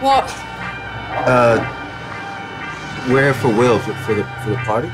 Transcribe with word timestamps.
What? 0.00 0.30
Uh, 1.26 1.58
we're 3.08 3.32
for 3.34 3.48
Will 3.48 3.78
for, 3.78 3.94
for 3.94 4.14
the 4.14 4.24
for 4.42 4.50
the 4.50 4.56
party. 4.66 4.88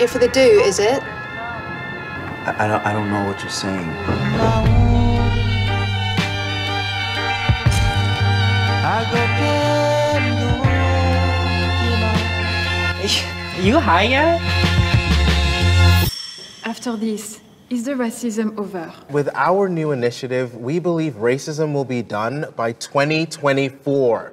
Yeah, 0.00 0.06
for 0.06 0.18
the 0.18 0.28
do, 0.28 0.40
is 0.40 0.78
it? 0.78 1.02
I, 2.44 2.54
I 2.58 2.68
don't 2.68 2.86
I 2.86 2.92
don't 2.92 3.10
know 3.10 3.24
what 3.24 3.40
you're 3.40 3.50
saying. 3.50 3.88
You 13.60 13.80
high 13.80 14.04
yet? 14.04 14.40
After 16.64 16.96
this, 16.96 17.40
is 17.70 17.84
the 17.84 17.92
racism 17.92 18.56
over? 18.58 18.92
With 19.10 19.28
our 19.34 19.68
new 19.68 19.90
initiative, 19.90 20.54
we 20.56 20.78
believe 20.78 21.14
racism 21.14 21.74
will 21.74 21.84
be 21.84 22.02
done 22.02 22.46
by 22.56 22.72
2024. 22.72 24.32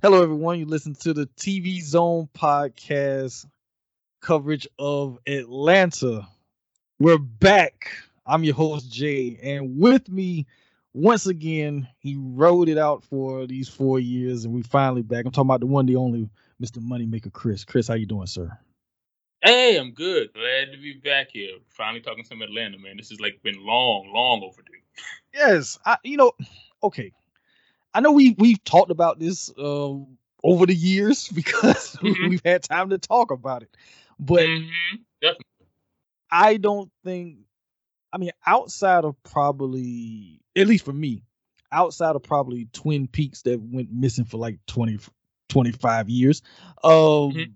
Hello, 0.00 0.22
everyone. 0.22 0.58
You 0.60 0.66
listen 0.66 0.94
to 1.00 1.12
the 1.12 1.26
TV 1.36 1.82
Zone 1.82 2.28
podcast 2.38 3.46
coverage 4.20 4.68
of 4.78 5.18
Atlanta. 5.26 6.28
We're 7.00 7.18
back. 7.18 7.88
I'm 8.24 8.44
your 8.44 8.54
host, 8.54 8.90
Jay, 8.90 9.38
and 9.42 9.78
with 9.78 10.08
me, 10.08 10.46
once 10.94 11.26
again, 11.26 11.88
he 11.98 12.16
rode 12.16 12.68
it 12.68 12.78
out 12.78 13.04
for 13.04 13.46
these 13.46 13.68
four 13.68 13.98
years, 13.98 14.44
and 14.44 14.54
we 14.54 14.62
finally 14.62 15.02
back. 15.02 15.24
I'm 15.24 15.32
talking 15.32 15.48
about 15.48 15.60
the 15.60 15.66
one, 15.66 15.86
the 15.86 15.96
only, 15.96 16.28
Mr. 16.62 16.78
Moneymaker 16.78 17.32
Chris. 17.32 17.64
Chris, 17.64 17.88
how 17.88 17.94
you 17.94 18.06
doing, 18.06 18.26
sir? 18.26 18.56
Hey, 19.46 19.78
I'm 19.78 19.92
good. 19.92 20.32
Glad 20.32 20.72
to 20.72 20.76
be 20.76 20.94
back 20.94 21.28
here. 21.30 21.52
Finally 21.68 22.00
talking 22.00 22.24
some 22.24 22.42
Atlanta, 22.42 22.78
man. 22.78 22.96
This 22.96 23.10
has 23.10 23.20
like 23.20 23.40
been 23.44 23.64
long, 23.64 24.10
long 24.12 24.42
overdue. 24.42 24.72
Yes, 25.32 25.78
I, 25.86 25.98
you 26.02 26.16
know, 26.16 26.32
okay. 26.82 27.12
I 27.94 28.00
know 28.00 28.10
we 28.10 28.34
we've 28.38 28.62
talked 28.64 28.90
about 28.90 29.20
this 29.20 29.48
uh, 29.56 29.94
over 30.42 30.66
the 30.66 30.74
years 30.74 31.28
because 31.34 31.96
Mhm. 32.02 32.28
we've 32.28 32.42
had 32.44 32.64
time 32.64 32.90
to 32.90 32.98
talk 32.98 33.30
about 33.30 33.62
it, 33.62 33.76
but 34.18 34.48
Mhm, 34.48 35.04
Definitely. 35.22 35.44
I 36.32 36.56
don't 36.56 36.90
think. 37.04 37.36
I 38.12 38.18
mean, 38.18 38.32
outside 38.46 39.04
of 39.04 39.14
probably, 39.22 40.40
at 40.56 40.66
least 40.66 40.84
for 40.84 40.92
me, 40.92 41.22
outside 41.70 42.16
of 42.16 42.22
probably 42.24 42.66
Twin 42.72 43.06
Peaks 43.06 43.42
that 43.42 43.60
went 43.60 43.92
missing 43.92 44.24
for 44.24 44.38
like 44.38 44.58
20, 44.66 44.98
25 45.48 46.08
years, 46.08 46.42
um, 46.82 46.90
Mhm. 47.32 47.52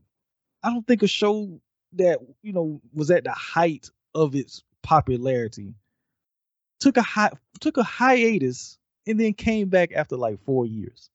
I 0.63 0.71
don't 0.71 0.87
think 0.87 1.03
a 1.03 1.09
show 1.09 1.61
that 1.95 2.19
you 2.43 2.53
know 2.53 2.81
was 2.93 3.11
at 3.11 3.25
the 3.25 3.33
height 3.33 3.91
of 4.15 4.35
its 4.35 4.63
popularity 4.83 5.75
took 6.81 6.97
a 6.97 7.03
hi- 7.03 7.33
took 7.61 7.77
a 7.77 7.83
hiatus 7.83 8.79
and 9.07 9.21
then 9.21 9.35
came 9.35 9.69
back 9.69 9.93
after 9.95 10.17
like 10.17 10.43
four 10.45 10.67
years. 10.67 11.11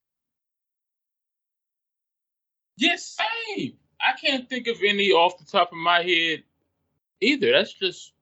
Yes, 2.76 3.18
same. 3.56 3.74
I 4.00 4.12
can't 4.20 4.48
think 4.48 4.66
of 4.66 4.76
any 4.84 5.10
off 5.10 5.38
the 5.38 5.44
top 5.44 5.72
of 5.72 5.78
my 5.78 6.02
head 6.02 6.42
either. 7.20 7.52
That's 7.52 7.72
just 7.72 8.12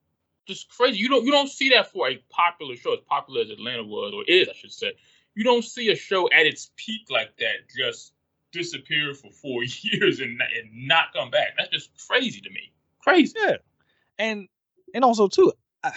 just 0.47 0.69
crazy. 0.69 0.97
You 0.97 1.09
don't 1.09 1.25
you 1.25 1.31
don't 1.31 1.49
see 1.49 1.69
that 1.69 1.91
for 1.91 2.09
a 2.09 2.17
popular 2.29 2.75
show 2.75 2.93
as 2.93 2.99
popular 3.07 3.41
as 3.41 3.49
Atlanta 3.49 3.83
was 3.83 4.13
or 4.13 4.23
is, 4.27 4.47
I 4.49 4.53
should 4.53 4.71
say. 4.71 4.93
You 5.35 5.43
don't 5.43 5.65
see 5.65 5.91
a 5.91 5.95
show 5.95 6.29
at 6.31 6.45
its 6.45 6.71
peak 6.77 7.07
like 7.09 7.35
that 7.37 7.67
just 7.77 8.13
disappear 8.55 9.13
for 9.13 9.29
four 9.31 9.63
years 9.81 10.19
and 10.19 10.37
not- 10.37 10.47
and 10.57 10.87
not 10.87 11.13
come 11.13 11.29
back. 11.29 11.55
That's 11.57 11.69
just 11.69 12.07
crazy 12.07 12.41
to 12.41 12.49
me. 12.49 12.71
Crazy. 12.99 13.35
Yeah, 13.37 13.57
and 14.17 14.47
and 14.93 15.03
also 15.03 15.27
too, 15.27 15.53
I, 15.83 15.91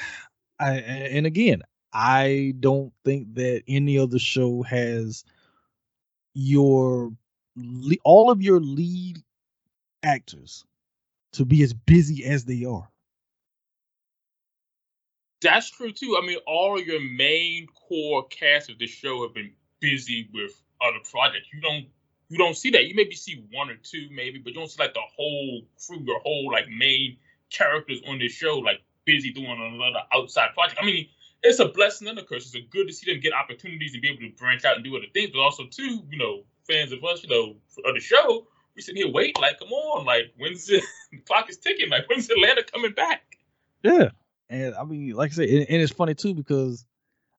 I 0.61 0.73
and 0.75 1.25
again, 1.27 1.63
I 1.93 2.55
don't 2.61 2.93
think 3.05 3.35
that 3.35 3.63
any 3.67 3.99
other 3.99 4.19
show 4.19 4.63
has 4.63 5.25
your 6.35 7.13
all 8.05 8.31
of 8.31 8.43
your 8.43 8.61
lead 8.61 9.19
actors 10.03 10.65
to 11.33 11.45
be 11.45 11.63
as 11.63 11.73
busy 11.73 12.25
as 12.25 12.45
they 12.45 12.65
are. 12.65 12.89
That's 15.41 15.71
true 15.71 15.93
too. 15.93 16.19
I 16.21 16.27
mean, 16.27 16.39
all 16.47 16.79
of 16.79 16.87
your 16.87 17.01
main 17.01 17.69
core 17.89 18.27
cast 18.27 18.71
of 18.71 18.79
this 18.79 18.91
show 18.91 19.23
have 19.23 19.35
been 19.35 19.53
busy 19.81 20.29
with 20.33 20.61
other 20.81 20.99
projects. 21.11 21.47
You 21.53 21.61
don't 21.61 21.87
you 22.29 22.39
don't 22.39 22.57
see 22.57 22.71
that. 22.71 22.87
You 22.87 22.95
maybe 22.95 23.15
see 23.15 23.45
one 23.53 23.71
or 23.71 23.77
two, 23.83 24.09
maybe, 24.11 24.39
but 24.39 24.53
you 24.53 24.59
don't 24.59 24.71
see 24.71 24.83
like 24.83 24.95
the 24.95 25.01
whole 25.17 25.63
crew, 25.87 26.01
your 26.05 26.21
whole 26.21 26.51
like 26.53 26.69
main 26.69 27.17
characters 27.51 28.01
on 28.07 28.19
this 28.19 28.33
show, 28.33 28.59
like 28.59 28.81
busy 29.05 29.33
doing 29.33 29.47
another 29.47 30.05
outside 30.13 30.53
project. 30.55 30.79
I 30.81 30.87
mean, 30.87 31.09
it's 31.43 31.59
a 31.59 31.69
blessing 31.69 32.09
and 32.09 32.19
a 32.19 32.25
curse. 32.25 32.53
It's 32.55 32.67
good 32.71 32.89
to 32.89 32.93
see 32.93 33.11
them 33.11 33.21
get 33.21 33.33
opportunities 33.33 33.93
and 33.95 34.03
be 34.03 34.09
able 34.09 34.21
to 34.21 34.31
branch 34.31 34.65
out 34.65 34.77
and 34.77 34.85
do 34.85 34.97
other 34.97 35.07
things, 35.15 35.31
but 35.33 35.41
also 35.41 35.65
too, 35.67 36.03
you 36.11 36.19
know, 36.19 36.43
fans 36.67 36.93
of 36.93 37.03
us, 37.05 37.23
you 37.23 37.31
know, 37.31 37.57
of 37.85 37.95
the 37.95 38.01
show, 38.01 38.47
we 38.77 38.83
sitting 38.83 39.03
here 39.03 39.13
waiting, 39.13 39.41
like, 39.41 39.59
come 39.59 39.73
on, 39.73 40.05
like, 40.05 40.33
when's 40.37 40.67
the 40.67 40.83
clock 41.27 41.49
is 41.49 41.57
ticking, 41.57 41.89
like, 41.89 42.09
when's 42.09 42.29
Atlanta 42.29 42.63
coming 42.63 42.93
back? 42.93 43.23
Yeah, 43.83 44.11
and 44.51 44.75
I 44.75 44.85
mean, 44.85 45.13
like 45.13 45.31
I 45.31 45.35
said, 45.35 45.49
and, 45.49 45.67
and 45.69 45.83
it's 45.83 45.93
funny 45.93 46.15
too 46.15 46.35
because 46.35 46.85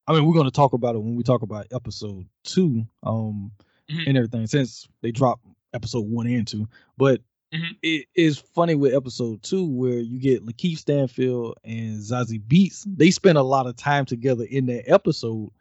I 0.07 0.13
mean, 0.13 0.25
we're 0.25 0.33
going 0.33 0.45
to 0.45 0.51
talk 0.51 0.73
about 0.73 0.95
it 0.95 1.00
when 1.00 1.16
we 1.16 1.21
talk 1.21 1.44
about 1.44 1.67
episode 1.71 2.25
two, 2.44 2.83
um, 3.03 3.51
Mhm. 3.89 4.03
and 4.07 4.17
everything 4.17 4.47
since 4.47 4.88
they 5.01 5.11
dropped 5.11 5.45
episode 5.73 6.05
one 6.07 6.27
and 6.27 6.47
two. 6.47 6.67
But 6.97 7.22
Mhm. 7.53 7.75
it 7.81 8.05
is 8.16 8.38
funny 8.38 8.75
with 8.75 8.94
episode 8.94 9.41
two 9.41 9.66
where 9.66 10.00
you 10.00 10.19
get 10.19 10.45
Lakeith 10.45 10.77
Stanfield 10.77 11.57
and 11.63 11.97
Zazie 12.00 12.41
Beetz. 12.41 12.85
They 12.85 13.09
spent 13.11 13.38
a 13.38 13.44
lot 13.44 13.66
of 13.67 13.75
time 13.75 14.05
together 14.05 14.44
in 14.45 14.67
that 14.67 14.88
episode, 14.89 15.51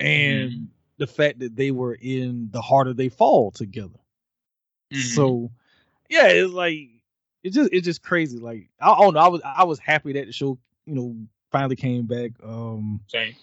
and 0.00 0.50
Mhm. 0.52 0.66
the 0.98 1.06
fact 1.08 1.40
that 1.40 1.56
they 1.56 1.70
were 1.72 1.94
in 2.00 2.50
the 2.52 2.62
harder 2.62 2.94
they 2.94 3.08
fall 3.08 3.50
together. 3.50 3.98
So 4.92 5.50
yeah, 6.08 6.28
it's 6.28 6.52
like 6.52 6.88
it's 7.42 7.54
just 7.56 7.70
it's 7.72 7.84
just 7.84 8.02
crazy. 8.02 8.38
Like 8.38 8.70
I, 8.80 8.92
I 8.92 9.00
don't 9.00 9.14
know. 9.14 9.20
I 9.20 9.28
was 9.28 9.40
I 9.44 9.64
was 9.64 9.78
happy 9.80 10.12
that 10.12 10.26
the 10.26 10.32
show 10.32 10.58
you 10.86 10.94
know 10.94 11.16
finally 11.50 11.76
came 11.76 12.06
back 12.06 12.32
um 12.44 13.00
Same. 13.08 13.34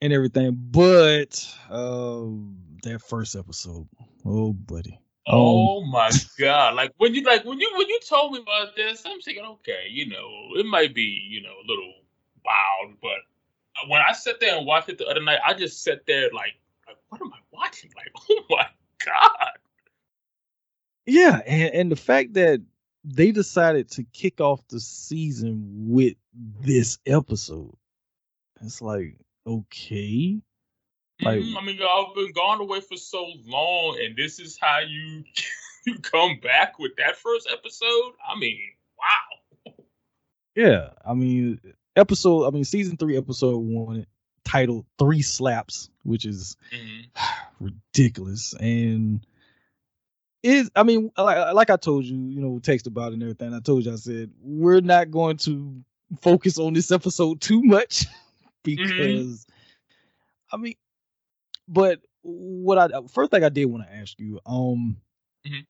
and 0.00 0.12
everything, 0.12 0.56
but 0.70 1.56
um 1.70 2.56
that 2.82 3.02
first 3.02 3.36
episode, 3.36 3.88
oh 4.24 4.52
buddy. 4.52 5.00
Um, 5.26 5.34
Oh 5.34 5.84
my 5.84 6.10
god! 6.38 6.74
Like 6.74 6.92
when 6.96 7.14
you 7.14 7.22
like 7.22 7.44
when 7.44 7.60
you 7.60 7.70
when 7.76 7.88
you 7.88 8.00
told 8.08 8.32
me 8.32 8.40
about 8.40 8.74
this, 8.76 9.02
I'm 9.04 9.20
thinking, 9.20 9.44
okay, 9.44 9.86
you 9.90 10.08
know, 10.08 10.28
it 10.56 10.64
might 10.66 10.94
be 10.94 11.02
you 11.02 11.42
know 11.42 11.52
a 11.52 11.66
little 11.68 11.92
wild, 12.44 12.96
but 13.02 13.18
when 13.88 14.00
I 14.00 14.12
sat 14.12 14.40
there 14.40 14.56
and 14.56 14.66
watched 14.66 14.88
it 14.88 14.98
the 14.98 15.06
other 15.06 15.22
night, 15.22 15.38
I 15.46 15.54
just 15.54 15.82
sat 15.82 16.06
there 16.06 16.30
like, 16.34 16.54
like 16.86 16.96
what 17.08 17.20
am 17.20 17.32
I 17.32 17.38
watching? 17.52 17.90
Like, 17.94 18.10
oh 18.30 18.42
my 18.48 18.66
god! 19.04 19.50
Yeah, 21.06 21.40
and, 21.46 21.74
and 21.74 21.92
the 21.92 21.96
fact 21.96 22.34
that 22.34 22.60
they 23.04 23.30
decided 23.30 23.90
to 23.92 24.04
kick 24.12 24.40
off 24.40 24.66
the 24.68 24.80
season 24.80 25.88
with 25.88 26.14
this 26.60 26.98
episode, 27.06 27.76
it's 28.62 28.80
like 28.80 29.16
okay, 29.46 30.40
like 31.20 31.40
Mhm, 31.40 31.56
I 31.56 31.64
mean, 31.64 31.76
y'all 31.76 32.06
have 32.06 32.14
been 32.14 32.32
gone 32.32 32.60
away 32.60 32.80
for 32.80 32.96
so 32.96 33.26
long, 33.46 33.98
and 34.02 34.16
this 34.16 34.38
is 34.38 34.58
how 34.60 34.80
you 34.80 35.24
you 35.86 35.98
come 36.00 36.38
back 36.40 36.78
with 36.78 36.92
that 36.96 37.16
first 37.16 37.48
episode. 37.52 38.12
I 38.28 38.38
mean, 38.38 38.60
wow. 38.98 39.74
Yeah, 40.54 40.90
I 41.06 41.14
mean, 41.14 41.60
episode. 41.96 42.46
I 42.46 42.50
mean, 42.50 42.64
season 42.64 42.96
three, 42.96 43.16
episode 43.16 43.58
one, 43.58 44.06
titled 44.44 44.86
Three 44.98 45.22
Slaps," 45.22 45.90
which 46.04 46.24
is 46.24 46.56
Mhm. 46.72 47.06
ridiculous, 47.60 48.54
and 48.54 49.24
is 50.42 50.70
I 50.76 50.84
mean, 50.84 51.10
like, 51.16 51.54
like 51.54 51.70
I 51.70 51.76
told 51.76 52.04
you, 52.04 52.16
you 52.16 52.40
know, 52.40 52.58
text 52.60 52.86
about 52.86 53.10
it 53.10 53.14
and 53.14 53.22
everything. 53.22 53.54
I 53.54 53.60
told 53.60 53.84
you, 53.84 53.92
I 53.92 53.96
said 53.96 54.30
we're 54.40 54.80
not 54.80 55.10
going 55.10 55.36
to 55.38 55.82
focus 56.22 56.58
on 56.58 56.72
this 56.72 56.90
episode 56.90 57.40
too 57.40 57.62
much 57.62 58.06
because, 58.62 59.46
I 60.52 60.56
mean, 60.56 60.74
but 61.68 62.00
what 62.22 62.78
I 62.78 62.88
first 63.08 63.30
thing 63.30 63.44
I 63.44 63.48
did 63.48 63.66
want 63.66 63.84
to 63.86 63.94
ask 63.94 64.18
you, 64.18 64.40
um, 64.46 64.96
Mhm. 65.46 65.66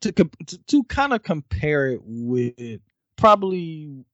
to, 0.00 0.12
to 0.12 0.58
to 0.66 0.84
kind 0.84 1.12
of 1.12 1.22
compare 1.22 1.88
it 1.88 2.00
with 2.04 2.80
probably 3.16 4.04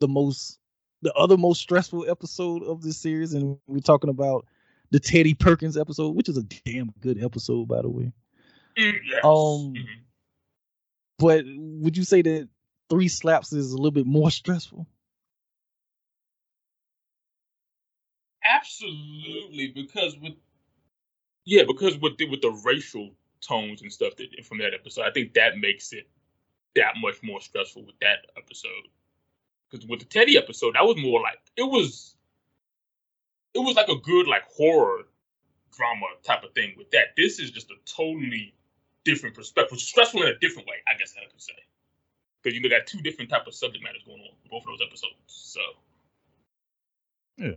the 0.00 0.08
most 0.08 0.58
the 1.02 1.12
other 1.14 1.36
most 1.36 1.60
stressful 1.60 2.08
episode 2.08 2.62
of 2.62 2.82
this 2.82 2.96
series, 2.98 3.32
and 3.32 3.58
we're 3.66 3.80
talking 3.80 4.10
about 4.10 4.46
the 4.90 5.00
Teddy 5.00 5.34
Perkins 5.34 5.76
episode, 5.76 6.14
which 6.14 6.28
is 6.28 6.36
a 6.36 6.42
damn 6.42 6.92
good 7.00 7.22
episode, 7.22 7.66
by 7.66 7.80
the 7.82 7.88
way. 7.88 8.12
Mm, 8.78 8.98
yes. 9.06 9.24
Um, 9.24 9.74
Mhm. 9.74 9.86
But 11.18 11.44
would 11.46 11.96
you 11.96 12.04
say 12.04 12.22
that 12.22 12.48
Three 12.90 13.08
Slaps 13.08 13.52
is 13.52 13.72
a 13.72 13.76
little 13.76 13.90
bit 13.90 14.06
more 14.06 14.30
stressful? 14.30 14.86
Absolutely, 18.44 19.68
because 19.68 20.16
with 20.18 20.34
yeah, 21.44 21.64
because 21.66 21.96
with 21.98 22.16
the, 22.18 22.28
with 22.28 22.40
the 22.40 22.50
racial 22.64 23.10
tones 23.40 23.82
and 23.82 23.92
stuff 23.92 24.14
that 24.16 24.44
from 24.44 24.58
that 24.58 24.74
episode, 24.74 25.02
I 25.02 25.10
think 25.10 25.34
that 25.34 25.58
makes 25.58 25.92
it 25.92 26.08
that 26.76 26.94
much 27.00 27.22
more 27.22 27.40
stressful 27.40 27.84
with 27.84 27.98
that 28.00 28.26
episode. 28.36 28.88
Because 29.70 29.86
with 29.86 30.00
the 30.00 30.06
Teddy 30.06 30.38
episode, 30.38 30.74
that 30.74 30.84
was 30.84 30.96
more 30.98 31.20
like 31.20 31.38
it 31.56 31.62
was 31.62 32.14
it 33.54 33.58
was 33.58 33.76
like 33.76 33.88
a 33.88 33.96
good 33.96 34.26
like 34.26 34.44
horror 34.44 35.04
drama 35.76 36.06
type 36.22 36.44
of 36.44 36.52
thing 36.52 36.74
with 36.76 36.90
that. 36.90 37.16
This 37.16 37.38
is 37.38 37.50
just 37.50 37.70
a 37.70 37.76
totally 37.86 38.54
different 39.04 39.34
perspective, 39.34 39.80
stressful 39.80 40.22
in 40.22 40.28
a 40.28 40.38
different 40.38 40.68
way, 40.68 40.76
I 40.86 40.96
guess 40.96 41.14
I 41.16 41.30
could 41.30 41.40
say. 41.40 41.54
Because 42.42 42.58
you 42.58 42.68
got 42.68 42.86
two 42.86 43.00
different 43.00 43.30
type 43.30 43.46
of 43.46 43.54
subject 43.54 43.84
matters 43.84 44.02
going 44.04 44.20
on 44.20 44.26
in 44.26 44.50
both 44.50 44.62
of 44.62 44.66
those 44.66 44.86
episodes. 44.86 45.14
So 45.26 45.60
Yeah. 47.38 47.52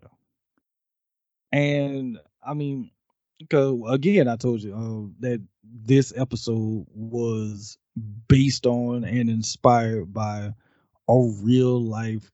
And 1.56 2.20
I 2.46 2.54
mean, 2.54 2.92
because 3.40 3.80
again, 3.90 4.28
I 4.28 4.36
told 4.38 4.64
you 4.64 4.74
uh, 4.76 5.14
that 5.22 5.42
this 5.64 6.14
episode 6.16 6.86
was 6.94 7.78
based 8.28 8.66
on 8.68 9.04
and 9.06 9.30
inspired 9.30 10.14
by 10.14 10.54
a 11.10 11.32
real 11.44 11.82
life 11.82 12.32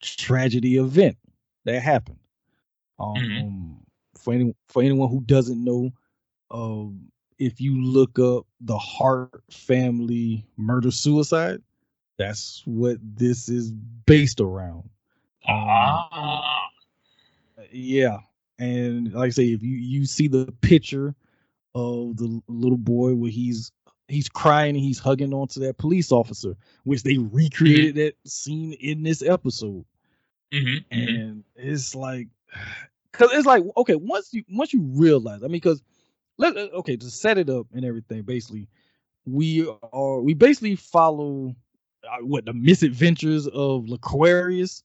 tragedy 0.00 0.76
event 0.76 1.16
that 1.64 1.80
happened. 1.80 2.18
Um, 2.98 3.80
Mhm. 3.80 3.80
for 4.16 4.34
any 4.34 4.54
for 4.68 4.82
anyone 4.82 5.08
who 5.10 5.20
doesn't 5.22 5.62
know, 5.64 5.92
um, 6.50 7.10
if 7.38 7.60
you 7.60 7.82
look 7.82 8.18
up 8.18 8.46
the 8.60 8.78
Hart 8.78 9.42
family 9.50 10.46
murder 10.56 10.90
suicide, 10.90 11.62
that's 12.18 12.62
what 12.66 12.98
this 13.02 13.48
is 13.48 13.72
based 14.06 14.40
around. 14.40 14.90
Um, 15.48 16.08
ah, 16.14 16.68
yeah, 17.72 18.18
and 18.62 19.12
like 19.14 19.28
I 19.28 19.30
say, 19.30 19.52
if 19.52 19.62
you 19.62 19.76
you 19.76 20.06
see 20.06 20.28
the 20.28 20.52
picture 20.62 21.14
of 21.74 22.16
the 22.16 22.40
little 22.48 22.78
boy 22.78 23.14
where 23.14 23.30
he's 23.30 23.72
he's 24.08 24.28
crying 24.28 24.76
and 24.76 24.84
he's 24.84 24.98
hugging 24.98 25.32
onto 25.34 25.60
that 25.60 25.78
police 25.78 26.12
officer, 26.12 26.56
which 26.84 27.02
they 27.04 27.18
recreated 27.18 27.96
that 27.96 28.14
scene 28.30 28.72
in 28.80 29.02
this 29.02 29.22
episode, 29.22 29.84
hmm 30.52 30.84
and 30.90 31.44
it's 31.56 31.94
like, 31.94 32.28
cause 33.12 33.30
it's 33.32 33.46
like 33.46 33.64
okay, 33.76 33.96
once 33.96 34.32
you 34.32 34.44
once 34.50 34.72
you 34.72 34.82
realize, 34.82 35.42
I 35.42 35.48
mean, 35.48 35.60
cause 35.60 35.82
let 36.38 36.56
uh, 36.56 36.68
okay 36.74 36.96
to 36.96 37.10
set 37.10 37.38
it 37.38 37.50
up 37.50 37.66
and 37.74 37.84
everything, 37.84 38.22
basically, 38.22 38.68
we 39.26 39.66
are 39.92 40.20
we 40.20 40.34
basically 40.34 40.76
follow 40.76 41.54
uh, 42.04 42.24
what 42.24 42.44
the 42.44 42.52
misadventures 42.54 43.46
of 43.48 43.84
Laquarius, 43.86 44.82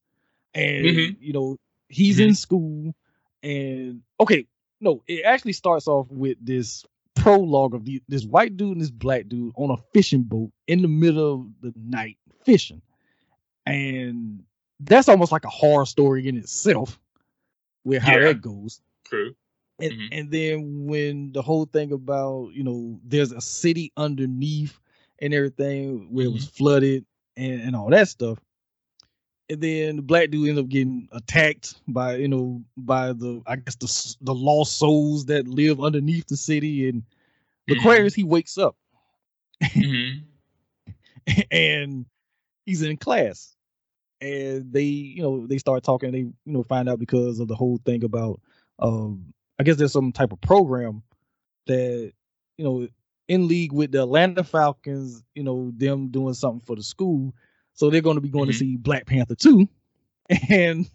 and 0.53 0.85
Mhm. 0.85 1.17
you 1.19 1.33
know 1.33 1.57
he's 1.89 2.19
in 2.19 2.35
school, 2.35 2.93
and 3.43 4.01
okay, 4.19 4.45
no, 4.81 5.03
it 5.07 5.23
actually 5.25 5.53
starts 5.53 5.87
off 5.87 6.09
with 6.11 6.37
this 6.41 6.85
prologue 7.15 7.73
of 7.73 7.85
the, 7.85 8.01
this 8.07 8.25
white 8.25 8.57
dude 8.57 8.73
and 8.73 8.81
this 8.81 8.91
black 8.91 9.27
dude 9.27 9.53
on 9.55 9.71
a 9.71 9.77
fishing 9.93 10.23
boat 10.23 10.51
in 10.67 10.81
the 10.81 10.87
middle 10.87 11.33
of 11.33 11.47
the 11.61 11.73
night 11.79 12.17
fishing, 12.43 12.81
and 13.65 14.43
that's 14.79 15.09
almost 15.09 15.31
like 15.31 15.45
a 15.45 15.49
horror 15.49 15.85
story 15.85 16.27
in 16.27 16.37
itself, 16.37 16.99
with 17.83 18.01
how 18.01 18.13
Yeah. 18.13 18.27
that 18.27 18.41
goes. 18.41 18.81
true. 19.05 19.35
And, 19.79 19.91
Mhm. 19.91 20.07
and 20.11 20.31
then 20.31 20.85
when 20.85 21.31
the 21.33 21.41
whole 21.41 21.65
thing 21.65 21.91
about 21.91 22.49
you 22.53 22.63
know 22.63 22.99
there's 23.03 23.31
a 23.31 23.41
city 23.41 23.91
underneath 23.97 24.79
and 25.19 25.33
everything 25.33 26.11
where 26.11 26.25
it 26.25 26.31
was 26.31 26.47
flooded 26.47 27.05
and, 27.35 27.61
and 27.61 27.75
all 27.75 27.89
that 27.91 28.07
stuff 28.07 28.39
and 29.49 29.61
then 29.61 29.97
the 29.97 30.01
black 30.01 30.29
dude 30.29 30.49
ends 30.49 30.59
up 30.59 30.67
getting 30.69 31.07
attacked 31.11 31.75
by 31.87 32.15
you 32.15 32.27
know 32.27 32.61
by 32.77 33.13
the 33.13 33.41
i 33.47 33.55
guess 33.55 33.75
the 33.75 34.15
the 34.21 34.33
lost 34.33 34.77
souls 34.77 35.25
that 35.25 35.47
live 35.47 35.81
underneath 35.81 36.27
the 36.27 36.37
city. 36.37 36.89
And 36.89 37.03
the 37.67 37.75
Mhm. 37.75 37.79
Aquarius 37.79 38.13
he 38.13 38.23
wakes 38.23 38.57
up. 38.57 38.75
Hmm 39.73 40.23
and 41.51 42.05
he's 42.65 42.81
in 42.81 42.97
class. 42.97 43.55
And 44.21 44.71
they 44.71 44.83
you 44.83 45.21
know 45.21 45.45
they 45.47 45.57
start 45.57 45.83
talking. 45.83 46.11
They 46.11 46.19
you 46.19 46.33
know 46.45 46.63
find 46.63 46.89
out 46.89 46.99
because 46.99 47.39
of 47.39 47.47
the 47.47 47.55
whole 47.55 47.79
thing 47.85 48.03
about 48.03 48.41
um 48.79 49.33
i 49.59 49.63
guess 49.63 49.75
there's 49.77 49.91
some 49.91 50.11
type 50.11 50.31
of 50.31 50.41
program 50.41 51.01
that 51.67 52.11
you 52.57 52.63
know 52.65 52.87
in 53.27 53.47
league 53.47 53.71
with 53.73 53.91
the 53.91 54.01
atlanta 54.03 54.43
falcons 54.43 55.23
you 55.33 55.43
know 55.43 55.71
them 55.75 56.09
doing 56.09 56.33
something 56.33 56.61
for 56.65 56.75
the 56.75 56.83
school 56.83 57.33
so 57.77 57.89
they're 57.89 58.01
going 58.01 58.17
to 58.17 58.21
be 58.21 58.29
going 58.29 58.49
Mhm. 58.49 58.51
to 58.51 58.57
see 58.57 58.75
black 58.77 59.05
panther 59.05 59.35
2 59.35 59.67
and 60.49 60.89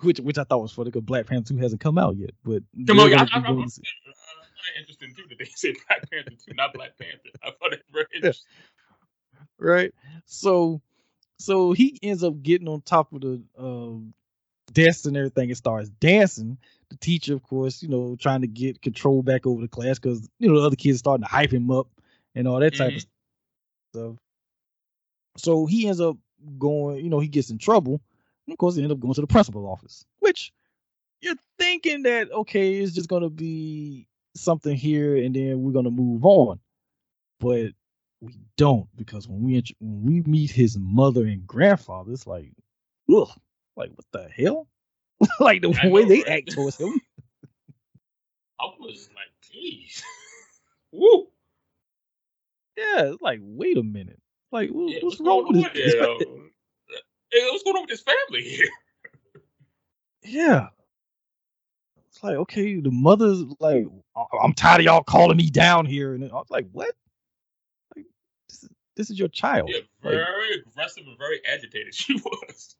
which 0.00 0.18
which 0.20 0.38
i 0.38 0.44
thought 0.44 0.62
was 0.62 0.72
funny 0.72 0.90
because 0.90 1.02
black 1.04 1.26
panther 1.26 1.52
2 1.54 1.58
hasn't 1.60 1.80
come 1.82 1.98
out 1.98 2.16
yet 2.16 2.30
but 2.44 2.62
Come 2.86 2.98
on, 3.00 3.12
I, 3.12 3.22
I, 3.22 3.28
I'm 3.34 3.42
going 3.56 3.64
to 3.64 3.70
see- 3.70 3.82
uh, 4.08 4.80
interesting 4.80 5.14
too 5.14 5.24
that 5.28 5.38
they 5.38 5.44
say 5.54 5.74
Black 5.88 6.08
Panther 6.10 6.30
2, 6.46 6.54
not 6.54 6.72
Black 6.72 6.96
Panther. 6.96 7.28
I 7.42 7.50
thought 7.50 7.72
it 7.72 7.82
very 7.92 8.06
interesting. 8.14 8.46
right? 9.58 9.92
So 10.26 10.80
so 11.38 11.72
he 11.72 11.98
ends 12.02 12.22
up 12.22 12.40
getting 12.42 12.68
on 12.68 12.80
top 12.82 13.12
of 13.12 13.20
the 13.22 13.42
um 13.58 14.14
desk 14.72 15.04
and 15.06 15.16
everything 15.16 15.50
and 15.50 15.56
starts 15.56 15.88
dancing. 15.88 16.58
The 16.90 16.96
teacher, 16.96 17.34
of 17.34 17.42
course, 17.42 17.82
you 17.82 17.88
know, 17.88 18.16
trying 18.18 18.42
to 18.42 18.46
get 18.46 18.80
control 18.80 19.22
back 19.22 19.46
over 19.46 19.60
the 19.60 19.68
class 19.68 19.98
because 19.98 20.28
you 20.38 20.48
know 20.48 20.60
the 20.60 20.66
other 20.66 20.76
kids 20.76 20.96
are 20.96 20.98
starting 21.00 21.24
to 21.24 21.30
hype 21.30 21.52
him 21.52 21.70
up 21.70 21.88
and 22.36 22.46
all 22.46 22.60
that 22.60 22.76
type 22.76 22.94
of 22.96 23.04
stuff. 23.94 24.16
So 25.36 25.66
he 25.66 25.86
ends 25.88 26.00
up 26.00 26.16
going, 26.58 27.04
you 27.04 27.10
know, 27.10 27.20
he 27.20 27.28
gets 27.28 27.50
in 27.50 27.58
trouble. 27.58 28.00
And 28.46 28.52
of 28.52 28.58
course, 28.58 28.74
he 28.76 28.82
ends 28.82 28.92
up 28.92 29.00
going 29.00 29.14
to 29.14 29.20
the 29.20 29.26
principal 29.26 29.66
office, 29.68 30.04
which 30.20 30.52
you're 31.20 31.36
thinking 31.58 32.02
that 32.02 32.30
okay, 32.32 32.74
it's 32.80 32.92
just 32.92 33.08
gonna 33.08 33.30
be 33.30 34.06
something 34.34 34.76
here 34.76 35.16
and 35.16 35.34
then 35.34 35.62
we're 35.62 35.72
gonna 35.72 35.90
move 35.90 36.24
on. 36.24 36.58
But 37.40 37.72
we 38.20 38.38
don't 38.56 38.88
because 38.96 39.28
when 39.28 39.42
we 39.42 39.62
when 39.80 40.02
we 40.02 40.22
meet 40.22 40.50
his 40.50 40.76
mother 40.78 41.24
and 41.26 41.46
grandfather, 41.46 42.12
it's 42.12 42.26
like, 42.26 42.52
ugh, 43.12 43.30
like 43.76 43.90
what 43.90 44.06
the 44.12 44.28
hell? 44.28 44.68
like 45.40 45.62
the 45.62 45.76
I 45.82 45.88
way 45.88 46.02
know, 46.02 46.08
they 46.08 46.22
right? 46.22 46.28
act 46.28 46.52
towards 46.52 46.76
him. 46.76 47.00
I 48.60 48.66
was 48.78 49.08
like, 49.14 49.32
geez. 49.50 50.02
Woo. 50.92 51.28
Yeah, 52.76 53.12
it's 53.12 53.22
like 53.22 53.40
wait 53.42 53.76
a 53.76 53.82
minute, 53.82 54.20
like 54.52 54.70
what's 54.70 55.02
what's 55.02 55.20
wrong 55.20 55.44
going 55.44 55.62
with 55.64 55.72
this? 55.74 55.92
here? 55.94 56.02
Hey, 57.30 57.40
what's 57.50 57.62
going 57.64 57.76
on 57.76 57.82
with 57.82 57.90
this 57.90 58.02
family 58.02 58.42
here? 58.42 58.68
yeah, 60.24 60.68
it's 62.08 62.22
like 62.22 62.36
okay, 62.36 62.80
the 62.80 62.90
mother's 62.90 63.42
like, 63.58 63.86
"I- 64.16 64.24
I'm 64.42 64.52
tired 64.52 64.80
of 64.80 64.84
y'all 64.84 65.02
calling 65.02 65.36
me 65.36 65.50
down 65.50 65.86
here, 65.86 66.14
and 66.14 66.22
I 66.24 66.34
was 66.34 66.50
like, 66.50 66.68
what? 66.72 66.94
Like 67.96 68.06
this 68.48 68.62
is 68.62 68.68
this 68.96 69.10
is 69.10 69.18
your 69.18 69.28
child. 69.28 69.70
Yeah, 69.70 69.78
Like, 70.02 70.14
very 70.14 70.54
aggressive 70.60 71.04
and 71.06 71.18
very 71.18 71.40
agitated 71.50 71.94
she 71.94 72.14
was. 72.14 72.76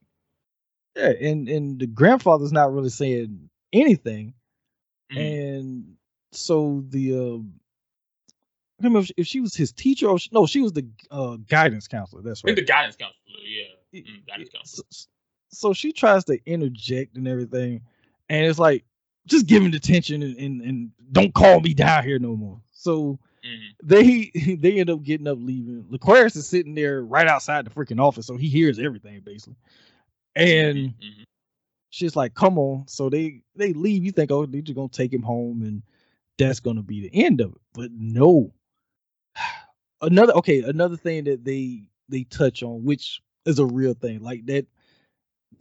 yeah, 0.96 1.12
and 1.20 1.48
and 1.48 1.80
the 1.80 1.86
grandfather's 1.86 2.52
not 2.52 2.72
really 2.72 2.90
saying 2.90 3.48
anything. 3.72 4.34
Mhm. 5.12 5.18
and 5.20 5.96
so 6.32 6.82
the 6.88 7.14
um 7.18 7.54
I 8.82 8.86
remember 8.86 9.08
if 9.16 9.26
she, 9.26 9.40
was 9.40 9.54
his 9.54 9.72
teacher 9.72 10.08
or 10.08 10.18
she, 10.18 10.28
no, 10.32 10.46
she 10.46 10.60
was 10.60 10.72
the 10.72 10.86
uh, 11.10 11.36
guidance 11.48 11.86
counselor. 11.86 12.22
That's 12.22 12.42
right. 12.42 12.56
the 12.56 12.62
guidance 12.62 12.96
counselor, 12.96 13.38
yeah. 13.46 14.00
Mm, 14.00 14.26
guidance 14.26 14.50
counselor. 14.50 14.84
So, 14.90 15.06
so 15.50 15.72
she 15.72 15.92
tries 15.92 16.24
to 16.24 16.38
interject 16.46 17.16
and 17.16 17.28
everything, 17.28 17.82
and 18.28 18.46
it's 18.46 18.58
like 18.58 18.84
just 19.26 19.46
give 19.46 19.62
him 19.62 19.70
the 19.70 19.76
attention 19.76 20.22
and, 20.22 20.36
and 20.36 20.60
and 20.62 20.90
don't 21.12 21.34
call 21.34 21.60
me 21.60 21.74
down 21.74 22.02
here 22.04 22.18
no 22.18 22.34
more. 22.34 22.60
So 22.72 23.18
Mhm. 23.44 23.74
they 23.82 24.30
they 24.60 24.80
end 24.80 24.90
up 24.90 25.02
getting 25.02 25.28
up 25.28 25.38
leaving. 25.40 25.84
Laquarius 25.84 26.36
is 26.36 26.46
sitting 26.46 26.74
there 26.74 27.04
right 27.04 27.28
outside 27.28 27.66
the 27.66 27.70
freaking 27.70 28.00
office, 28.00 28.26
so 28.26 28.36
he 28.36 28.48
hears 28.48 28.78
everything 28.78 29.20
basically. 29.20 29.56
And 30.34 30.94
Mhm. 30.98 31.24
she's 31.90 32.16
like, 32.16 32.34
"Come 32.34 32.58
on!" 32.58 32.88
So 32.88 33.10
they 33.10 33.42
they 33.54 33.74
leave. 33.74 34.04
You 34.04 34.12
think, 34.12 34.30
oh, 34.30 34.46
they're 34.46 34.62
just 34.62 34.76
gonna 34.76 34.88
take 34.88 35.12
him 35.12 35.22
home, 35.22 35.62
and 35.62 35.82
that's 36.38 36.60
gonna 36.60 36.82
be 36.82 37.02
the 37.08 37.24
end 37.24 37.40
of 37.40 37.52
it. 37.52 37.60
But 37.74 37.92
no. 37.92 38.52
Another 40.02 40.32
okay, 40.34 40.62
another 40.62 40.96
thing 40.96 41.24
that 41.24 41.44
they 41.44 41.84
they 42.08 42.24
touch 42.24 42.62
on, 42.62 42.84
which 42.84 43.22
is 43.46 43.58
a 43.58 43.66
real 43.66 43.94
thing, 43.94 44.20
like 44.22 44.44
that 44.46 44.66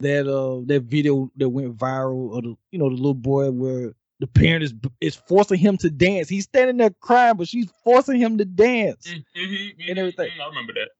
that 0.00 0.26
uh 0.28 0.62
that 0.66 0.82
video 0.84 1.30
that 1.36 1.48
went 1.48 1.76
viral 1.76 2.36
of 2.36 2.44
the 2.44 2.56
you 2.72 2.78
know 2.78 2.88
the 2.90 2.96
little 2.96 3.14
boy 3.14 3.50
where 3.50 3.92
the 4.20 4.26
parent 4.28 4.64
is 4.64 4.74
is 5.00 5.16
forcing 5.16 5.58
him 5.58 5.76
to 5.78 5.90
dance. 5.90 6.28
He's 6.28 6.44
standing 6.44 6.78
there 6.78 6.90
crying, 7.00 7.36
but 7.36 7.48
she's 7.48 7.70
forcing 7.84 8.18
him 8.20 8.38
to 8.38 8.44
dance. 8.44 9.08
Mhm, 9.08 9.24
mhm, 9.36 9.90
And 9.90 9.98
everything. 9.98 10.30
mhm, 10.30 10.40
I 10.42 10.48
remember 10.48 10.74
that. 10.74 10.90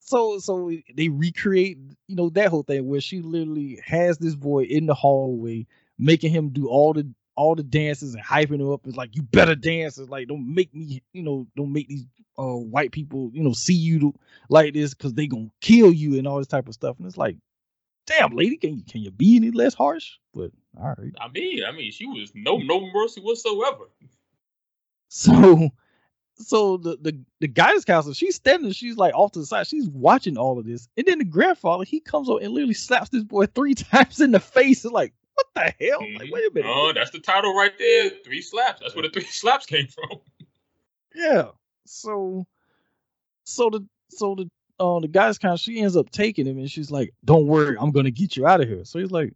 So 0.00 0.38
so 0.38 0.70
they 0.94 1.08
recreate, 1.08 1.78
you 2.08 2.16
know, 2.16 2.30
that 2.30 2.48
whole 2.50 2.62
thing 2.62 2.86
where 2.86 3.00
she 3.00 3.20
literally 3.20 3.80
has 3.84 4.18
this 4.18 4.34
boy 4.34 4.64
in 4.64 4.86
the 4.86 4.94
hallway, 4.94 5.66
making 5.98 6.32
him 6.32 6.50
do 6.50 6.68
all 6.68 6.92
the 6.92 7.08
all 7.40 7.54
the 7.54 7.62
dances 7.62 8.14
and 8.14 8.22
hyping 8.22 8.60
him 8.60 8.70
up. 8.70 8.82
It's 8.84 8.98
like 8.98 9.16
you 9.16 9.22
better 9.22 9.54
dance. 9.54 9.96
It's 9.96 10.10
like 10.10 10.28
don't 10.28 10.54
make 10.54 10.74
me, 10.74 11.02
you 11.14 11.22
know, 11.22 11.46
don't 11.56 11.72
make 11.72 11.88
these 11.88 12.04
uh 12.38 12.56
white 12.56 12.92
people, 12.92 13.30
you 13.32 13.42
know, 13.42 13.54
see 13.54 13.74
you 13.74 14.14
like 14.50 14.74
this 14.74 14.92
because 14.92 15.14
they 15.14 15.26
gonna 15.26 15.50
kill 15.62 15.90
you 15.90 16.18
and 16.18 16.28
all 16.28 16.36
this 16.36 16.46
type 16.46 16.68
of 16.68 16.74
stuff. 16.74 16.98
And 16.98 17.06
it's 17.06 17.16
like, 17.16 17.36
damn, 18.06 18.36
lady, 18.36 18.58
can 18.58 18.76
you 18.76 18.82
can 18.84 19.00
you 19.00 19.10
be 19.10 19.36
any 19.36 19.52
less 19.52 19.72
harsh? 19.72 20.18
But 20.34 20.50
all 20.78 20.94
right. 20.98 21.14
I 21.18 21.28
mean, 21.28 21.64
I 21.64 21.72
mean, 21.72 21.90
she 21.92 22.06
was 22.06 22.30
no 22.34 22.58
no 22.58 22.90
mercy 22.92 23.22
whatsoever. 23.22 23.88
So 25.12 25.72
so 26.36 26.76
the 26.76 26.96
the 27.00 27.18
the 27.40 27.48
guidance 27.48 27.84
counselor, 27.84 28.14
she's 28.14 28.36
standing, 28.36 28.70
she's 28.70 28.96
like 28.96 29.12
off 29.14 29.32
to 29.32 29.40
the 29.40 29.46
side, 29.46 29.66
she's 29.66 29.88
watching 29.88 30.36
all 30.36 30.56
of 30.56 30.66
this, 30.66 30.88
and 30.96 31.04
then 31.04 31.18
the 31.18 31.24
grandfather 31.24 31.82
he 31.82 31.98
comes 31.98 32.28
over 32.28 32.40
and 32.40 32.52
literally 32.52 32.74
slaps 32.74 33.10
this 33.10 33.24
boy 33.24 33.46
three 33.46 33.74
times 33.92 34.20
in 34.20 34.30
the 34.30 34.38
face. 34.38 34.84
It's 34.84 34.94
like, 34.94 35.12
what 35.40 35.76
the 35.78 35.86
hell? 35.86 36.00
Like, 36.18 36.30
wait 36.30 36.50
a 36.50 36.54
minute. 36.54 36.70
Oh, 36.72 36.92
that's 36.94 37.10
the 37.10 37.18
title 37.18 37.54
right 37.54 37.76
there. 37.78 38.10
Three 38.24 38.42
slaps. 38.42 38.80
That's 38.80 38.94
where 38.94 39.02
the 39.02 39.10
three 39.10 39.24
slaps 39.30 39.66
came 39.66 39.86
from. 39.86 40.20
Yeah. 41.14 41.48
So, 41.86 42.46
so 43.44 43.70
the 43.70 43.86
so 44.10 44.34
the 44.34 44.50
uh 44.82 45.00
the 45.00 45.08
guy's 45.08 45.38
kind 45.38 45.54
of 45.54 45.60
she 45.60 45.80
ends 45.80 45.96
up 45.96 46.10
taking 46.10 46.46
him, 46.46 46.58
and 46.58 46.70
she's 46.70 46.90
like, 46.90 47.12
"Don't 47.24 47.46
worry, 47.46 47.76
I'm 47.78 47.90
gonna 47.90 48.10
get 48.10 48.36
you 48.36 48.46
out 48.46 48.60
of 48.60 48.68
here." 48.68 48.84
So 48.84 48.98
he's 48.98 49.10
like, 49.10 49.34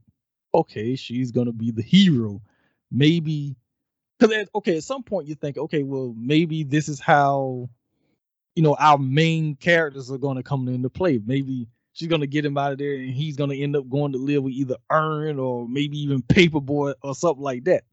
"Okay, 0.55 0.97
she's 0.97 1.33
gonna 1.33 1.53
be 1.53 1.71
the 1.71 1.83
hero, 1.83 2.41
maybe." 2.91 3.57
Because 4.19 4.47
okay, 4.55 4.77
at 4.77 4.85
some 4.85 5.03
point 5.03 5.27
you 5.27 5.35
think, 5.35 5.59
okay, 5.59 5.83
well, 5.83 6.15
maybe 6.17 6.63
this 6.63 6.89
is 6.89 7.01
how, 7.01 7.69
you 8.55 8.63
know, 8.63 8.77
our 8.79 8.97
main 8.97 9.57
characters 9.57 10.11
are 10.11 10.19
gonna 10.19 10.43
come 10.43 10.69
into 10.69 10.89
play. 10.89 11.21
Maybe 11.25 11.67
she's 11.95 12.09
gonna 12.09 12.27
get 12.27 12.45
him 12.45 12.59
out 12.59 12.73
of 12.73 12.79
there, 12.79 12.95
and 12.95 13.11
he's 13.11 13.37
gonna 13.37 13.55
end 13.55 13.75
up 13.75 13.89
going 13.89 14.13
to 14.13 14.19
live 14.19 14.43
with 14.43 14.53
either 14.53 14.77
Earn 14.91 15.39
or 15.39 15.67
maybe 15.67 15.99
even 15.99 16.21
Paper 16.23 16.61
Boi 16.61 16.93
or 17.03 17.15
something 17.15 17.43
like 17.43 17.65
that. 17.65 17.85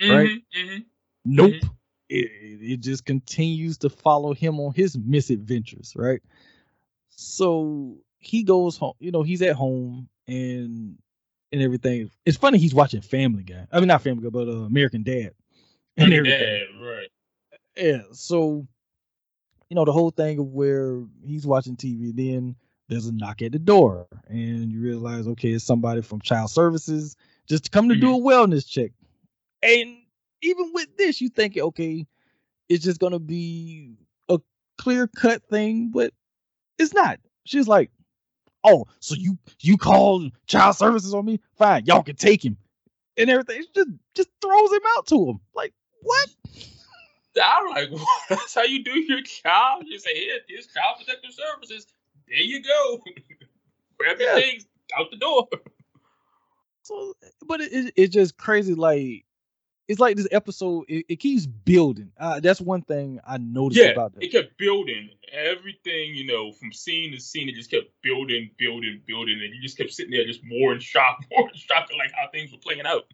Right. 0.00 0.30
Mm-hmm, 0.56 0.78
Nope. 1.24 1.54
It, 1.54 1.64
it 2.08 2.72
it 2.72 2.80
just 2.80 3.04
continues 3.04 3.78
to 3.78 3.88
follow 3.88 4.34
him 4.34 4.58
on 4.58 4.74
his 4.74 4.98
misadventures, 4.98 5.92
right? 5.94 6.20
So 7.10 7.96
he 8.18 8.42
goes 8.42 8.76
home, 8.76 8.94
you 8.98 9.12
know, 9.12 9.22
he's 9.22 9.42
at 9.42 9.54
home 9.54 10.08
and 10.26 10.98
and 11.52 11.62
everything. 11.62 12.10
It's 12.26 12.36
funny 12.36 12.58
he's 12.58 12.74
watching 12.74 13.00
Family 13.00 13.44
Guy. 13.44 13.66
I 13.70 13.78
mean 13.78 13.88
not 13.88 14.02
Family 14.02 14.24
Guy, 14.24 14.30
but 14.30 14.48
uh, 14.48 14.62
American 14.62 15.02
Dad. 15.02 15.32
And 15.96 16.12
Yeah, 16.12 16.58
right. 16.80 17.08
Yeah. 17.76 18.02
So, 18.12 18.66
you 19.68 19.74
know, 19.74 19.84
the 19.84 19.92
whole 19.92 20.10
thing 20.10 20.38
of 20.38 20.46
where 20.46 21.02
he's 21.24 21.46
watching 21.46 21.76
TV, 21.76 22.14
then 22.14 22.56
there's 22.92 23.06
a 23.06 23.12
knock 23.12 23.42
at 23.42 23.52
the 23.52 23.58
door, 23.58 24.06
and 24.28 24.70
you 24.70 24.80
realize, 24.80 25.26
okay, 25.26 25.50
it's 25.50 25.64
somebody 25.64 26.02
from 26.02 26.20
child 26.20 26.50
services 26.50 27.16
just 27.48 27.72
come 27.72 27.88
to 27.88 27.96
do 27.96 28.08
mm-hmm. 28.08 28.26
a 28.26 28.30
wellness 28.30 28.68
check. 28.68 28.92
And 29.62 29.96
even 30.42 30.72
with 30.72 30.96
this, 30.96 31.20
you 31.20 31.28
think, 31.28 31.56
okay, 31.56 32.06
it's 32.68 32.84
just 32.84 33.00
gonna 33.00 33.18
be 33.18 33.96
a 34.28 34.38
clear 34.78 35.06
cut 35.06 35.42
thing, 35.48 35.90
but 35.92 36.12
it's 36.78 36.94
not. 36.94 37.18
She's 37.44 37.66
like, 37.66 37.90
Oh, 38.64 38.86
so 39.00 39.14
you 39.14 39.38
you 39.60 39.76
called 39.76 40.32
child 40.46 40.76
services 40.76 41.14
on 41.14 41.24
me? 41.24 41.40
Fine, 41.58 41.86
y'all 41.86 42.02
can 42.02 42.16
take 42.16 42.44
him. 42.44 42.56
And 43.16 43.28
everything. 43.28 43.62
She 43.62 43.68
just 43.74 43.90
just 44.14 44.28
throws 44.40 44.72
him 44.72 44.82
out 44.96 45.06
to 45.08 45.30
him. 45.30 45.40
Like, 45.54 45.74
what? 46.02 46.28
I'm 47.42 47.70
like, 47.70 47.90
what? 47.90 48.08
that's 48.28 48.54
how 48.54 48.62
you 48.62 48.84
do 48.84 48.98
your 48.98 49.20
job. 49.22 49.82
You 49.86 49.98
say, 49.98 50.14
here, 50.14 50.38
here's 50.48 50.66
child 50.66 50.98
protective 50.98 51.32
services. 51.32 51.86
There 52.32 52.40
you 52.40 52.62
go. 52.62 53.02
Grab 53.98 54.18
your 54.18 54.28
Yeah. 54.30 54.40
things 54.40 54.66
out 54.98 55.10
the 55.10 55.18
door. 55.18 55.48
So, 56.84 57.14
but 57.46 57.60
it, 57.60 57.72
it, 57.72 57.92
it's 57.94 58.12
just 58.14 58.36
crazy. 58.36 58.74
Like, 58.74 59.24
it's 59.86 60.00
like 60.00 60.16
this 60.16 60.26
episode. 60.32 60.86
It, 60.88 61.04
it 61.08 61.16
keeps 61.16 61.46
building. 61.46 62.10
Uh, 62.18 62.40
that's 62.40 62.60
one 62.60 62.82
thing 62.82 63.20
I 63.26 63.36
noticed 63.38 63.80
Yeah, 63.80 63.90
about 63.90 64.14
that. 64.14 64.24
it 64.24 64.32
kept 64.32 64.56
building. 64.58 65.10
Everything, 65.32 66.14
you 66.14 66.26
know, 66.26 66.52
from 66.52 66.72
scene 66.72 67.12
to 67.12 67.20
scene, 67.20 67.48
it 67.48 67.54
just 67.54 67.70
kept 67.70 67.86
building, 68.02 68.50
building, 68.58 69.00
building, 69.06 69.40
and 69.42 69.54
you 69.54 69.60
just 69.62 69.76
kept 69.78 69.92
sitting 69.92 70.10
there 70.10 70.24
just 70.24 70.40
more 70.44 70.72
in 70.72 70.80
shock, 70.80 71.22
more 71.30 71.48
in 71.48 71.54
shock 71.56 71.88
at 71.90 71.96
like 71.98 72.12
how 72.12 72.28
things 72.32 72.50
were 72.50 72.58
playing 72.58 72.86
out. 72.86 73.04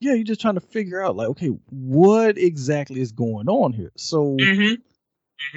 yeah, 0.00 0.14
you're 0.14 0.24
just 0.24 0.40
trying 0.40 0.54
to 0.54 0.60
figure 0.60 1.02
out, 1.02 1.14
like, 1.16 1.28
okay, 1.28 1.48
what 1.70 2.38
exactly 2.38 3.00
is 3.00 3.12
going 3.12 3.48
on 3.48 3.72
here? 3.72 3.92
So, 3.96 4.36
Mm-hmm. 4.38 4.74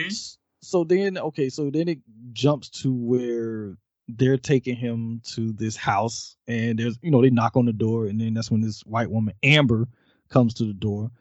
s- 0.07 0.37
so 0.65 0.83
then, 0.83 1.17
okay, 1.17 1.49
so 1.49 1.69
then 1.69 1.87
it 1.87 1.99
jumps 2.33 2.69
to 2.81 2.93
where 2.93 3.77
they're 4.07 4.37
taking 4.37 4.75
him 4.75 5.21
to 5.25 5.51
this 5.53 5.75
house, 5.75 6.37
and 6.47 6.77
there's, 6.79 6.97
you 7.01 7.11
know, 7.11 7.21
they 7.21 7.29
knock 7.29 7.55
on 7.55 7.65
the 7.65 7.73
door, 7.73 8.05
and 8.07 8.19
then 8.19 8.33
that's 8.33 8.51
when 8.51 8.61
this 8.61 8.81
white 8.85 9.09
woman 9.09 9.33
Amber 9.43 9.87
comes 10.29 10.53
to 10.55 10.65
the 10.65 10.73
door, 10.73 11.11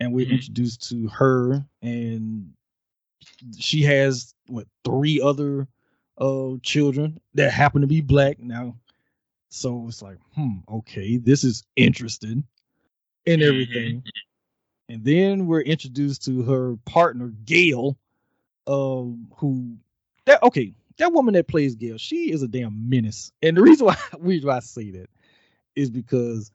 and 0.00 0.12
we're 0.12 0.26
Mhm. 0.26 0.32
introduced 0.32 0.88
to 0.90 1.08
her, 1.08 1.64
and 1.82 2.52
she 3.58 3.82
has 3.82 4.34
what 4.48 4.66
three 4.84 5.20
other 5.20 5.68
uh 6.18 6.54
children 6.62 7.20
that 7.34 7.52
happen 7.52 7.80
to 7.80 7.86
be 7.86 8.00
black 8.00 8.38
now. 8.40 8.76
So 9.50 9.86
it's 9.88 10.02
like, 10.02 10.18
hmm, 10.34 10.58
okay, 10.68 11.16
this 11.16 11.44
is 11.44 11.64
interesting 11.76 12.44
and 13.26 13.42
Mhm. 13.42 13.48
everything. 13.48 14.04
And 14.88 15.04
then 15.04 15.46
we're 15.46 15.62
introduced 15.62 16.24
to 16.24 16.42
her 16.42 16.76
partner, 16.86 17.28
Gail, 17.44 17.98
um, 18.68 19.28
who 19.36 19.76
that 20.26 20.42
okay, 20.44 20.72
that 20.98 21.12
woman 21.12 21.34
that 21.34 21.48
plays 21.48 21.74
Gail, 21.74 21.98
she 21.98 22.30
is 22.30 22.42
a 22.42 22.48
damn 22.48 22.88
menace. 22.88 23.32
And 23.42 23.56
the 23.56 23.62
reason 23.62 23.86
why, 23.88 23.96
reason 24.18 24.48
why 24.48 24.56
I 24.56 24.60
say 24.60 24.90
that 24.92 25.08
is 25.74 25.90
because 25.90 26.52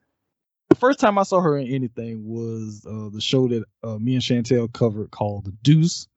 the 0.70 0.76
first 0.76 1.00
time 1.00 1.18
I 1.18 1.24
saw 1.24 1.42
her 1.42 1.58
in 1.58 1.68
anything 1.68 2.26
was 2.26 2.86
uh, 2.86 3.10
the 3.10 3.22
show 3.22 3.48
that 3.48 3.64
uh, 3.84 3.98
me 3.98 4.14
and 4.14 4.24
Chantel 4.24 4.72
covered 4.72 5.12
called 5.12 5.46
The 5.46 5.52
Deuce. 5.64 6.08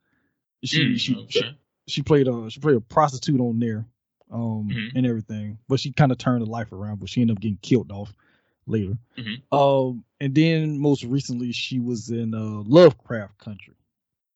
She 0.65 0.81
Mm, 0.81 0.99
she, 0.99 1.27
she 1.29 1.41
okay. 1.41 1.57
she 1.89 2.03
played 2.03 2.29
a 2.29 2.51
she 2.51 2.61
played 2.61 2.77
a 2.77 2.81
prostitute 2.81 3.41
on 3.41 3.59
there, 3.59 3.87
um, 4.31 4.69
Mhm. 4.71 4.97
and 4.97 5.07
everything. 5.07 5.59
But 5.69 5.81
she 5.81 5.93
kind 5.93 6.11
of 6.13 6.19
turned 6.19 6.41
her 6.43 6.47
life 6.47 6.73
around, 6.73 7.01
but 7.01 7.09
she 7.09 7.21
ended 7.21 7.37
up 7.37 7.41
getting 7.41 7.59
killed 7.63 7.93
off 7.93 8.13
later. 8.67 8.99
Mhm. 9.17 9.43
Um, 9.53 10.05
and 10.21 10.35
then 10.35 10.79
most 10.79 11.05
recently 11.05 11.53
she 11.53 11.79
was 11.79 12.11
in 12.11 12.35
uh 12.35 12.63
Lovecraft 12.67 13.39
Country, 13.39 13.75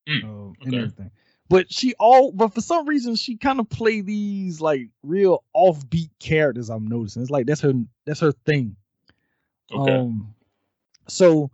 Mm, 0.07 0.23
um, 0.23 0.55
and 0.63 0.75
everything. 0.75 1.11
But 1.51 1.71
she 1.71 1.93
all, 1.99 2.31
but 2.31 2.53
for 2.53 2.61
some 2.61 2.87
reason 2.87 3.15
she 3.15 3.35
kind 3.35 3.59
of 3.59 3.69
play 3.69 3.99
these 3.99 4.61
like 4.61 4.87
real 5.03 5.43
offbeat 5.55 6.09
characters. 6.19 6.69
I'm 6.69 6.87
noticing 6.87 7.21
it's 7.21 7.29
like 7.29 7.45
that's 7.45 7.59
her 7.61 7.73
that's 8.05 8.21
her 8.21 8.31
thing. 8.31 8.77
Okay. 9.71 9.95
Um, 9.97 10.33
so 11.09 11.51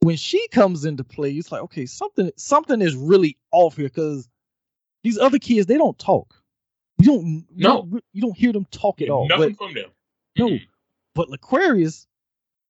when 0.00 0.16
she 0.16 0.48
comes 0.48 0.86
into 0.86 1.04
play, 1.04 1.32
it's 1.32 1.52
like 1.52 1.60
okay, 1.64 1.84
something 1.84 2.30
something 2.36 2.80
is 2.80 2.96
really 2.96 3.36
off 3.52 3.76
here 3.76 3.86
because 3.88 4.26
these 5.04 5.18
other 5.18 5.38
kids 5.38 5.66
they 5.66 5.76
don't 5.76 5.98
talk. 5.98 6.34
You 6.98 7.06
don't 7.06 7.26
you 7.26 7.44
No. 7.56 7.82
don't 7.90 8.04
you 8.14 8.22
don't 8.22 8.36
hear 8.36 8.54
them 8.54 8.64
talk 8.70 9.02
at 9.02 9.10
all. 9.10 9.28
Nothing 9.28 9.50
But 9.50 9.58
from 9.58 9.74
them. 9.74 9.90
no, 10.38 10.48
Mhm. 10.48 10.66
but 11.14 11.28
Laquarius, 11.28 12.06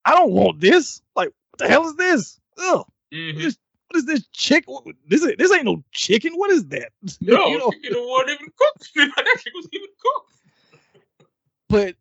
I 0.05 0.15
don't 0.17 0.33
want 0.33 0.59
this. 0.61 1.01
Like 1.15 1.29
what 1.51 1.59
the 1.59 1.69
hell 1.69 1.87
is 1.87 1.95
this? 1.95 2.41
Ugh, 2.59 2.85
Mhm. 3.15 3.39
is 3.39 3.57
what 3.89 3.99
is 3.99 4.07
this 4.07 4.27
chick? 4.33 4.65
This 5.09 5.23
is, 5.23 5.35
this 5.39 5.53
ain't 5.53 5.65
no 5.65 5.83
chicken. 5.93 6.33
What 6.35 6.51
is 6.51 6.67
that? 6.69 6.91
No, 7.21 7.47
You 7.47 7.59
know? 7.59 7.71
chicken 7.71 7.93
wasn't 7.97 8.31
even 8.41 8.53
cooked. 8.57 8.91
that 8.97 9.37
chicken 9.39 9.53
was 9.55 9.69
even 9.73 9.89
cooked. 10.01 11.29
but 11.69 11.97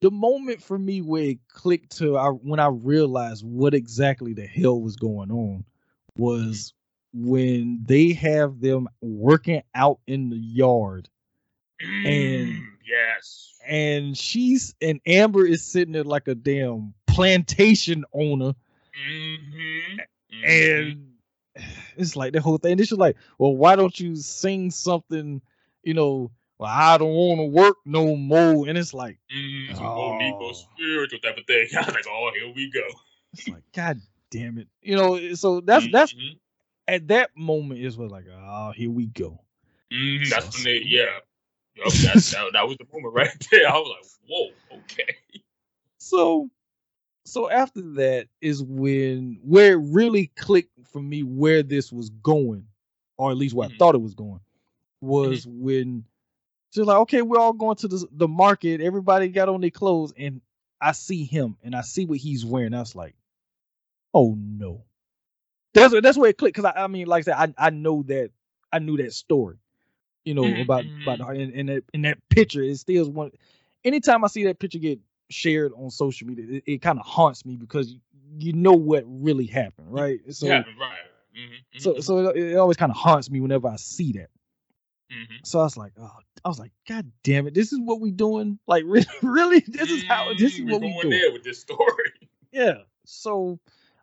the 0.00 0.10
moment 0.10 0.62
for 0.62 0.78
me 0.78 1.00
where 1.00 1.22
it 1.24 1.38
clicked 1.48 1.96
to 1.98 2.16
I, 2.16 2.28
when 2.28 2.58
I 2.60 2.66
realized 2.68 3.44
what 3.46 3.72
exactly 3.74 4.32
the 4.32 4.46
hell 4.46 4.80
was 4.80 4.96
going 4.96 5.30
on 5.30 5.64
was 6.16 6.74
when 7.14 7.80
they 7.86 8.12
have 8.14 8.60
them 8.60 8.88
working 9.00 9.62
out 9.74 10.00
in 10.06 10.28
the 10.30 10.36
yard 10.38 11.08
And- 11.80 12.48
Mm, 12.52 12.62
yes. 12.86 13.54
and 13.66 14.16
she's 14.18 14.74
and 14.82 15.00
Amber 15.06 15.46
is 15.46 15.62
sitting 15.64 15.92
there 15.92 16.02
like 16.04 16.26
a 16.26 16.34
damn 16.34 16.94
plantation 17.06 18.04
owner 18.12 18.54
Mm-hmm. 19.08 19.98
and 20.44 21.11
it's 21.96 22.16
like 22.16 22.32
the 22.32 22.40
whole 22.40 22.58
thing. 22.58 22.76
This 22.76 22.92
is 22.92 22.98
like, 22.98 23.16
well, 23.38 23.54
why 23.56 23.76
don't 23.76 23.98
you 23.98 24.16
sing 24.16 24.70
something, 24.70 25.40
you 25.82 25.94
know, 25.94 26.30
well, 26.58 26.70
I 26.70 26.96
don't 26.98 27.10
want 27.12 27.40
to 27.40 27.44
work 27.46 27.76
no 27.84 28.14
more. 28.16 28.68
And 28.68 28.78
it's 28.78 28.94
like, 28.94 29.18
mm, 29.34 29.74
Oh. 29.80 30.52
Spiritual 30.52 31.18
type 31.20 31.36
of 31.38 31.46
thing. 31.46 31.66
I 31.76 31.80
was 31.80 31.94
like, 31.94 32.06
oh, 32.08 32.30
here 32.38 32.52
we 32.54 32.70
go. 32.70 32.86
it's 33.32 33.48
like, 33.48 33.62
God 33.74 34.00
damn 34.30 34.58
it. 34.58 34.68
You 34.82 34.96
know, 34.96 35.34
so 35.34 35.60
that's 35.60 35.86
that's 35.92 36.12
Mhm. 36.14 36.38
at 36.88 37.08
that 37.08 37.30
moment 37.36 37.80
is 37.80 37.96
was 37.96 38.10
like, 38.10 38.26
oh, 38.32 38.72
here 38.74 38.90
we 38.90 39.06
go. 39.06 39.40
That's 39.90 40.30
So- 40.30 40.58
when 40.58 40.64
they, 40.64 40.82
yeah. 40.86 41.06
Yup, 41.74 41.90
that's, 41.92 42.30
that, 42.32 42.50
that 42.52 42.68
was 42.68 42.76
the 42.76 42.86
moment 42.92 43.14
right 43.14 43.46
there. 43.50 43.68
I 43.68 43.78
was 43.78 43.88
like, 43.88 44.10
whoa, 44.28 44.78
okay. 44.78 45.16
So 45.98 46.50
so 47.32 47.50
after 47.50 47.82
that 47.94 48.28
is 48.42 48.62
when 48.62 49.40
where 49.44 49.74
it 49.74 49.82
really 49.92 50.28
clicked 50.36 50.72
for 50.88 51.02
me 51.02 51.24
where 51.24 51.62
this 51.64 51.92
was 51.92 52.10
going, 52.10 52.66
or 53.18 53.32
at 53.32 53.38
least 53.38 53.54
where 53.54 53.68
I 53.68 53.70
Mhm. 53.70 53.78
thought 53.78 53.96
it 53.96 54.02
was 54.02 54.14
going, 54.14 54.40
was 55.00 55.46
when 55.48 56.04
she's 56.72 56.86
like, 56.86 56.98
okay, 57.00 57.22
we're 57.22 57.38
all 57.40 57.54
going 57.54 57.76
to 57.78 57.88
the 57.88 58.06
the 58.12 58.28
market. 58.28 58.80
Everybody 58.80 59.28
got 59.28 59.48
on 59.50 59.60
their 59.62 59.70
clothes, 59.70 60.12
and 60.18 60.40
I 60.80 60.92
see 60.92 61.24
him, 61.24 61.56
and 61.62 61.74
I 61.76 61.82
see 61.82 62.06
what 62.06 62.18
he's 62.18 62.44
wearing. 62.46 62.74
I 62.74 62.80
was 62.80 62.96
like, 62.96 63.14
oh 64.14 64.36
no. 64.38 64.84
That's 65.74 65.94
that's 66.02 66.18
where 66.18 66.30
it 66.30 66.38
clicked 66.38 66.56
because 66.56 66.72
I, 66.76 66.84
I 66.84 66.86
mean, 66.88 67.06
like 67.06 67.22
I 67.28 67.32
said, 67.32 67.54
I 67.58 67.66
I 67.68 67.70
know 67.70 68.02
that 68.04 68.30
I 68.72 68.78
knew 68.80 68.96
that 68.98 69.12
story, 69.12 69.56
you 70.24 70.34
know, 70.34 70.60
Mhm, 70.60 70.62
about 70.62 70.86
about 71.06 71.18
the- 71.18 71.26
and, 71.26 71.54
and 71.54 71.68
that 71.70 71.84
in 71.94 72.02
that 72.02 72.18
picture, 72.30 72.62
it 72.62 72.76
still 72.78 73.02
is 73.02 73.08
one. 73.10 73.32
Anytime 73.84 74.24
I 74.24 74.28
see 74.28 74.44
that 74.44 74.58
picture 74.60 74.78
get 74.78 75.00
shared 75.32 75.72
on 75.76 75.90
social 75.90 76.26
media, 76.26 76.46
it, 76.48 76.64
it 76.66 76.82
kind 76.82 76.98
of 76.98 77.06
haunts 77.06 77.44
me 77.44 77.56
because 77.56 77.92
you, 77.92 78.00
you 78.38 78.52
know 78.52 78.72
what 78.72 79.04
really 79.06 79.46
happened, 79.46 79.92
right? 79.92 80.20
So 80.30 80.46
yeah, 80.46 80.64
right. 80.78 80.98
Mm-hmm, 81.36 81.78
so 81.78 82.00
so 82.00 82.28
it, 82.30 82.36
it 82.36 82.56
always 82.56 82.76
kind 82.76 82.90
of 82.90 82.96
haunts 82.96 83.30
me 83.30 83.40
whenever 83.40 83.68
I 83.68 83.76
see 83.76 84.12
that. 84.12 84.28
hmm 85.10 85.36
So 85.44 85.60
I 85.60 85.64
was 85.64 85.76
like, 85.76 85.92
oh, 86.00 86.10
I 86.44 86.48
was 86.48 86.58
like, 86.58 86.72
God 86.88 87.10
damn 87.22 87.46
it, 87.46 87.54
this 87.54 87.72
is 87.72 87.80
what 87.80 88.00
we 88.00 88.10
doing? 88.10 88.58
Like, 88.66 88.84
really, 88.86 89.06
really, 89.22 89.60
this 89.66 89.90
is 89.90 90.04
how 90.08 90.32
this 90.34 90.54
is 90.54 90.62
we're 90.62 90.72
what 90.72 90.80
we 90.82 90.98
doing. 91.00 91.10
there 91.10 91.32
with 91.32 91.44
this 91.44 91.60
story. 91.60 92.10
Yeah. 92.54 92.82
So, 93.06 93.58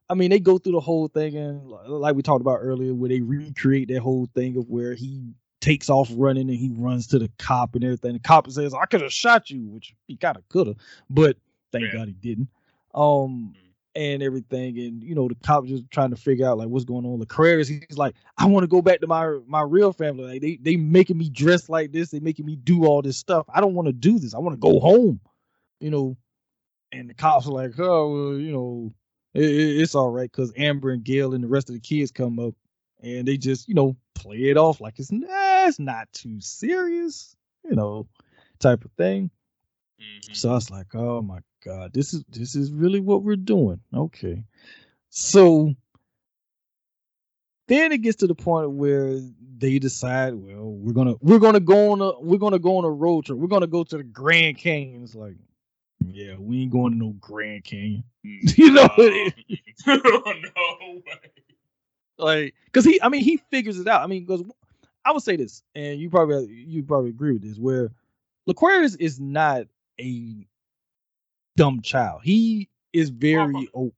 I 0.09 0.15
mean, 0.15 0.31
they 0.31 0.39
go 0.39 0.57
through 0.57 0.71
the 0.71 0.79
whole 0.79 1.07
thing, 1.07 1.37
and 1.37 1.69
like 1.69 2.15
we 2.15 2.23
talked 2.23 2.41
about 2.41 2.57
earlier, 2.61 2.95
where 2.95 3.09
they 3.09 3.21
recreate 3.21 3.89
that 3.89 3.99
whole 3.99 4.27
thing 4.33 4.57
of 4.57 4.67
where 4.67 4.95
he 4.95 5.35
takes 5.61 5.89
off 5.89 6.09
running 6.15 6.49
and 6.49 6.57
he 6.57 6.69
runs 6.73 7.07
to 7.07 7.19
the 7.19 7.29
cop 7.37 7.75
and 7.75 7.83
everything. 7.83 8.13
The 8.13 8.19
cop 8.19 8.49
says, 8.49 8.73
"I 8.73 8.85
could 8.85 9.01
have 9.01 9.11
shot 9.13 9.49
you," 9.49 9.67
which 9.67 9.93
he 10.07 10.15
kind 10.15 10.37
of 10.37 10.47
could 10.49 10.67
have, 10.67 10.77
but 11.09 11.37
thank 11.71 11.85
Yeah. 11.85 11.93
God 11.99 12.07
he 12.07 12.13
didn't. 12.13 12.49
Um, 12.93 13.53
and 13.95 14.23
everything, 14.23 14.77
and 14.79 15.03
you 15.03 15.15
know, 15.15 15.27
the 15.27 15.35
cop 15.35 15.65
just 15.65 15.89
trying 15.91 16.11
to 16.11 16.15
figure 16.15 16.47
out 16.47 16.57
like 16.57 16.69
what's 16.69 16.85
going 16.85 17.05
on. 17.05 17.19
Lecrae, 17.19 17.67
he's 17.67 17.97
like, 17.97 18.15
"I 18.37 18.45
want 18.45 18.63
to 18.63 18.67
go 18.67 18.81
back 18.81 19.01
to 19.01 19.07
my 19.07 19.39
my 19.47 19.61
real 19.61 19.91
family. 19.93 20.25
Like 20.33 20.41
they 20.41 20.57
they 20.61 20.75
making 20.77 21.17
me 21.17 21.29
dress 21.29 21.67
like 21.69 21.91
this. 21.91 22.09
They 22.11 22.19
making 22.19 22.45
me 22.45 22.55
do 22.55 22.85
all 22.85 23.01
this 23.01 23.17
stuff. 23.17 23.45
I 23.53 23.59
don't 23.61 23.73
want 23.73 23.87
to 23.87 23.93
do 23.93 24.19
this. 24.19 24.33
I 24.33 24.39
want 24.39 24.53
to 24.53 24.59
go 24.59 24.79
home." 24.79 25.19
You 25.79 25.89
know, 25.89 26.17
and 26.91 27.09
the 27.09 27.13
cops 27.13 27.47
are 27.47 27.51
like, 27.51 27.77
"Oh, 27.79 28.13
well, 28.13 28.39
you 28.39 28.51
know." 28.51 28.93
it, 29.33 29.43
it- 29.43 29.81
it's 29.81 29.93
all 29.95 30.09
right 30.09 30.31
because 30.31 30.51
Amber 30.57 30.89
and 30.91 31.03
Gail 31.03 31.33
and 31.33 31.43
the 31.43 31.47
rest 31.47 31.69
of 31.69 31.75
the 31.75 31.79
kids 31.81 32.11
come 32.11 32.39
up 32.39 32.55
and 33.01 33.27
they 33.27 33.37
just, 33.37 33.67
you 33.67 33.75
know, 33.75 33.95
play 34.15 34.49
it 34.49 34.57
off 34.57 34.81
like 34.81 34.99
it's, 34.99 35.11
nah, 35.11 35.67
it's 35.67 35.79
not 35.79 36.11
too 36.13 36.39
serious, 36.41 37.35
you 37.63 37.75
know, 37.75 38.07
type 38.59 38.83
of 38.85 38.91
thing. 38.93 39.29
Mhm. 40.01 40.35
So 40.35 40.49
I 40.51 40.53
was 40.53 40.69
like, 40.69 40.93
oh 40.95 41.21
my 41.21 41.39
god, 41.65 41.93
this 41.93 42.13
is 42.13 42.23
this 42.29 42.55
is 42.55 42.71
really 42.71 42.99
what 42.99 43.23
we're 43.23 43.35
doing. 43.35 43.81
Okay, 43.93 44.43
so 45.09 45.73
then 47.67 47.91
it 47.91 47.99
gets 48.01 48.17
to 48.17 48.27
the 48.27 48.35
point 48.35 48.71
where 48.71 49.19
they 49.57 49.77
decide, 49.77 50.33
well, 50.33 50.71
we're 50.71 50.93
gonna 50.93 51.15
we're 51.21 51.39
gonna 51.39 51.59
go 51.59 51.91
on 51.91 52.01
a 52.01 52.19
we're 52.19 52.39
gonna 52.39 52.59
go 52.59 52.77
on 52.77 52.85
a 52.85 52.89
road 52.89 53.25
trip. 53.25 53.37
We're 53.37 53.47
gonna 53.47 53.67
go 53.67 53.83
to 53.83 53.97
the 53.97 54.03
Grand 54.03 54.57
Canyon. 54.57 55.03
It's 55.03 55.15
like, 55.15 55.35
yeah, 56.05 56.35
we 56.39 56.61
ain't 56.61 56.71
going 56.71 56.93
to 56.93 56.97
no 56.97 57.09
Grand 57.19 57.63
Canyon. 57.63 58.03
You 58.23 58.71
know, 58.71 58.83
Uh, 58.83 59.29
no 59.87 61.01
way. 61.05 61.31
Like 62.19 62.53
because 62.65 62.85
he 62.85 63.01
i 63.01 63.09
mean 63.09 63.23
he 63.23 63.37
figures 63.37 63.79
it 63.79 63.87
out. 63.87 64.01
I 64.01 64.07
mean 64.07 64.25
because 64.25 64.43
i 65.05 65.11
would 65.11 65.23
say 65.23 65.35
this 65.35 65.63
and 65.75 65.99
you 65.99 66.09
probably 66.09 66.45
you 66.47 66.83
probably 66.83 67.09
agree 67.09 67.33
with 67.33 67.41
this 67.41 67.57
where 67.57 67.91
Laquarius 68.47 68.95
is 68.99 69.19
not 69.19 69.65
a 69.99 70.47
dumb 71.55 71.81
child. 71.81 72.21
He 72.23 72.69
is 72.93 73.09
very 73.09 73.69
No. 73.73 73.91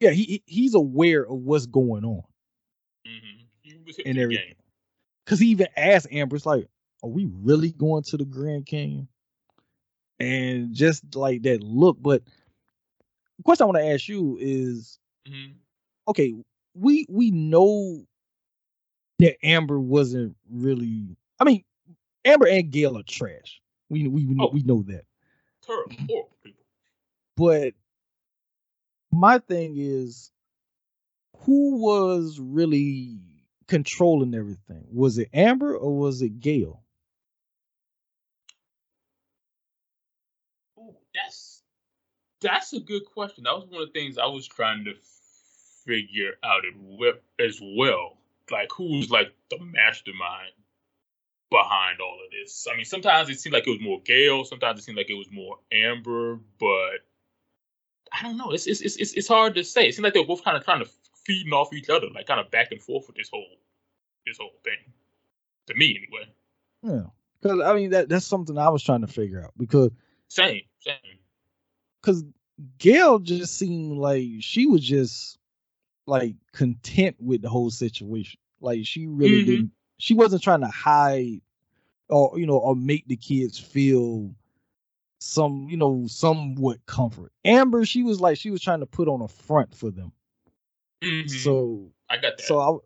yeah 0.00 0.10
he 0.10 0.24
he- 0.24 0.42
he's 0.46 0.74
aware 0.74 1.22
of 1.26 1.38
what's 1.38 1.66
going 1.66 2.04
on. 2.04 2.22
Hmm 3.06 3.38
hip 3.64 4.06
and 4.06 4.18
everything. 4.18 4.46
game. 4.48 4.54
because 5.24 5.38
he 5.38 5.48
even 5.48 5.68
asked 5.76 6.08
amber 6.10 6.36
it's 6.36 6.46
like 6.46 6.68
are 7.02 7.08
we 7.10 7.26
really 7.42 7.72
going 7.72 8.02
to 8.04 8.16
the 8.16 8.24
grand 8.24 8.66
canyon? 8.66 9.08
And 10.20 10.72
just 10.74 11.14
like 11.16 11.42
that 11.42 11.62
look 11.62 11.96
but 12.00 12.22
the 13.38 13.42
question 13.44 13.64
i 13.64 13.66
want 13.66 13.78
to 13.78 13.84
ask 13.92 14.08
you 14.08 14.38
is 14.40 14.98
Mhm. 15.28 15.54
okay, 16.08 16.34
we 16.74 17.06
we 17.08 17.30
know 17.30 18.04
that 19.18 19.36
Amber 19.44 19.78
wasn't 19.80 20.36
really. 20.50 21.16
I 21.40 21.44
mean, 21.44 21.64
Amber 22.24 22.46
and 22.46 22.70
Gail 22.70 22.98
are 22.98 23.02
trash. 23.02 23.60
We 23.88 24.06
we 24.08 24.26
we 24.26 24.34
know, 24.34 24.46
Oh. 24.46 24.50
we 24.52 24.62
know 24.62 24.82
that. 24.82 25.04
Terrible, 25.64 25.92
mm-hmm. 25.92 26.06
horrible 26.08 26.36
people. 26.42 26.64
But 27.36 27.74
my 29.10 29.38
thing 29.38 29.74
is, 29.76 30.30
who 31.38 31.76
was 31.76 32.38
really 32.40 33.18
controlling 33.68 34.34
everything? 34.34 34.84
Was 34.92 35.18
it 35.18 35.28
Amber 35.32 35.76
or 35.76 35.96
was 35.96 36.22
it 36.22 36.40
Gail? 36.40 36.82
Ooh, 40.78 40.94
that's 41.14 41.62
that's 42.40 42.72
a 42.72 42.80
good 42.80 43.04
question. 43.04 43.44
That 43.44 43.54
was 43.54 43.66
one 43.68 43.82
of 43.82 43.88
the 43.88 43.92
things 43.98 44.18
I 44.18 44.26
was 44.26 44.46
trying 44.46 44.84
to 44.84 44.94
figure 45.86 46.32
out 46.42 46.62
as 46.66 46.74
well. 46.78 47.12
As 47.38 47.60
well. 47.62 48.18
Like 48.50 48.70
who's 48.76 49.10
like 49.10 49.32
the 49.50 49.58
mastermind 49.58 50.52
behind 51.50 52.00
all 52.00 52.18
of 52.24 52.30
this? 52.32 52.66
I 52.70 52.76
mean, 52.76 52.84
sometimes 52.84 53.28
it 53.28 53.40
seemed 53.40 53.54
like 53.54 53.66
it 53.66 53.70
was 53.70 53.80
more 53.80 54.00
Gail. 54.04 54.44
Sometimes 54.44 54.80
it 54.80 54.82
seemed 54.82 54.98
like 54.98 55.10
it 55.10 55.14
was 55.14 55.30
more 55.30 55.56
Amber. 55.72 56.38
But 56.58 57.00
I 58.12 58.22
don't 58.22 58.36
know. 58.36 58.50
It's 58.50 58.66
it's 58.66 58.80
it's 58.80 58.96
it's, 58.96 59.12
it's 59.14 59.28
hard 59.28 59.54
to 59.54 59.64
say. 59.64 59.88
It 59.88 59.94
seemed 59.94 60.04
like 60.04 60.14
they 60.14 60.20
were 60.20 60.26
both 60.26 60.44
kind 60.44 60.56
of 60.56 60.64
trying 60.64 60.84
to 60.84 60.90
feeding 61.24 61.52
off 61.52 61.72
each 61.72 61.88
other, 61.88 62.08
like 62.14 62.26
kind 62.26 62.40
of 62.40 62.50
back 62.50 62.72
and 62.72 62.82
forth 62.82 63.06
with 63.06 63.16
this 63.16 63.30
whole 63.32 63.46
this 64.26 64.38
whole 64.38 64.50
thing. 64.64 64.92
To 65.68 65.74
me, 65.74 65.96
anyway. 65.96 66.28
Yeah, 66.82 67.10
because 67.40 67.60
I 67.60 67.74
mean 67.74 67.90
that 67.90 68.08
that's 68.08 68.26
something 68.26 68.58
I 68.58 68.68
was 68.68 68.82
trying 68.82 69.02
to 69.02 69.06
figure 69.06 69.42
out 69.44 69.52
because 69.56 69.90
Same, 70.28 70.62
same. 70.80 70.96
because 72.00 72.24
Gail 72.78 73.20
just 73.20 73.56
seemed 73.56 73.98
like 73.98 74.26
she 74.40 74.66
was 74.66 74.82
just 74.82 75.38
like 76.06 76.34
content 76.52 77.16
with 77.20 77.42
the 77.42 77.48
whole 77.48 77.70
situation. 77.70 78.38
Like 78.60 78.86
she 78.86 79.06
really 79.06 79.40
Mhm. 79.40 79.44
didn't. 79.44 79.70
She 79.98 80.14
wasn't 80.14 80.42
trying 80.42 80.60
to 80.60 80.68
hide 80.68 81.40
or 82.08 82.38
you 82.38 82.46
know 82.46 82.58
or 82.58 82.74
make 82.76 83.06
the 83.06 83.16
kids 83.16 83.58
feel 83.58 84.34
some 85.20 85.68
you 85.68 85.76
know 85.76 86.06
somewhat 86.08 86.84
comfort. 86.86 87.32
Amber, 87.44 87.84
she 87.84 88.02
was 88.02 88.20
like 88.20 88.38
she 88.38 88.50
was 88.50 88.60
trying 88.60 88.80
to 88.80 88.86
put 88.86 89.08
on 89.08 89.22
a 89.22 89.28
front 89.28 89.74
for 89.74 89.90
them. 89.90 90.12
Mhm. 91.02 91.28
So 91.28 91.92
I 92.08 92.16
got 92.18 92.36
that. 92.36 92.42
so 92.46 92.58
I 92.58 92.76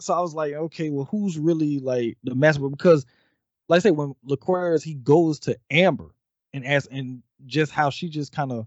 so 0.00 0.14
I 0.14 0.20
was 0.20 0.34
like, 0.34 0.52
okay, 0.54 0.90
well, 0.90 1.04
who's 1.04 1.38
really 1.38 1.78
like 1.78 2.18
the 2.24 2.34
master? 2.34 2.68
Because, 2.68 3.06
like 3.68 3.78
I 3.78 3.80
say, 3.80 3.90
when 3.92 4.14
Laquarius 4.28 4.82
he 4.82 4.94
goes 4.94 5.38
to 5.40 5.56
Amber 5.70 6.14
and 6.52 6.66
asks, 6.66 6.88
and 6.90 7.22
just 7.46 7.70
how 7.72 7.90
she 7.90 8.08
just 8.08 8.32
kind 8.32 8.50
of, 8.52 8.66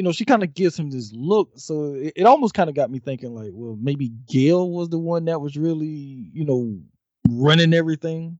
you 0.00 0.04
know, 0.04 0.12
she 0.12 0.24
kind 0.24 0.42
of 0.42 0.54
gives 0.54 0.78
him 0.78 0.88
this 0.88 1.12
look. 1.12 1.50
So 1.56 1.92
it, 1.92 2.14
it 2.16 2.24
almost 2.24 2.54
kind 2.54 2.70
of 2.70 2.74
got 2.74 2.90
me 2.90 3.00
thinking, 3.00 3.34
like, 3.34 3.50
well, 3.52 3.76
maybe 3.78 4.08
Gail 4.30 4.70
was 4.70 4.88
the 4.88 4.98
one 4.98 5.26
that 5.26 5.42
was 5.42 5.58
really, 5.58 5.86
you 6.32 6.42
know, 6.46 6.80
running 7.28 7.74
everything, 7.74 8.38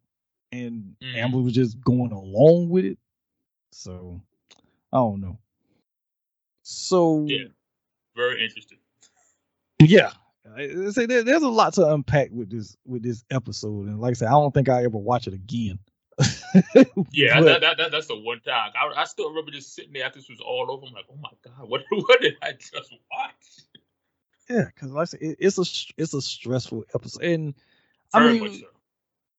and 0.53 0.97
Mhm. 1.03 1.17
Amber 1.17 1.37
was 1.39 1.53
just 1.53 1.79
going 1.83 2.13
along 2.13 2.71
with 2.71 2.87
it. 2.87 2.99
So 3.73 4.23
I 4.91 4.97
don't 4.97 5.21
know. 5.21 5.39
So 6.63 7.27
Yeah. 7.29 7.49
Very 8.17 8.43
interesting. 8.43 8.79
yeah 9.81 10.13
I 10.57 10.63
I 10.63 10.91
say 10.93 11.05
there, 11.05 11.23
there's 11.23 11.43
a 11.43 11.49
lot 11.49 11.75
to 11.75 11.93
unpack 11.93 12.31
with 12.33 12.51
this 12.51 12.75
with 12.87 13.03
this 13.03 13.23
episode 13.31 13.87
and 13.87 14.01
like 14.01 14.13
i 14.13 14.15
said 14.15 14.29
i 14.29 14.33
don't 14.33 14.53
think 14.53 14.69
i 14.71 14.83
ever 14.83 14.97
watch 14.99 15.27
it 15.27 15.35
again 15.35 15.79
Yeah, 17.13 17.41
But- 17.41 17.45
that, 17.47 17.61
that, 17.63 17.77
that, 17.79 17.91
that's 17.93 18.07
the 18.07 18.17
one 18.19 18.41
time. 18.41 18.73
I, 18.75 19.01
I 19.03 19.05
still 19.05 19.29
remember 19.31 19.51
just 19.51 19.75
sitting 19.75 19.93
there 19.93 20.05
after 20.05 20.19
this 20.19 20.29
was 20.29 20.41
all 20.41 20.67
over. 20.71 20.87
I'm 20.87 20.93
like, 20.95 21.07
oh 21.11 21.17
my 21.21 21.31
god, 21.45 21.69
what 21.69 21.83
what 21.91 22.21
did 22.21 22.37
I 22.43 22.53
just 22.53 22.93
watch? 23.11 23.65
yeah 24.49 24.65
because 24.75 24.91
like 24.91 25.03
i 25.03 25.05
said 25.05 25.23
it, 25.23 25.37
it's 25.39 25.59
a 25.59 25.93
it's 25.97 26.13
a 26.13 26.21
stressful 26.21 26.83
episode 26.93 27.23
and 27.23 27.55
Very 28.13 28.29
i 28.31 28.33
mean 28.33 28.43
much 28.43 28.59
so. 28.59 28.67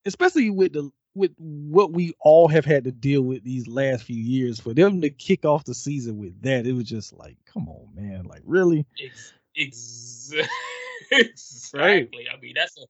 especially 0.06 0.50
with 0.50 0.72
the 0.72 0.90
with 1.16 1.34
what 1.38 1.92
we 1.92 2.14
all 2.22 2.48
have 2.48 2.64
had 2.64 2.86
to 2.86 2.94
deal 2.94 3.22
with 3.22 3.44
these 3.44 3.68
last 3.68 4.04
few 4.06 4.16
years 4.16 4.58
for 4.62 4.74
them 4.74 5.02
to 5.02 5.10
kick 5.10 5.44
off 5.44 5.66
the 5.66 5.74
season 5.74 6.18
with 6.18 6.42
that 6.44 6.66
it 6.66 6.72
was 6.72 6.86
just 6.86 7.12
like 7.12 7.36
come 7.46 7.68
on 7.68 7.90
man 7.94 8.24
like 8.24 8.42
really 8.46 8.86
Ex- 9.04 9.34
ex- 9.58 10.34
exactly. 11.12 12.28
I 12.34 12.40
mean, 12.40 12.54
that's 12.56 12.78
a 12.78 12.86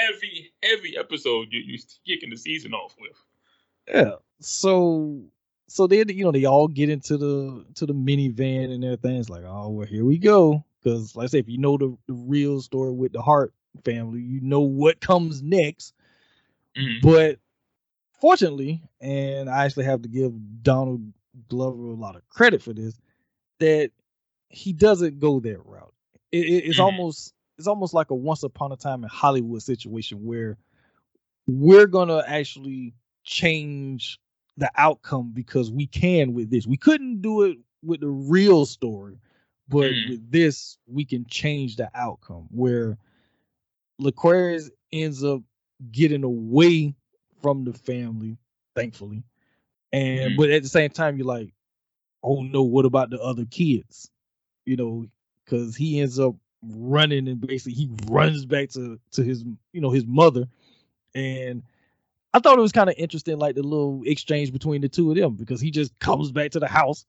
heavy, 0.00 0.52
heavy 0.62 0.96
episode 0.96 1.48
you 1.50 1.60
you 1.60 1.78
kicking 2.06 2.30
the 2.30 2.36
season 2.36 2.72
off 2.72 2.94
with. 3.00 3.16
Yeah. 3.88 4.12
So 4.40 5.22
so 5.68 5.86
then 5.86 6.08
you 6.08 6.24
know 6.24 6.32
they 6.32 6.44
all 6.44 6.68
get 6.68 6.90
into 6.90 7.16
the 7.16 7.64
to 7.74 7.86
the 7.86 7.94
minivan 7.94 8.72
and 8.72 8.84
everything. 8.84 9.16
It's 9.16 9.30
like, 9.30 9.44
oh 9.46 9.70
well, 9.70 9.86
here 9.86 10.04
we 10.04 10.18
go. 10.18 10.64
Because 10.82 11.16
like 11.16 11.24
I 11.24 11.28
say, 11.28 11.38
if 11.38 11.48
you 11.48 11.58
know 11.58 11.76
the, 11.78 11.96
the 12.06 12.14
real 12.14 12.60
story 12.60 12.92
with 12.92 13.12
the 13.12 13.22
Hart 13.22 13.54
family, 13.84 14.20
you 14.20 14.40
know 14.40 14.60
what 14.60 15.00
comes 15.00 15.42
next. 15.42 15.94
Mhm. 16.76 17.00
But 17.02 17.38
fortunately, 18.20 18.82
and 19.00 19.48
I 19.50 19.64
actually 19.64 19.84
have 19.86 20.02
to 20.02 20.08
give 20.08 20.32
Donald 20.62 21.12
Glover 21.48 21.86
a 21.88 21.94
lot 21.94 22.16
of 22.16 22.28
credit 22.28 22.62
for 22.62 22.72
this, 22.72 22.98
that 23.60 23.90
he 24.50 24.72
doesn't 24.72 25.20
go 25.20 25.40
that 25.40 25.64
route. 25.66 25.94
It, 26.32 26.46
it- 26.46 26.64
it's 26.70 26.78
Mhm. 26.78 26.84
almost 26.84 27.34
it's 27.58 27.68
almost 27.68 27.94
like 27.94 28.10
a 28.10 28.14
once 28.16 28.42
upon 28.44 28.72
a 28.72 28.76
time 28.76 29.04
in 29.04 29.10
Hollywood 29.10 29.62
situation 29.62 30.24
where 30.24 30.58
we're 31.46 31.86
gonna 31.86 32.22
actually 32.26 32.94
change 33.24 34.18
the 34.56 34.70
outcome 34.76 35.32
because 35.34 35.70
we 35.72 35.86
can 35.86 36.34
with 36.34 36.50
this. 36.50 36.66
We 36.66 36.76
couldn't 36.76 37.22
do 37.22 37.42
it 37.42 37.58
with 37.82 38.00
the 38.00 38.08
real 38.08 38.66
story, 38.66 39.18
but 39.68 39.94
Mhm. 39.94 40.04
with 40.04 40.30
this, 40.30 40.78
we 40.86 41.04
can 41.04 41.26
change 41.26 41.76
the 41.76 41.90
outcome 41.94 42.46
where 42.50 42.98
Laquarius 44.00 44.70
ends 44.92 45.22
up 45.24 45.42
getting 45.90 46.24
away 46.24 46.94
from 47.42 47.64
the 47.64 47.72
family, 47.72 48.38
thankfully. 48.74 49.22
And 49.92 50.34
Mhm. 50.34 50.36
but 50.36 50.50
at 50.50 50.62
the 50.62 50.68
same 50.68 50.90
time, 50.90 51.16
you're 51.16 51.26
like, 51.26 51.52
oh 52.22 52.42
no, 52.42 52.62
what 52.62 52.84
about 52.86 53.10
the 53.10 53.20
other 53.20 53.44
kids? 53.46 54.10
You 54.66 54.76
know, 54.76 55.06
because 55.44 55.76
he 55.76 56.00
ends 56.00 56.18
up 56.18 56.36
running 56.62 57.28
and 57.28 57.40
basically 57.40 57.74
he 57.74 57.90
runs 58.08 58.44
back 58.46 58.70
to 58.70 58.98
to 59.12 59.24
his 59.24 59.44
you 59.72 59.80
know 59.80 59.90
his 59.90 60.06
mother, 60.06 60.46
and 61.14 61.62
I 62.34 62.40
thought 62.40 62.58
it 62.58 62.62
was 62.62 62.72
kind 62.72 62.90
of 62.90 62.96
interesting, 62.98 63.38
like 63.38 63.54
the 63.54 63.62
little 63.62 64.02
exchange 64.04 64.52
between 64.52 64.80
the 64.82 64.88
two 64.88 65.10
of 65.10 65.16
them, 65.16 65.36
because 65.36 65.60
he 65.60 65.70
just 65.70 65.96
comes 66.00 66.32
back 66.32 66.50
to 66.50 66.58
the 66.60 66.66
house, 66.68 67.06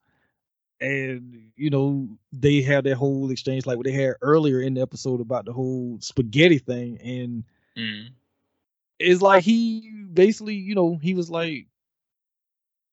and 0.80 1.50
you 1.56 1.68
know 1.68 2.08
they 2.32 2.62
have 2.62 2.84
that 2.84 2.94
whole 2.94 3.30
exchange 3.30 3.66
like 3.66 3.76
what 3.76 3.86
they 3.86 3.92
had 3.92 4.14
earlier 4.22 4.60
in 4.62 4.74
the 4.74 4.80
episode 4.80 5.20
about 5.20 5.44
the 5.44 5.52
whole 5.52 5.98
spaghetti 6.00 6.58
thing, 6.58 6.98
and 7.02 7.44
Mm. 7.76 8.08
it's 9.00 9.20
like 9.20 9.42
he 9.44 9.90
basically, 10.14 10.54
you 10.54 10.74
know, 10.74 10.96
he 11.02 11.12
was 11.12 11.28
like, 11.28 11.66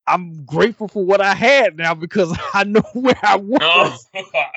"I'm 0.07 0.43
grateful 0.45 0.87
for 0.87 1.05
what 1.05 1.21
I 1.21 1.33
had 1.35 1.77
now 1.77 1.93
because 1.93 2.35
I 2.53 2.63
know 2.65 2.81
where 2.93 3.19
I 3.21 3.35
was." 3.37 3.59
Oh, 3.61 4.01
I 4.15 4.51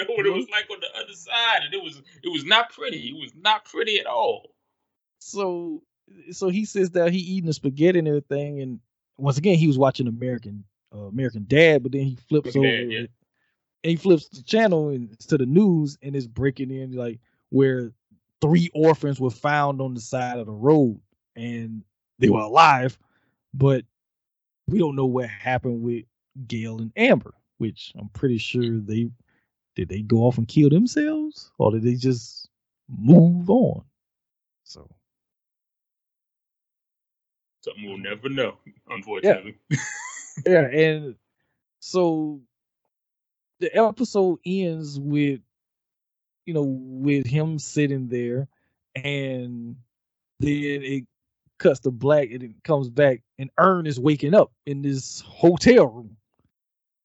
know 0.00 0.06
what 0.14 0.26
it 0.26 0.32
was 0.32 0.48
like 0.50 0.68
on 0.70 0.80
the 0.80 1.00
other 1.00 1.14
side, 1.14 1.60
and 1.64 1.72
it 1.72 1.82
was 1.82 2.02
it 2.22 2.28
was 2.32 2.44
not 2.44 2.70
pretty. 2.72 3.08
It 3.08 3.16
was 3.20 3.32
not 3.36 3.64
pretty 3.64 3.98
at 4.00 4.06
all. 4.06 4.50
so 5.20 5.82
so 6.30 6.48
he 6.48 6.64
sits 6.64 6.90
down, 6.90 7.12
he 7.12 7.18
eating 7.18 7.46
the 7.46 7.52
spaghetti 7.52 7.98
and 7.98 8.08
everything, 8.08 8.60
and 8.60 8.80
once 9.18 9.38
again 9.38 9.56
he 9.56 9.66
was 9.66 9.78
watching 9.78 10.06
American 10.06 10.64
uh, 10.94 11.06
American 11.06 11.44
Dad, 11.46 11.82
but 11.82 11.92
then 11.92 12.02
he 12.02 12.16
flips 12.28 12.56
over 12.56 12.66
American 12.66 12.90
yeah. 12.90 12.98
and 12.98 13.90
he 13.90 13.96
flips 13.96 14.28
the 14.28 14.42
channel 14.42 14.88
and 14.88 15.10
it's 15.12 15.26
to 15.26 15.38
the 15.38 15.46
news 15.46 15.98
and 16.02 16.14
it's 16.14 16.26
breaking 16.26 16.70
in 16.70 16.92
like 16.92 17.18
where 17.50 17.92
three 18.40 18.70
orphans 18.74 19.20
were 19.20 19.30
found 19.30 19.80
on 19.80 19.94
the 19.94 20.00
side 20.00 20.38
of 20.38 20.46
the 20.46 20.52
road 20.52 21.00
and 21.34 21.82
they 22.18 22.28
were 22.28 22.40
alive, 22.40 22.98
but 23.52 23.84
we 24.66 24.78
don't 24.78 24.96
know 24.96 25.06
what 25.06 25.28
happened 25.28 25.82
with 25.82 26.04
Gail 26.46 26.78
and 26.78 26.92
Amber, 26.96 27.34
which 27.58 27.92
I'm 27.98 28.08
pretty 28.10 28.38
sure 28.38 28.80
they 28.80 29.10
did 29.74 29.88
they 29.88 30.00
go 30.00 30.18
off 30.18 30.38
and 30.38 30.48
kill 30.48 30.70
themselves 30.70 31.50
or 31.58 31.72
did 31.72 31.82
they 31.82 31.94
just 31.94 32.48
move 32.88 33.50
on? 33.50 33.84
So 34.64 34.88
Something 37.66 37.86
we'll 37.86 37.98
never 37.98 38.28
know, 38.28 38.54
unfortunately. 38.88 39.56
yeah, 40.46 40.68
and 40.68 41.16
so 41.80 42.40
the 43.58 43.76
episode 43.76 44.38
ends 44.46 45.00
with 45.00 45.40
you 46.44 46.54
know 46.54 46.62
with 46.62 47.26
him 47.26 47.58
sitting 47.58 48.06
there, 48.06 48.46
and 48.94 49.74
then 50.38 50.82
it 50.82 51.06
cuts 51.58 51.80
to 51.80 51.90
black 51.90 52.30
and 52.30 52.44
it 52.44 52.62
comes 52.62 52.88
back, 52.88 53.22
and 53.36 53.50
Earn 53.58 53.88
is 53.88 53.98
waking 53.98 54.34
up 54.34 54.52
in 54.64 54.82
this 54.82 55.22
hotel 55.26 55.88
room. 55.88 56.16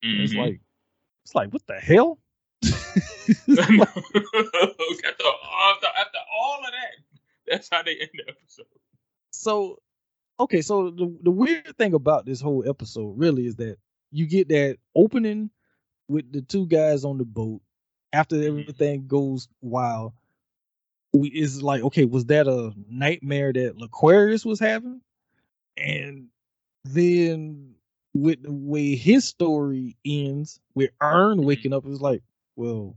And 0.04 0.21
It's 0.21 0.32
mm-hmm. 0.32 0.41
like 0.41 0.62
it's 1.26 1.34
like 1.34 1.52
what 1.52 1.65
the 1.65 1.80
hell? 1.80 2.19
After, 5.71 5.88
after 5.88 6.19
all 6.36 6.60
of 6.60 6.71
that, 6.71 6.93
that's 7.47 7.69
how 7.71 7.82
they 7.82 7.95
end 7.95 8.10
the 8.13 8.30
episode. 8.30 8.65
so 9.32 9.80
okay 10.41 10.62
so 10.62 10.89
the, 10.89 11.15
the 11.23 11.32
weird 11.32 11.75
thing 11.77 11.93
about 11.93 12.25
this 12.25 12.41
whole 12.41 12.67
episode 12.67 13.17
really 13.17 13.47
is 13.47 13.56
that 13.56 13.77
you 14.12 14.27
get 14.27 14.49
that 14.49 14.77
opening 14.95 15.49
with 16.08 16.32
the 16.32 16.41
two 16.41 16.67
guys 16.67 17.06
on 17.06 17.17
the 17.17 17.25
boat 17.25 17.62
after 18.13 18.36
mm-hmm. 18.36 18.60
everything 18.60 19.08
goes 19.08 19.47
wild. 19.62 20.13
We 21.13 21.30
is 21.30 21.62
like 21.62 21.84
okay 21.84 22.06
was 22.06 22.25
that 22.25 22.47
a 22.47 22.73
nightmare 22.89 23.51
that 23.54 23.77
Laquarius 23.77 24.45
was 24.45 24.60
having? 24.60 25.01
And 25.77 26.27
then 26.84 27.75
with 28.13 28.43
the 28.43 28.51
way 28.51 28.95
his 28.95 29.25
story 29.25 29.95
ends 30.06 30.60
with 30.75 30.91
Earn 31.01 31.38
mm-hmm. 31.38 31.47
waking 31.47 31.73
up 31.73 31.86
it 31.86 31.89
was 31.89 32.01
like 32.01 32.23
well 32.56 32.95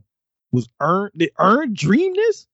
was 0.51 0.69
Earn 0.79 1.11
did 1.15 1.31
Earn 1.39 1.73
dream 1.73 2.13
this? 2.15 2.47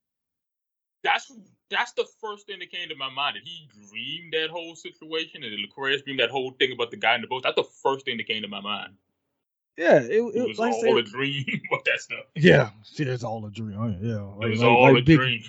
That's 1.03 1.31
that's 1.71 1.93
the 1.93 2.05
first 2.21 2.45
thing 2.45 2.59
that 2.59 2.71
came 2.71 2.89
to 2.89 2.95
my 2.95 3.09
mind. 3.09 3.35
Did 3.35 3.43
he 3.45 3.67
dream 3.89 4.29
that 4.33 4.49
whole 4.51 4.75
situation? 4.75 5.43
And 5.43 5.51
did 5.51 5.59
Lucretius 5.59 6.03
dream 6.03 6.17
that 6.17 6.29
whole 6.29 6.51
thing 6.51 6.71
about 6.73 6.91
the 6.91 6.97
guy 6.97 7.15
in 7.15 7.21
the 7.21 7.27
boat? 7.27 7.41
That's 7.43 7.55
the 7.55 7.63
first 7.63 8.05
thing 8.05 8.17
that 8.17 8.27
came 8.27 8.41
to 8.43 8.47
my 8.47 8.61
mind. 8.61 8.93
yeah 9.77 9.95
it, 9.99 10.11
It 10.11 10.35
it 10.35 10.47
was 10.47 10.59
like 10.59 10.73
all 10.73 10.81
said, 10.81 10.97
a 10.97 11.03
dream 11.03 11.45
about 11.71 11.85
that 11.85 11.99
stuff. 12.01 12.25
Yeah, 12.35 12.69
shit, 12.93 13.07
it's 13.07 13.23
all 13.23 13.43
a 13.45 13.49
dream. 13.51 13.77
Oh, 13.79 13.87
Yeah, 13.87 14.45
It 14.47 14.51
was 14.51 14.59
like- 14.61 14.69
all 14.69 14.93
like 14.93 15.03
a 15.03 15.05
Biggie. 15.05 15.15
dream. 15.17 15.43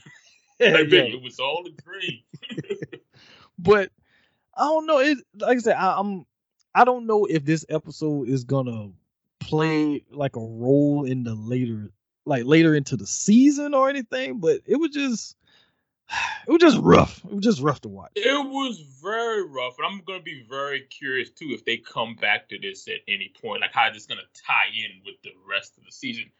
Yeah, 0.60 0.68
Like, 0.78 0.90
yeah. 0.90 1.00
It 1.02 1.22
was 1.22 1.38
all 1.40 1.64
a 1.66 1.70
dream. 1.82 2.20
But 3.58 3.90
I 4.56 4.64
don't 4.64 4.86
know. 4.86 4.98
It 4.98 5.18
like 5.38 5.56
I 5.56 5.60
said, 5.60 5.76
I, 5.76 5.98
I'm 5.98 6.24
I 6.74 6.84
don't 6.84 7.06
know 7.06 7.26
if 7.26 7.44
this 7.44 7.64
episode 7.68 8.28
is 8.28 8.44
gonna 8.44 8.90
play 9.40 10.04
like 10.10 10.36
a 10.36 10.40
role 10.40 11.04
in 11.04 11.22
the 11.24 11.34
later, 11.34 11.90
like 12.24 12.44
later 12.44 12.74
into 12.74 12.96
the 12.96 13.06
season 13.06 13.74
or 13.74 13.88
anything. 13.88 14.40
But 14.40 14.60
it 14.66 14.76
was 14.76 14.90
just, 14.90 15.36
it 16.46 16.50
was 16.50 16.60
just 16.60 16.78
rough. 16.78 17.24
It 17.24 17.34
was 17.34 17.44
just 17.44 17.60
rough 17.60 17.80
to 17.82 17.88
watch. 17.88 18.12
It 18.14 18.50
was 18.50 18.80
very 19.02 19.46
rough, 19.46 19.76
and 19.78 19.86
I'm 19.86 20.02
gonna 20.06 20.22
be 20.22 20.44
very 20.48 20.80
curious 20.80 21.30
too 21.30 21.48
if 21.50 21.64
they 21.64 21.76
come 21.76 22.16
back 22.16 22.48
to 22.48 22.58
this 22.58 22.88
at 22.88 23.00
any 23.08 23.32
point, 23.40 23.60
like 23.60 23.72
how 23.72 23.90
this 23.92 24.06
gonna 24.06 24.22
tie 24.34 24.70
in 24.74 25.02
with 25.04 25.16
the 25.22 25.32
rest 25.48 25.78
of 25.78 25.84
the 25.84 25.92
season. 25.92 26.30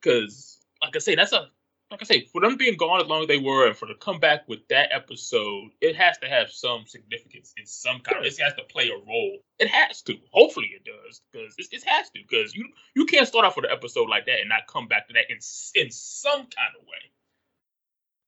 Because, 0.00 0.58
like 0.82 0.96
I 0.96 0.98
say, 0.98 1.14
that's 1.14 1.32
a 1.32 1.48
like 1.92 2.00
I 2.00 2.04
say, 2.06 2.24
for 2.24 2.40
them 2.40 2.56
being 2.56 2.78
gone 2.78 3.02
as 3.02 3.06
long 3.06 3.20
as 3.20 3.28
they 3.28 3.38
were, 3.38 3.66
and 3.66 3.76
for 3.76 3.86
to 3.86 3.94
come 3.94 4.18
back 4.18 4.48
with 4.48 4.66
that 4.68 4.88
episode, 4.92 5.70
it 5.82 5.94
has 5.94 6.16
to 6.18 6.26
have 6.26 6.50
some 6.50 6.86
significance 6.86 7.52
in 7.58 7.66
some 7.66 8.00
kind. 8.00 8.18
Of 8.18 8.24
it 8.24 8.40
has 8.40 8.54
to 8.54 8.62
play 8.62 8.88
a 8.88 8.96
role. 8.96 9.38
It 9.58 9.68
has 9.68 10.00
to. 10.02 10.16
Hopefully, 10.30 10.70
it 10.74 10.84
does, 10.84 11.20
because 11.30 11.54
it, 11.58 11.66
it 11.70 11.84
has 11.86 12.08
to. 12.10 12.20
Because 12.26 12.54
you 12.54 12.66
you 12.96 13.04
can't 13.04 13.28
start 13.28 13.44
off 13.44 13.56
with 13.56 13.66
an 13.66 13.72
episode 13.72 14.08
like 14.08 14.24
that 14.24 14.40
and 14.40 14.48
not 14.48 14.66
come 14.66 14.88
back 14.88 15.06
to 15.08 15.14
that 15.14 15.26
in 15.28 15.36
in 15.74 15.90
some 15.90 16.40
kind 16.40 16.74
of 16.80 16.82
way. 16.82 17.12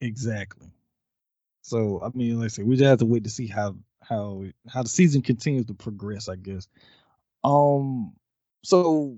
Exactly. 0.03 0.69
So 1.64 2.03
I 2.05 2.11
mean, 2.14 2.38
like 2.38 2.44
I 2.44 2.48
said, 2.48 2.66
we 2.66 2.77
just 2.77 2.87
have 2.87 2.98
to 2.98 3.07
wait 3.07 3.24
to 3.24 3.31
see 3.31 3.46
how 3.46 3.74
how 4.03 4.44
how 4.68 4.83
the 4.83 4.88
season 4.88 5.22
continues 5.22 5.64
to 5.66 5.74
progress. 5.74 6.29
I 6.29 6.37
guess. 6.37 6.68
Um. 7.42 8.12
So 8.64 9.16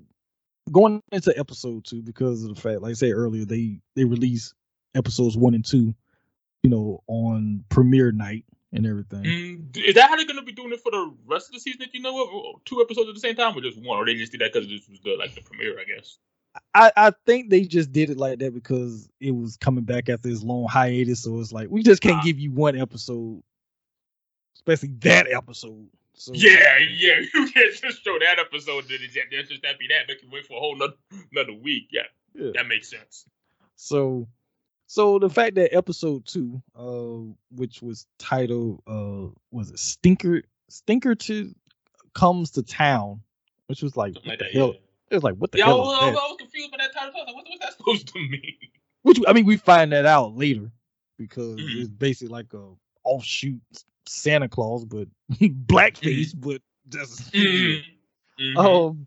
going 0.70 1.02
into 1.10 1.36
episode 1.36 1.84
two, 1.84 2.02
because 2.02 2.44
of 2.44 2.54
the 2.54 2.60
fact, 2.60 2.82
like 2.82 2.90
I 2.90 2.94
said 2.94 3.10
earlier, 3.10 3.44
they 3.44 3.80
they 3.96 4.04
release 4.04 4.54
episodes 4.94 5.36
one 5.36 5.54
and 5.54 5.64
two, 5.64 5.92
you 6.62 6.70
know, 6.70 7.02
on 7.08 7.64
premiere 7.68 8.12
night 8.12 8.44
and 8.72 8.86
everything. 8.86 9.24
Mm, 9.24 9.76
is 9.84 9.96
that 9.96 10.08
how 10.08 10.14
they're 10.14 10.24
gonna 10.24 10.42
be 10.42 10.52
doing 10.52 10.72
it 10.72 10.80
for 10.80 10.92
the 10.92 11.12
rest 11.26 11.48
of 11.48 11.54
the 11.54 11.60
season 11.60 11.80
that 11.80 11.94
you 11.94 12.00
know 12.00 12.22
of? 12.22 12.64
Two 12.64 12.80
episodes 12.80 13.08
at 13.08 13.14
the 13.14 13.20
same 13.20 13.34
time, 13.34 13.58
or 13.58 13.60
just 13.60 13.82
one? 13.82 13.98
Or 13.98 14.06
they 14.06 14.14
just 14.14 14.30
did 14.30 14.40
that 14.40 14.52
because 14.52 14.68
this 14.68 14.88
was 14.88 15.00
the 15.00 15.16
like 15.18 15.34
the 15.34 15.42
premiere, 15.42 15.80
I 15.80 15.84
guess. 15.84 16.18
I, 16.74 16.92
I 16.96 17.12
think 17.24 17.50
they 17.50 17.62
just 17.62 17.92
did 17.92 18.10
it 18.10 18.18
like 18.18 18.38
that 18.40 18.54
because 18.54 19.08
it 19.20 19.32
was 19.32 19.56
coming 19.56 19.84
back 19.84 20.08
after 20.08 20.28
this 20.28 20.42
long 20.42 20.66
hiatus. 20.68 21.22
So 21.22 21.38
it's 21.40 21.52
like 21.52 21.68
we 21.70 21.82
just 21.82 22.02
can't 22.02 22.22
give 22.24 22.38
you 22.38 22.52
one 22.52 22.76
episode, 22.76 23.42
especially 24.56 24.90
that 25.00 25.30
episode. 25.30 25.88
So 26.14 26.32
Yeah, 26.34 26.78
yeah. 26.78 27.20
You 27.34 27.50
can't 27.50 27.74
just 27.74 28.04
show 28.04 28.18
that 28.20 28.38
episode 28.38 28.86
just, 28.88 29.16
that's 29.30 29.48
just 29.48 29.62
that 29.62 29.78
be 29.78 29.88
that. 29.88 30.08
Make 30.08 30.22
you 30.22 30.28
wait 30.32 30.46
for 30.46 30.56
a 30.56 30.60
whole 30.60 30.76
nother, 30.76 30.94
another 31.32 31.52
week. 31.52 31.88
Yeah, 31.90 32.02
Yeah. 32.34 32.52
that 32.54 32.66
makes 32.66 32.88
sense. 32.90 33.26
So, 33.76 34.26
so 34.86 35.18
the 35.18 35.28
fact 35.28 35.56
that 35.56 35.74
episode 35.74 36.24
two, 36.26 36.62
uh, 36.74 37.32
which 37.50 37.82
was 37.82 38.06
titled, 38.18 38.82
uh, 38.86 39.28
was 39.50 39.70
it 39.70 39.78
Stinker? 39.78 40.42
Stinker 40.68 41.14
to 41.14 41.54
comes 42.14 42.52
to 42.52 42.62
town, 42.62 43.20
which 43.66 43.82
was 43.82 43.96
like, 43.96 44.14
like 44.24 44.38
the 44.38 44.44
that. 44.44 44.52
hell? 44.54 44.72
Yeah, 44.74 44.80
It 45.10 45.14
was 45.14 45.24
like, 45.24 45.34
what 45.36 45.52
the 45.52 45.58
yeah 45.58 45.66
hell? 45.66 45.82
I 45.82 46.10
was-? 46.10 46.16
I 46.16 46.28
was 46.28 46.36
confused 46.38 46.70
by 46.72 46.78
that 46.78 46.92
title. 46.94 47.12
I 47.14 47.18
was 47.20 47.26
like, 47.26 47.36
what, 47.36 47.46
what's 47.48 47.60
that 47.64 47.72
supposed 47.76 48.08
to 48.12 48.18
mean? 48.18 48.54
Which 49.02 49.18
I 49.28 49.32
mean, 49.32 49.46
we 49.46 49.56
find 49.56 49.92
that 49.92 50.06
out 50.06 50.36
later 50.36 50.70
because 51.18 51.60
Mhm. 51.60 51.80
it's 51.80 51.88
basically 51.88 52.28
like 52.32 52.52
a 52.54 52.68
offshoot 53.04 53.60
Santa 54.06 54.48
Claus, 54.48 54.84
but 54.84 55.08
blackface, 55.40 56.32
but 56.36 56.60
just 56.88 57.32
Mhm. 57.34 57.82
Mhm. 58.40 58.56
Um, 58.58 59.06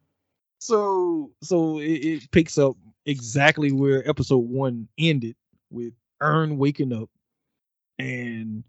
so 0.60 1.32
so 1.42 1.80
it, 1.80 1.86
it 2.06 2.32
picks 2.32 2.58
up 2.58 2.76
exactly 3.06 3.72
where 3.72 4.08
episode 4.10 4.38
one 4.50 4.88
ended 4.98 5.36
with 5.72 5.94
Earn 6.22 6.58
waking 6.58 6.94
up, 6.94 7.10
and 8.00 8.64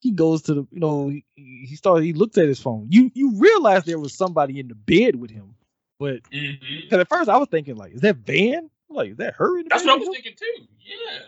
he 0.00 0.12
goes 0.12 0.42
to 0.42 0.54
the 0.54 0.68
you 0.70 0.80
know 0.80 1.08
he, 1.08 1.24
he 1.36 1.76
started 1.76 2.04
he 2.04 2.12
looked 2.12 2.38
at 2.38 2.48
his 2.48 2.60
phone. 2.60 2.86
You 2.90 3.10
you 3.14 3.32
realize 3.38 3.84
there 3.84 3.98
was 3.98 4.14
somebody 4.14 4.60
in 4.60 4.68
the 4.68 4.76
bed 4.76 5.16
with 5.16 5.30
him, 5.32 5.55
but 5.98 6.22
Mhm. 6.30 6.82
because 6.82 7.00
at 7.00 7.08
first 7.08 7.28
I 7.28 7.36
was 7.36 7.48
thinking 7.48 7.76
like, 7.76 7.92
is 7.92 8.00
that 8.02 8.16
Van? 8.16 8.70
Like, 8.88 9.10
is 9.12 9.16
that 9.16 9.34
her 9.34 9.62
That's 9.64 9.84
what 9.84 9.94
I 9.94 9.96
was 9.96 10.08
thinking 10.08 10.34
too. 10.36 10.66
Yeah. 10.80 11.18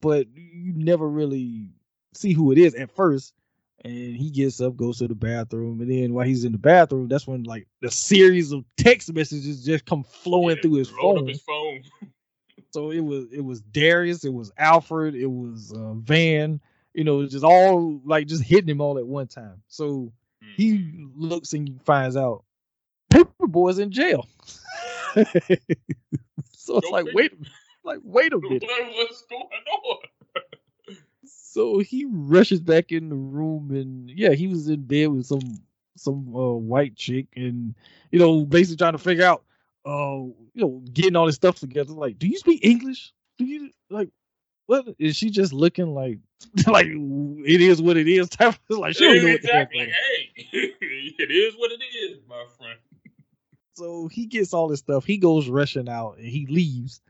But 0.00 0.26
you 0.34 0.72
never 0.74 1.08
really 1.08 1.70
see 2.14 2.32
who 2.32 2.52
it 2.52 2.58
is 2.58 2.74
at 2.74 2.90
first. 2.90 3.34
And 3.84 4.16
he 4.16 4.30
gets 4.30 4.60
up, 4.60 4.76
goes 4.76 4.98
to 4.98 5.06
the 5.06 5.14
bathroom, 5.14 5.80
and 5.80 5.88
then 5.88 6.12
while 6.12 6.26
he's 6.26 6.42
in 6.44 6.50
the 6.50 6.58
bathroom, 6.58 7.06
that's 7.06 7.28
when 7.28 7.44
like 7.44 7.68
the 7.80 7.90
series 7.92 8.50
of 8.50 8.64
text 8.76 9.12
messages 9.12 9.64
just 9.64 9.84
come 9.86 10.02
flowing 10.02 10.56
Yeah, 10.56 10.62
through 10.62 10.74
his 10.74 10.88
phone. 10.90 11.28
His 11.28 11.42
phone. 11.42 11.82
So 12.70 12.90
it 12.90 13.00
was 13.00 13.32
it 13.32 13.40
was 13.40 13.62
Darius, 13.62 14.24
it 14.24 14.32
was 14.32 14.52
Alfred, 14.58 15.14
it 15.14 15.26
was 15.26 15.72
uh, 15.72 15.94
Van, 15.94 16.60
you 16.92 17.02
know, 17.04 17.24
just 17.26 17.44
all 17.44 17.98
like 18.04 18.26
just 18.26 18.42
hitting 18.42 18.68
him 18.68 18.80
all 18.82 18.98
at 18.98 19.06
one 19.06 19.26
time. 19.26 19.62
So 19.68 20.12
Mhm. 20.44 20.54
he 20.56 21.08
looks 21.16 21.52
and 21.54 21.66
he 21.68 21.78
finds 21.84 22.16
out 22.16 22.44
Paper 23.10 23.46
Boi's 23.46 23.78
in 23.78 23.90
jail. 23.90 24.26
so 26.52 26.78
it's 26.78 26.86
Go 26.86 26.90
like 26.90 27.06
wait, 27.12 27.32
like 27.84 27.98
wait 28.02 28.32
a 28.32 28.38
minute. 28.38 28.62
was 28.62 29.24
going 29.28 29.42
on? 29.84 29.96
So 31.24 31.80
he 31.80 32.06
rushes 32.08 32.60
back 32.60 32.92
in 32.92 33.08
the 33.08 33.16
room, 33.16 33.70
and 33.70 34.10
yeah, 34.10 34.32
he 34.32 34.46
was 34.46 34.68
in 34.68 34.82
bed 34.82 35.08
with 35.08 35.26
some 35.26 35.60
some 35.96 36.34
uh, 36.34 36.52
white 36.52 36.96
chick, 36.96 37.26
and 37.36 37.74
you 38.10 38.18
know, 38.18 38.44
basically 38.44 38.76
trying 38.76 38.92
to 38.92 38.98
figure 38.98 39.24
out, 39.24 39.44
uh, 39.84 40.22
you 40.54 40.62
know, 40.62 40.82
getting 40.92 41.16
all 41.16 41.26
this 41.26 41.34
stuff 41.34 41.58
together. 41.58 41.92
Like, 41.92 42.18
do 42.18 42.28
you 42.28 42.38
speak 42.38 42.64
English? 42.64 43.12
Do 43.38 43.44
you 43.44 43.70
like? 43.90 44.10
What 44.66 44.86
is 44.98 45.16
she 45.16 45.30
just 45.30 45.52
looking 45.52 45.94
like? 45.94 46.18
like 46.66 46.86
it 46.86 47.60
is 47.60 47.82
what 47.82 47.96
it 47.96 48.06
is. 48.06 48.28
Type 48.28 48.54
of, 48.70 48.78
like 48.78 48.94
she 48.94 49.04
don't 49.04 49.24
know 49.24 49.32
what 49.32 49.42
the 49.42 49.48
heck. 49.48 49.70
exactly. 49.72 49.92
Hey, 50.52 50.74
it 51.18 51.30
is 51.30 51.54
what 51.56 51.72
it 51.72 51.82
is, 51.82 52.18
my 52.28 52.44
friend. 52.56 52.78
So 53.78 54.08
he 54.08 54.26
gets 54.26 54.52
all 54.52 54.68
this 54.68 54.80
stuff. 54.80 55.04
He 55.04 55.18
goes 55.18 55.48
rushing 55.48 55.88
out 55.88 56.18
and 56.18 56.26
he 56.26 56.46
leaves. 56.46 57.00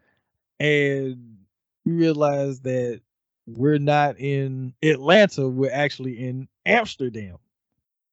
And 0.61 1.39
we 1.85 1.93
realize 1.93 2.61
that 2.61 3.01
we're 3.47 3.79
not 3.79 4.19
in 4.19 4.75
Atlanta, 4.83 5.49
we're 5.49 5.73
actually 5.73 6.19
in 6.19 6.49
Amsterdam. 6.67 7.39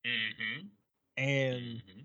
Mm-hmm. 0.06 0.68
And 1.18 1.82
hmm 1.86 2.02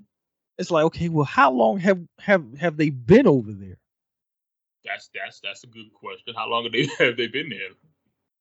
it's 0.58 0.70
like, 0.70 0.84
okay, 0.84 1.08
well, 1.08 1.24
how 1.24 1.50
long 1.52 1.78
have 1.78 2.00
have 2.18 2.44
have 2.58 2.76
they 2.76 2.90
been 2.90 3.26
over 3.26 3.52
there? 3.52 3.78
That's 4.84 5.10
that's 5.14 5.40
that's 5.40 5.64
a 5.64 5.68
good 5.68 5.92
question. 5.94 6.34
How 6.36 6.48
long 6.48 6.64
have 6.64 6.72
they 6.72 6.86
have 7.04 7.16
they 7.16 7.28
been 7.28 7.48
there? 7.50 7.70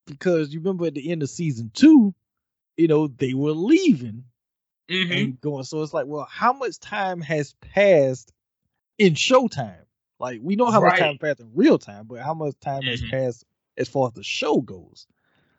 Because 0.07 0.53
you 0.53 0.59
remember 0.59 0.87
at 0.87 0.95
the 0.95 1.11
end 1.11 1.23
of 1.23 1.29
season 1.29 1.71
two, 1.73 2.13
you 2.77 2.87
know, 2.87 3.07
they 3.07 3.33
were 3.33 3.51
leaving 3.51 4.25
Mm-hmm. 4.89 5.11
and 5.11 5.41
going. 5.41 5.63
So 5.63 5.81
it's 5.83 5.93
like, 5.93 6.07
well, 6.07 6.27
how 6.29 6.51
much 6.53 6.79
time 6.79 7.21
has 7.21 7.53
passed 7.61 8.31
in 8.97 9.13
Showtime? 9.13 9.85
Like 10.19 10.39
we 10.43 10.55
know 10.55 10.69
how 10.71 10.81
much 10.81 10.97
time 10.99 11.09
Right. 11.11 11.21
passed 11.21 11.39
in 11.39 11.51
real 11.53 11.77
time, 11.77 12.05
but 12.07 12.19
how 12.21 12.33
much 12.33 12.55
time 12.59 12.81
has 12.83 13.01
Mhm. 13.01 13.11
passed 13.11 13.45
as 13.77 13.87
far 13.87 14.07
as 14.07 14.13
the 14.13 14.23
show 14.23 14.59
goes? 14.61 15.07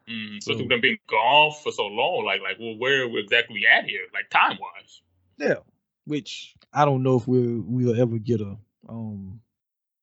Mm, 0.09 0.43
so 0.43 0.53
So- 0.53 0.59
they've 0.67 0.83
been 0.83 0.99
gone 1.09 1.53
for 1.63 1.71
so 1.73 1.87
long. 1.87 2.25
Like 2.25 2.41
like, 2.43 2.59
well, 2.59 2.77
where 2.77 3.03
are 3.03 3.09
we 3.09 3.21
exactly 3.21 3.63
at 3.67 3.85
here? 3.85 4.03
Like 4.13 4.29
time 4.31 4.59
wise. 4.61 5.01
Yeah, 5.39 5.61
which 6.05 6.55
I 6.73 6.85
don't 6.85 7.03
know 7.03 7.17
if 7.17 7.27
we'll 7.29 7.63
we'll 7.65 7.99
ever 8.01 8.19
get 8.19 8.41
a 8.41 8.59
um 8.89 9.41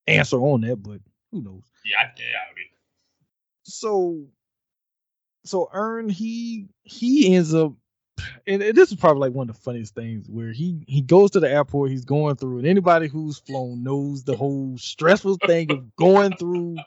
answer 0.08 0.38
on 0.38 0.62
that, 0.62 0.78
but 0.78 1.02
who 1.32 1.42
knows? 1.42 1.64
Yeah, 1.86 1.98
I 2.00 2.04
doubt 2.06 2.16
it. 2.58 2.72
So, 3.64 4.26
so 5.46 5.70
Earn 5.74 6.10
he 6.10 6.68
he 6.84 7.36
ends 7.36 7.54
up, 7.54 7.74
and, 8.48 8.62
and 8.62 8.76
this 8.78 8.92
is 8.92 8.98
probably 8.98 9.28
like 9.28 9.36
one 9.36 9.50
of 9.50 9.56
the 9.56 9.62
funniest 9.62 9.96
things 9.96 10.30
where 10.30 10.52
he 10.52 10.84
he 10.88 11.02
goes 11.02 11.32
to 11.32 11.40
the 11.40 11.50
airport, 11.52 11.92
he's 11.92 12.06
going 12.06 12.36
through, 12.36 12.60
and 12.60 12.68
anybody 12.68 13.08
who's 13.08 13.40
flown 13.40 13.84
knows 13.84 14.24
the 14.24 14.36
whole 14.36 14.78
stressful 14.78 15.38
thing 15.46 15.72
of 15.72 15.96
going 15.96 16.34
through, 16.36 16.78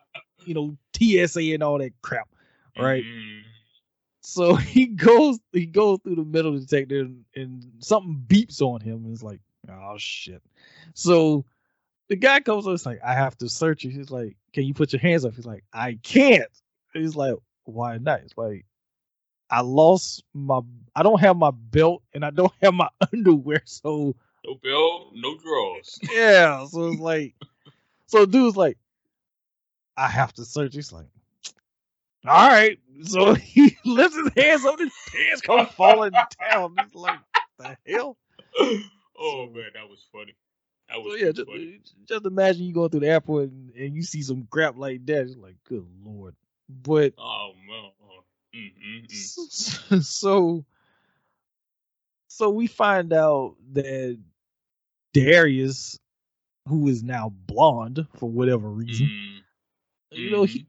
you 0.44 0.54
know, 0.54 0.76
TSA 0.96 1.54
and 1.54 1.62
all 1.62 1.78
that 1.78 1.92
crap, 2.02 2.28
right? 2.78 3.04
Mhm. 3.04 3.42
So 4.22 4.54
he 4.56 4.86
goes 4.86 5.38
he 5.52 5.66
goes 5.66 6.00
through 6.02 6.16
the 6.16 6.24
metal 6.24 6.58
detector 6.58 7.00
and, 7.00 7.24
and 7.34 7.64
something 7.80 8.22
beeps 8.26 8.60
on 8.60 8.80
him 8.80 9.04
and 9.04 9.12
it's 9.12 9.22
like, 9.22 9.40
oh 9.68 9.96
shit. 9.98 10.42
So 10.94 11.44
the 12.08 12.16
guy 12.16 12.40
comes 12.40 12.66
up, 12.66 12.74
it's 12.74 12.84
like, 12.84 13.00
I 13.04 13.14
have 13.14 13.38
to 13.38 13.48
search 13.48 13.84
you. 13.84 13.90
He's 13.90 14.10
like, 14.10 14.36
Can 14.52 14.64
you 14.64 14.74
put 14.74 14.92
your 14.92 15.00
hands 15.00 15.24
up? 15.24 15.34
He's 15.34 15.46
like, 15.46 15.64
I 15.72 15.98
can't. 16.02 16.50
He's 16.92 17.14
like, 17.14 17.36
Why 17.64 17.98
not? 17.98 18.20
It's 18.20 18.36
like, 18.36 18.66
I 19.50 19.62
lost 19.62 20.24
my 20.32 20.60
I 20.94 21.02
don't 21.02 21.20
have 21.20 21.36
my 21.36 21.50
belt 21.50 22.02
and 22.14 22.24
I 22.24 22.30
don't 22.30 22.52
have 22.62 22.74
my 22.74 22.88
underwear. 23.12 23.62
So 23.64 24.14
No 24.46 24.54
bill, 24.62 25.10
no 25.14 25.36
drawers. 25.38 25.98
yeah. 26.12 26.64
So 26.66 26.88
it's 26.88 27.00
like 27.00 27.34
so 28.06 28.26
dude's 28.26 28.56
like, 28.56 28.76
I 29.96 30.08
have 30.08 30.32
to 30.34 30.44
search. 30.44 30.74
He's 30.74 30.92
like, 30.92 31.06
all 32.26 32.48
right. 32.48 32.78
So 33.02 33.34
he 33.34 33.76
lifts 33.84 34.16
his 34.16 34.30
hands 34.36 34.64
up, 34.64 34.78
his 34.78 34.92
pants 35.12 35.40
come 35.42 35.66
falling 35.66 36.12
down. 36.12 36.76
He's 36.82 36.94
like, 36.94 37.20
the 37.58 37.76
hell? 37.86 38.16
oh 39.18 39.46
man, 39.52 39.70
that 39.74 39.88
was 39.88 40.04
funny. 40.12 40.34
That 40.88 40.96
So 40.96 41.02
was 41.02 41.20
yeah, 41.20 41.30
just, 41.32 41.48
funny. 41.48 41.80
just 42.06 42.26
imagine 42.26 42.64
you 42.64 42.74
going 42.74 42.90
through 42.90 43.00
the 43.00 43.08
airport 43.08 43.50
and, 43.50 43.70
and 43.76 43.94
you 43.94 44.02
see 44.02 44.22
some 44.22 44.46
crap 44.50 44.76
like 44.76 45.06
that. 45.06 45.22
It's 45.22 45.36
like, 45.36 45.56
good 45.64 45.86
lord. 46.04 46.34
But 46.68 47.14
Oh 47.18 47.52
man. 47.68 47.90
Oh. 48.54 48.58
Mm-mm-mm. 48.58 50.02
so 50.04 50.64
so 52.28 52.50
we 52.50 52.66
find 52.66 53.12
out 53.12 53.56
that 53.72 54.18
Darius, 55.12 55.98
who 56.68 56.88
is 56.88 57.02
now 57.02 57.32
blonde 57.46 58.06
for 58.16 58.30
whatever 58.30 58.68
reason, 58.68 59.06
Mm. 59.06 60.18
you 60.18 60.30
know, 60.30 60.44
he 60.44 60.66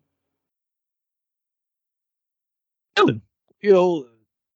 killing. 2.96 3.22
You 3.62 3.74
know, 3.74 4.08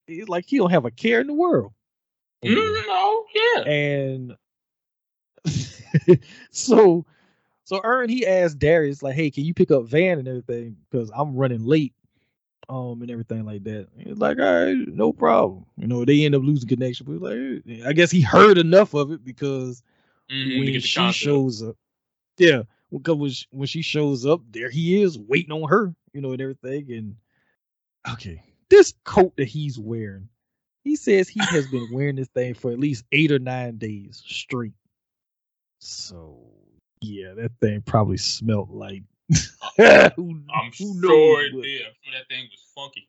he's 0.08 0.28
like 0.30 0.46
he 0.46 0.58
don't 0.58 0.72
have 0.72 0.86
a 0.86 0.92
care 0.92 1.22
in 1.22 1.28
the 1.28 1.34
world. 1.34 1.74
Mm, 2.44 2.88
no, 2.88 3.26
yeah. 3.34 3.62
And 3.64 4.36
so 6.52 7.06
so 7.64 7.82
Earn 7.84 8.10
he 8.10 8.26
asked 8.28 8.60
Darius, 8.60 9.02
like, 9.02 9.16
hey, 9.16 9.32
can 9.32 9.44
you 9.44 9.54
pick 9.56 9.72
up 9.72 9.86
Van 9.86 10.20
and 10.20 10.28
everything? 10.28 10.78
Because 10.92 11.12
I'm 11.16 11.36
running 11.36 11.66
late. 11.66 11.94
Um 12.69 13.01
and 13.01 13.12
everything 13.12 13.45
like 13.45 13.63
that. 13.65 13.88
He's 13.97 14.17
like, 14.17 14.39
all 14.39 14.65
right, 14.65 14.75
no 14.88 15.12
problem. 15.13 15.65
You 15.78 15.88
know, 15.88 16.06
they 16.06 16.25
end 16.25 16.36
up 16.36 16.43
losing 16.43 16.67
connection. 16.69 17.06
But 17.08 17.21
like, 17.21 17.86
I 17.86 17.93
guess 17.93 18.12
he 18.12 18.21
heard 18.21 18.58
enough 18.58 18.93
of 18.93 19.12
it 19.12 19.23
because 19.23 19.84
Mhm, 20.32 20.56
when 20.58 20.80
she 20.80 20.91
concept. 20.93 21.12
shows 21.12 21.63
up, 21.63 21.75
yeah, 22.38 22.63
because 22.91 23.15
when 23.15 23.30
she, 23.32 23.45
when 23.51 23.67
she 23.67 23.82
shows 23.82 24.25
up, 24.25 24.41
there 24.51 24.69
he 24.69 25.01
is 25.01 25.17
waiting 25.17 25.51
on 25.51 25.69
her, 25.69 25.93
you 26.13 26.21
know, 26.21 26.32
and 26.32 26.41
everything. 26.41 26.91
And 26.91 27.15
okay, 28.12 28.41
this 28.69 28.93
coat 29.04 29.34
that 29.38 29.47
he's 29.47 29.80
wearing, 29.80 30.30
he 30.84 30.95
says 30.95 31.28
he 31.30 31.45
has 31.47 31.67
been 31.67 31.88
wearing 31.91 32.15
this 32.15 32.30
thing 32.30 32.54
for 32.54 32.71
at 32.71 32.80
least 32.80 33.06
eight 33.12 33.32
or 33.32 33.39
nine 33.39 33.78
days 33.78 34.23
straight. 34.25 34.73
So 35.80 36.38
yeah, 37.01 37.34
that 37.34 37.51
thing 37.62 37.82
probably 37.82 38.17
smelled 38.17 38.69
like. 38.71 39.04
who, 40.16 40.42
I'm 40.54 40.72
who 40.78 41.02
sure 41.02 41.42
it 41.46 41.52
but- 41.54 41.64
did. 41.64 41.82
I'm 41.82 41.94
sure 42.04 42.14
that 42.14 42.28
thing 42.30 42.48
was 42.52 42.64
funky. 42.76 43.08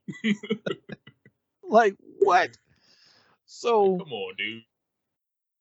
Like 1.69 1.97
what? 2.21 2.57
So 3.47 3.99
Come 3.99 4.13
on, 4.13 4.35
dude. 4.39 4.63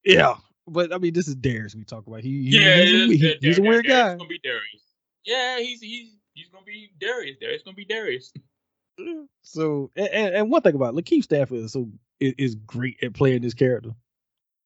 yeah, 0.04 0.36
but 0.68 0.94
I 0.94 1.00
mean, 1.00 1.14
this 1.14 1.28
is 1.28 1.34
Darius 1.36 1.74
we 1.76 1.84
talk 1.84 2.06
about. 2.06 2.22
He, 2.22 2.44
he- 2.50 2.60
Yeah, 2.60 2.84
he's, 2.84 2.92
a, 2.94 3.08
he- 3.08 3.18
that- 3.28 3.38
he's 3.42 3.58
a 3.58 3.62
weird 3.64 3.86
that- 3.86 3.90
guy. 3.90 4.12
It's 4.12 4.18
gonna 4.20 4.30
be 4.30 4.40
Darius. 4.44 4.84
Yeah, 5.26 5.60
he's 5.60 5.82
he's 5.82 6.10
he's 6.36 6.50
gonna 6.50 6.64
be 6.64 6.92
Darius. 7.00 7.38
Darius 7.42 7.64
gonna 7.64 7.76
be 7.76 7.86
Darius. 7.86 8.32
So 9.42 9.92
and, 9.96 10.08
and, 10.08 10.36
and 10.36 10.50
one 10.52 10.62
thing 10.62 10.74
about 10.76 10.96
it, 10.96 11.04
Lakeith 11.04 11.24
Stanfield 11.24 11.66
is 11.66 11.74
so 11.74 11.90
is, 12.20 12.34
is 12.38 12.56
great 12.56 12.98
at 13.04 13.14
playing 13.14 13.42
this 13.42 13.54
character. 13.54 13.90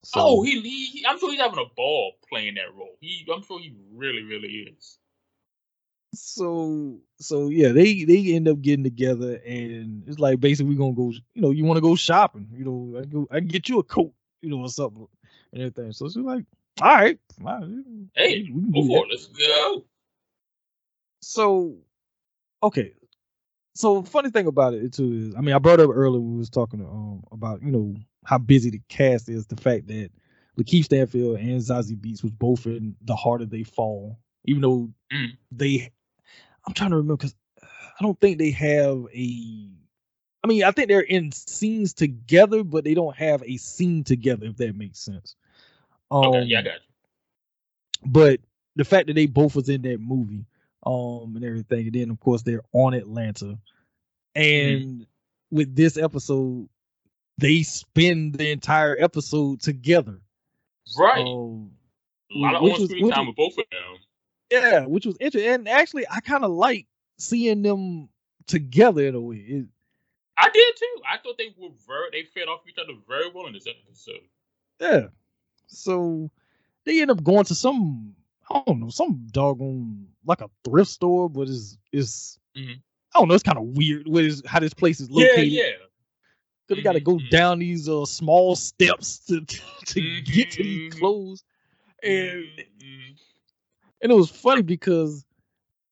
So, 0.03 0.19
oh, 0.21 0.43
he, 0.43 0.61
he 0.61 0.85
he- 0.85 1.05
I'm 1.05 1.17
sure 1.19 1.31
he's 1.31 1.39
having 1.41 1.57
a 1.57 1.73
ball 1.75 2.13
playing 2.29 2.53
that 2.55 2.73
role. 2.75 2.95
He 3.01 3.25
I'm 3.33 3.41
sure 3.43 3.59
he 3.59 3.73
really 3.93 4.21
really 4.23 4.67
is. 4.77 4.97
So 6.13 6.99
so 7.19 7.49
yeah, 7.49 7.71
they 7.71 8.03
they 8.03 8.33
end 8.33 8.47
up 8.47 8.61
getting 8.61 8.83
together 8.83 9.35
and 9.45 10.03
it's 10.07 10.17
like 10.19 10.39
basically 10.39 10.73
we're 10.73 10.79
gonna 10.79 10.93
go. 10.93 11.11
You 11.35 11.41
know, 11.41 11.51
you 11.51 11.65
want 11.65 11.77
to 11.77 11.81
go 11.81 11.95
shopping. 11.95 12.47
You 12.55 12.65
know, 12.65 12.99
I 12.99 13.05
go 13.05 13.27
I 13.29 13.39
can 13.39 13.47
get 13.47 13.69
you 13.69 13.79
a 13.79 13.83
coat. 13.83 14.13
You 14.41 14.49
know, 14.49 14.61
or 14.61 14.69
something 14.69 15.05
and 15.51 15.61
everything. 15.61 15.91
So 15.91 16.07
she's 16.07 16.17
like, 16.17 16.45
all 16.81 16.87
right, 16.87 17.19
fine, 17.43 18.09
Hey, 18.15 18.49
we 18.53 18.61
can 18.71 18.89
it. 18.89 19.07
Let's 19.09 19.27
go. 19.27 19.83
So, 21.21 21.75
okay. 22.63 22.93
So 23.75 24.03
funny 24.03 24.29
thing 24.29 24.47
about 24.47 24.73
it 24.73 24.93
too 24.93 25.13
is, 25.13 25.35
I 25.35 25.41
mean, 25.41 25.55
I 25.55 25.59
brought 25.59 25.79
up 25.79 25.89
earlier 25.93 26.19
we 26.21 26.37
was 26.37 26.49
talking 26.49 26.81
um 26.81 27.23
about 27.31 27.61
you 27.61 27.71
know 27.71 27.95
how 28.25 28.37
busy 28.37 28.69
the 28.69 28.81
cast 28.89 29.29
is. 29.29 29.45
The 29.47 29.55
fact 29.57 29.87
that 29.87 30.09
Lakeith 30.59 30.85
Stanfield 30.85 31.39
and 31.39 31.61
Zazie 31.61 31.97
Beetz 31.99 32.23
was 32.23 32.31
both 32.31 32.65
in 32.65 32.95
The 33.03 33.15
Harder 33.15 33.45
They 33.45 33.63
Fall, 33.63 34.17
even 34.45 34.61
though 34.61 34.89
Mm. 35.11 35.37
they, 35.51 35.91
I'm 36.67 36.73
trying 36.73 36.91
to 36.91 36.97
remember 36.97 37.17
because 37.17 37.35
I 37.61 38.03
don't 38.03 38.19
think 38.19 38.37
they 38.37 38.51
have 38.51 39.05
a. 39.13 39.69
I 40.43 40.47
mean, 40.47 40.63
I 40.63 40.71
think 40.71 40.87
they're 40.87 41.01
in 41.01 41.31
scenes 41.33 41.93
together, 41.93 42.63
but 42.63 42.83
they 42.85 42.93
don't 42.93 43.15
have 43.17 43.43
a 43.43 43.57
scene 43.57 44.03
together. 44.05 44.45
If 44.47 44.57
that 44.57 44.75
makes 44.75 44.99
sense. 44.99 45.35
Um, 46.11 46.25
Okay, 46.25 46.43
yeah, 46.43 46.59
I 46.59 46.61
got 46.63 46.73
you. 46.75 46.79
but 48.05 48.39
the 48.75 48.85
fact 48.85 49.07
that 49.07 49.13
they 49.13 49.25
both 49.25 49.55
was 49.55 49.67
in 49.69 49.81
that 49.83 49.99
movie 49.99 50.45
um 50.85 51.33
and 51.35 51.43
everything 51.43 51.87
and 51.87 51.93
then 51.93 52.09
of 52.09 52.19
course 52.21 52.41
they're 52.43 52.63
on 52.71 52.93
atlanta 52.93 53.59
and 54.33 55.05
with 55.51 55.75
this 55.75 55.97
episode 55.97 56.69
they 57.37 57.61
spend 57.63 58.33
the 58.35 58.49
entire 58.49 58.95
episode 58.97 59.59
together 59.59 60.21
Right. 60.97 61.19
um, 61.19 61.71
a 62.33 62.37
lot 62.37 62.55
of 62.55 62.63
on-screen 62.63 63.11
time 63.11 63.27
with 63.27 63.35
both 63.35 63.57
of 63.57 63.65
them. 63.69 63.97
Yeah 64.51 64.85
which 64.85 65.05
was 65.05 65.15
interesting 65.19 65.51
and 65.51 65.67
actually 65.67 66.05
i 66.09 66.19
kind 66.19 66.43
of 66.43 66.51
like 66.51 66.87
seeing 67.17 67.61
them 67.61 68.09
together 68.47 69.05
in 69.07 69.15
a 69.15 69.21
way 69.21 69.37
It- 69.37 69.65
I 70.41 70.49
did 70.53 70.73
too. 70.77 71.01
I 71.05 71.17
thought 71.17 71.37
they 71.37 71.53
were 71.57 71.67
very 71.85 72.07
they 72.13 72.23
fed 72.23 72.47
off 72.47 72.61
each 72.67 72.77
other 72.77 72.93
very 73.07 73.29
well 73.29 73.47
in 73.47 73.53
this 73.53 73.67
episode. 73.67 74.21
yeah 74.79 75.07
so 75.67 76.31
they 76.85 77.01
end 77.01 77.11
up 77.11 77.21
going 77.23 77.43
to 77.45 77.53
some 77.55 78.15
i 78.49 78.63
don't 78.65 78.79
know 78.79 78.89
some 78.89 79.27
doggone 79.31 80.07
like 80.25 80.39
a 80.41 80.49
thrift 80.63 80.89
store 80.91 81.29
but 81.29 81.49
it's 81.49 81.77
it's 81.91 82.39
Mhm. 82.57 82.79
I 83.13 83.19
don't 83.19 83.27
know. 83.27 83.33
It's 83.33 83.43
kind 83.43 83.57
of 83.57 83.63
weird. 83.75 84.07
What 84.07 84.23
is 84.23 84.43
how 84.45 84.59
this 84.59 84.73
place 84.73 84.99
is 84.99 85.09
located? 85.09 85.47
yeah. 85.51 85.71
Cause 86.67 86.77
they 86.77 86.81
got 86.83 86.93
to 86.93 86.99
go 86.99 87.15
Mhm. 87.17 87.29
down 87.31 87.57
these 87.59 87.89
uh, 87.89 88.05
small 88.05 88.55
steps 88.55 89.17
to 89.27 89.41
to 89.87 90.21
get 90.21 90.51
to 90.51 90.63
these 90.63 90.93
Mhm. 90.93 90.99
clothes, 90.99 91.43
and 92.03 92.45
Mhm. 92.79 93.19
And 94.01 94.11
it 94.11 94.15
was 94.15 94.29
funny 94.29 94.61
because 94.61 95.25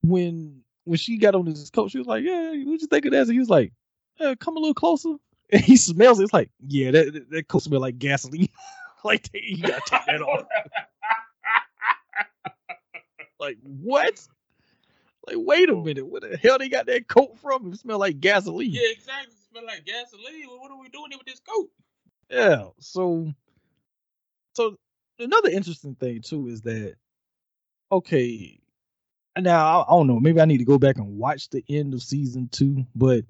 when 0.02 0.62
when 0.86 0.98
she 0.98 1.18
got 1.18 1.36
on 1.36 1.46
this 1.46 1.70
coat, 1.70 1.92
she 1.92 1.98
was 1.98 2.08
like, 2.08 2.24
"Yeah, 2.24 2.50
what 2.64 2.82
you 2.82 2.88
think 2.88 3.06
of 3.06 3.12
that?" 3.12 3.24
And 3.24 3.32
he 3.32 3.40
was 3.40 3.50
like, 3.50 3.74
"Yeah, 4.20 4.36
come 4.40 4.58
a 4.58 4.60
little 4.60 4.74
closer." 4.74 5.16
And 5.50 5.62
he 5.62 5.78
smells 5.78 6.20
it. 6.20 6.24
It's 6.24 6.34
like, 6.34 6.52
"Yeah, 6.60 6.92
that 6.92 7.14
that, 7.14 7.30
that 7.30 7.48
coat 7.48 7.64
smell 7.64 7.80
like 7.80 7.98
gasoline." 8.00 8.50
like 9.06 9.30
you 9.34 9.64
gotta 9.64 9.82
take 9.86 10.06
that 10.06 10.22
off. 10.22 10.46
Like 13.40 13.58
what? 13.62 14.28
Like 15.28 15.36
wait 15.38 15.70
a 15.70 15.74
oh. 15.74 15.84
minute, 15.84 16.08
where 16.08 16.22
the 16.22 16.38
hell 16.38 16.58
they 16.58 16.70
got 16.70 16.88
that 16.88 17.08
coat 17.08 17.38
from? 17.38 17.72
It 17.72 17.80
smell 17.80 18.00
like 18.00 18.20
gasoline. 18.20 18.72
yeah, 18.72 18.90
exactly. 18.90 19.34
It 19.34 19.50
smell 19.52 19.66
like 19.66 19.86
gasoline. 19.86 20.48
What 20.48 20.72
are 20.72 20.80
we 20.80 20.90
doing 20.90 21.12
here 21.12 21.20
with 21.20 21.28
this 21.28 21.40
coat? 21.40 21.70
Yeah. 22.30 22.70
So, 22.80 23.32
so 24.54 24.78
another 25.20 25.50
interesting 25.50 25.96
thing 25.96 26.22
too 26.22 26.48
is 26.48 26.62
that 26.64 26.96
okay. 27.92 28.60
Now 29.40 29.82
I, 29.82 29.84
I 29.84 29.98
don't 29.98 30.08
know. 30.08 30.20
Maybe 30.20 30.42
I 30.42 30.46
need 30.46 30.58
to 30.60 30.66
go 30.66 30.78
back 30.78 30.98
and 30.98 31.18
watch 31.18 31.50
the 31.50 31.64
end 31.70 31.94
of 31.94 32.02
season 32.02 32.50
two, 32.52 32.86
but 32.96 33.24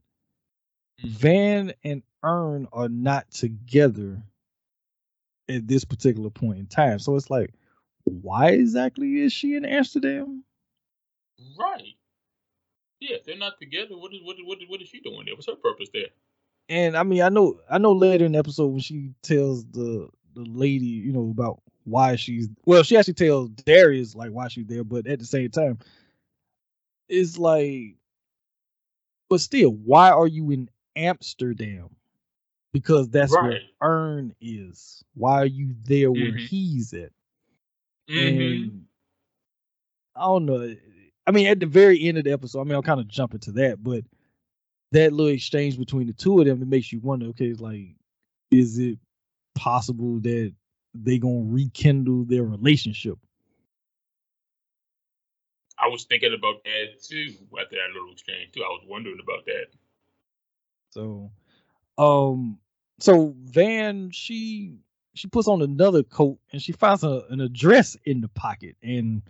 mm. 1.03 1.09
Van 1.09 1.73
and 1.83 2.03
Earn 2.23 2.67
are 2.71 2.89
not 2.89 3.29
together 3.31 4.21
at 5.49 5.67
this 5.67 5.85
particular 5.85 6.29
point 6.29 6.59
in 6.59 6.67
time. 6.67 6.99
So 6.99 7.15
it's 7.15 7.29
like, 7.29 7.53
why 8.03 8.49
exactly 8.51 9.21
is 9.21 9.33
she 9.33 9.55
in 9.55 9.65
Amsterdam? 9.65 10.43
Right. 11.57 11.95
Yeah, 12.99 13.17
they're 13.25 13.37
not 13.37 13.59
together. 13.59 13.97
What 13.97 14.13
is 14.13 14.21
what 14.23 14.37
is 14.37 14.45
what 14.45 14.61
is, 14.61 14.69
what 14.69 14.81
is 14.81 14.87
she 14.87 15.01
doing 15.01 15.23
there? 15.25 15.35
What's 15.35 15.47
her 15.47 15.55
purpose 15.55 15.89
there? 15.93 16.07
And 16.69 16.97
I 16.97 17.03
mean, 17.03 17.21
I 17.21 17.29
know, 17.29 17.59
I 17.69 17.77
know 17.77 17.93
later 17.93 18.25
in 18.25 18.31
the 18.31 18.39
episode 18.39 18.67
when 18.67 18.79
she 18.79 19.11
tells 19.21 19.65
the 19.65 20.09
the 20.33 20.43
lady, 20.43 20.85
you 20.85 21.11
know, 21.11 21.29
about 21.29 21.61
why 21.87 22.17
she's 22.17 22.49
well, 22.65 22.83
she 22.83 22.97
actually 22.97 23.13
tells 23.13 23.49
Darius 23.49 24.13
like 24.13 24.31
why 24.31 24.49
she's 24.49 24.67
there, 24.67 24.83
but 24.83 25.07
at 25.07 25.19
the 25.19 25.25
same 25.25 25.49
time, 25.49 25.79
it's 27.07 27.37
like, 27.37 27.95
but 29.29 29.39
still, 29.39 29.69
why 29.71 30.09
are 30.11 30.27
you 30.27 30.51
in 30.51 30.69
Amsterdam? 30.95 31.89
Because 32.73 33.09
that's 33.09 33.31
where 33.31 33.61
Earn 33.81 34.35
is. 34.41 35.03
Why 35.15 35.41
are 35.41 35.45
you 35.45 35.73
there 35.85 36.11
where 36.11 36.33
Mhm. 36.33 36.47
he's 36.47 36.93
at? 36.93 37.11
Mm-hmm. 38.09 38.19
And 38.19 38.85
I 40.15 40.21
don't 40.25 40.45
know. 40.45 40.75
I 41.25 41.31
mean, 41.31 41.47
at 41.47 41.59
the 41.59 41.65
very 41.65 42.03
end 42.03 42.17
of 42.17 42.25
the 42.25 42.31
episode, 42.31 42.61
I 42.61 42.63
mean, 42.65 42.73
I'll 42.73 42.81
kind 42.81 42.99
of 42.99 43.07
jump 43.07 43.33
into 43.33 43.51
that, 43.53 43.81
but 43.81 44.03
that 44.91 45.13
little 45.13 45.33
exchange 45.33 45.77
between 45.77 46.07
the 46.07 46.13
two 46.13 46.39
of 46.39 46.45
them, 46.45 46.61
it 46.61 46.67
makes 46.67 46.91
you 46.91 46.99
wonder, 46.99 47.27
okay, 47.27 47.47
it's 47.47 47.59
like, 47.59 47.95
is 48.51 48.77
it 48.77 48.97
possible 49.55 50.19
that 50.19 50.53
they 51.03 51.19
gonna 51.19 51.45
rekindle 51.45 52.25
their 52.25 52.43
relationship? 52.43 53.17
I 55.77 55.87
was 55.87 56.05
thinking 56.05 56.33
about 56.33 56.63
that 56.63 57.01
too 57.01 57.33
after 57.59 57.75
that 57.75 57.93
little 57.93 58.11
exchange 58.11 58.51
too. 58.51 58.63
I 58.63 58.69
was 58.69 58.83
wondering 58.87 59.19
about 59.21 59.45
that. 59.45 59.67
So, 60.89 61.31
um, 61.97 62.59
so 62.99 63.35
Van, 63.43 64.11
she 64.11 64.77
she 65.13 65.27
puts 65.27 65.47
on 65.47 65.61
another 65.61 66.03
coat 66.03 66.39
and 66.51 66.61
she 66.61 66.71
finds 66.71 67.03
a, 67.03 67.23
an 67.29 67.41
address 67.41 67.97
in 68.05 68.21
the 68.21 68.27
pocket, 68.29 68.75
and 68.81 69.21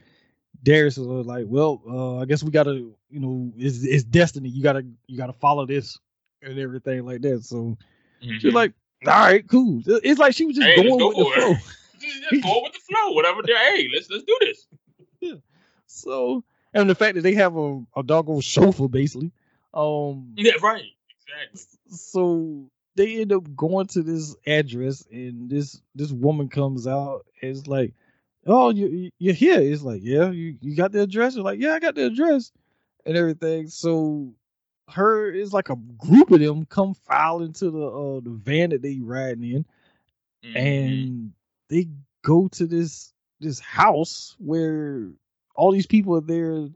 Darius 0.64 0.98
is 0.98 1.06
like, 1.08 1.46
"Well, 1.48 1.82
uh, 1.88 2.18
I 2.18 2.26
guess 2.26 2.44
we 2.44 2.52
gotta, 2.52 2.74
you 3.10 3.20
know, 3.20 3.52
it's 3.58 3.84
it's 3.84 4.04
destiny. 4.04 4.50
You 4.50 4.64
gotta 4.64 4.86
you 5.08 5.18
gotta 5.18 5.34
follow 5.34 5.66
this 5.66 6.00
and 6.42 6.58
everything 6.60 7.06
like 7.06 7.22
that." 7.22 7.44
So 7.44 7.78
Mhm. 8.22 8.40
she 8.40 8.48
was 8.48 8.56
like, 8.56 8.74
"All 9.06 9.12
right, 9.14 9.48
cool." 9.48 9.82
It's 9.86 10.20
like 10.20 10.34
she 10.34 10.46
was 10.46 10.56
just 10.56 10.68
Hey, 10.68 10.76
going 10.76 10.98
go 11.00 11.08
with 11.10 11.18
the 11.18 11.24
it. 11.24 11.34
flow. 11.34 11.54
just, 12.00 12.24
just 12.32 12.44
go 12.44 12.62
with 12.64 12.74
the 12.74 12.80
flow. 12.80 13.12
Whatever. 13.14 13.42
Hey, 13.46 13.88
let's 13.94 14.10
let's 14.10 14.24
do 14.24 14.38
this. 14.42 15.38
So, 15.86 16.44
and 16.74 16.90
the 16.90 16.96
fact 16.96 17.16
that 17.16 17.22
they 17.22 17.34
have 17.34 17.56
a 17.58 17.82
a 17.96 18.04
doggone 18.04 18.42
chauffeur 18.42 18.88
basically, 18.88 19.32
um, 19.74 20.34
Yeah, 20.36 20.54
right. 20.62 20.84
Exactly. 21.28 21.62
so 21.90 22.70
they 22.96 23.22
end 23.22 23.32
up 23.34 23.44
going 23.56 23.88
to 23.88 24.02
this 24.02 24.36
address 24.46 25.06
and 25.12 25.50
this 25.50 25.82
this 25.96 26.12
woman 26.12 26.48
comes 26.50 26.88
out 26.88 27.26
and 27.42 27.52
it's 27.52 27.68
like 27.68 27.94
oh 28.46 28.70
you 28.70 28.88
you- 28.88 29.12
you're 29.20 29.34
here 29.34 29.60
it's 29.60 29.82
like 29.84 30.00
yeah 30.04 30.32
you, 30.32 30.58
you 30.62 30.76
got 30.76 30.92
the 30.94 31.02
address 31.02 31.36
It's 31.36 31.44
like 31.44 31.60
yeah 31.60 31.74
i 31.74 31.80
got 31.80 31.96
the 31.96 32.06
address 32.06 32.52
and 33.06 33.18
everything 33.18 33.68
so 33.68 34.32
her 34.90 35.30
it's 35.32 35.54
like 35.54 35.70
a 35.70 35.76
group 35.98 36.32
of 36.32 36.40
them 36.40 36.66
come 36.66 36.94
file 36.94 37.42
into 37.42 37.70
the 37.70 37.86
uh 37.88 38.20
the 38.22 38.30
van 38.32 38.70
that 38.70 38.82
they 38.82 39.00
riding 39.00 39.44
in 39.44 39.66
Mhm. 40.46 40.56
and 40.56 41.34
they 41.70 41.88
go 42.24 42.48
to 42.50 42.66
this 42.66 43.14
this 43.40 43.60
house 43.60 44.36
where 44.40 45.10
all 45.56 45.72
these 45.72 45.88
people 45.88 46.16
are 46.16 46.22
there 46.22 46.70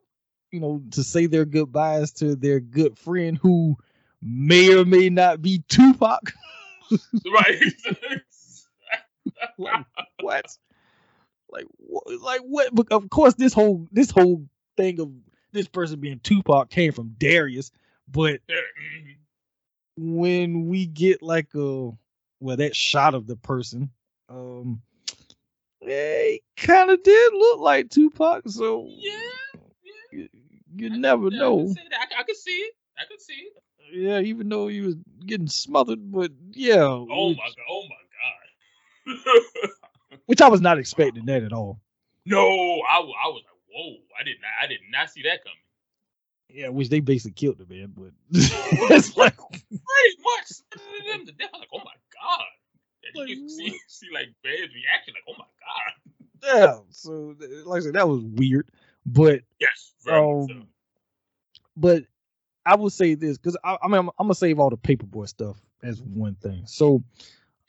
you 0.51 0.59
know 0.59 0.81
to 0.91 1.03
say 1.03 1.25
their 1.25 1.45
goodbyes 1.45 2.11
to 2.13 2.35
their 2.35 2.59
good 2.59 2.97
friend 2.97 3.37
who 3.37 3.77
may 4.21 4.75
or 4.75 4.83
may 4.85 5.09
not 5.09 5.41
be 5.41 5.63
tupac 5.69 6.33
right. 7.33 7.61
like 9.57 9.85
what 10.19 10.57
like 11.49 11.65
what 11.77 12.21
like 12.21 12.41
what 12.41 12.73
but 12.75 12.91
of 12.91 13.09
course 13.09 13.35
this 13.35 13.53
whole 13.53 13.87
this 13.91 14.11
whole 14.11 14.45
thing 14.77 14.99
of 14.99 15.11
this 15.53 15.67
person 15.67 15.99
being 15.99 16.19
tupac 16.19 16.69
came 16.69 16.91
from 16.91 17.15
darius 17.17 17.71
but 18.11 18.39
when 19.97 20.67
we 20.67 20.85
get 20.85 21.21
like 21.21 21.53
a 21.55 21.91
well 22.39 22.57
that 22.57 22.75
shot 22.75 23.13
of 23.13 23.27
the 23.27 23.35
person 23.35 23.89
um 24.29 24.81
it 25.81 26.41
kind 26.57 26.91
of 26.91 27.01
did 27.03 27.33
look 27.33 27.59
like 27.59 27.89
tupac 27.89 28.43
so 28.47 28.85
yeah. 28.89 29.11
yeah. 29.53 29.61
you, 30.11 30.29
you 30.75 30.89
never 30.89 31.27
I 31.27 31.37
know. 31.37 31.73
I, 32.17 32.23
can 32.23 32.35
see 32.35 32.51
it. 32.51 32.73
I 32.97 33.03
can 33.07 33.19
see 33.19 33.33
it. 33.33 33.53
yeah 33.93 34.19
even 34.19 34.47
though 34.49 34.67
he 34.67 34.81
was 34.81 34.95
getting 35.25 35.47
smothered 35.47 36.11
but 36.11 36.31
yeah 36.51 36.83
Oh 36.83 37.29
which, 37.29 37.37
my 37.37 37.43
god. 37.43 37.65
Oh 37.69 37.83
my 37.89 39.15
god. 39.15 40.19
which 40.27 40.41
i 40.41 40.47
was 40.47 40.61
not 40.61 40.77
expecting 40.77 41.25
that 41.25 41.43
at 41.43 41.53
all 41.53 41.79
no, 42.25 42.39
I, 42.39 42.97
I 42.99 43.27
was 43.29 43.43
like, 43.45 43.55
whoa. 43.73 43.95
I 44.19 44.23
did 44.23 44.37
not. 44.41 44.51
I 44.61 44.67
did 44.67 44.79
not 44.91 45.09
see 45.09 45.23
that 45.23 45.43
coming. 45.43 45.57
Yeah 46.53 46.69
which 46.69 46.89
they 46.89 46.99
basically 46.99 47.33
killed 47.33 47.57
the 47.57 47.65
man 47.73 47.93
but 47.95 48.11
it's 48.31 49.15
like 49.17 49.37
Pretty 49.37 50.17
much. 50.23 50.49
Them 51.11 51.25
to 51.25 51.31
death. 51.33 51.49
Like, 51.53 51.67
oh 51.73 51.79
my 51.79 51.91
god. 52.13 52.45
And 53.03 53.15
Like, 53.21 53.29
you 53.29 53.49
see, 53.49 53.75
see 53.87 54.07
like 54.13 54.27
Bear's 54.43 54.69
reaction, 54.73 55.13
like, 55.15 55.23
oh 55.27 55.35
my 55.37 55.45
god. 55.45 56.57
yeah 56.57 56.77
so 56.89 57.35
like 57.65 57.81
i 57.81 57.83
said 57.83 57.93
that 57.93 58.07
was 58.07 58.23
weird 58.23 58.67
but 59.05 59.41
Yes. 59.59 59.93
Very 60.03 60.21
much 60.21 60.47
so. 60.49 60.53
Um, 60.55 60.67
but 61.77 62.03
I 62.65 62.75
will 62.75 62.89
say 62.89 63.15
this 63.15 63.37
because 63.37 63.57
I, 63.63 63.77
I 63.81 63.87
mean 63.87 63.99
I'm, 63.99 64.09
I'm 64.19 64.25
gonna 64.27 64.35
save 64.35 64.59
all 64.59 64.69
the 64.69 64.77
Paper 64.77 65.05
Boi 65.05 65.25
stuff 65.25 65.57
as 65.83 66.01
one 66.01 66.35
thing. 66.35 66.63
So, 66.67 67.03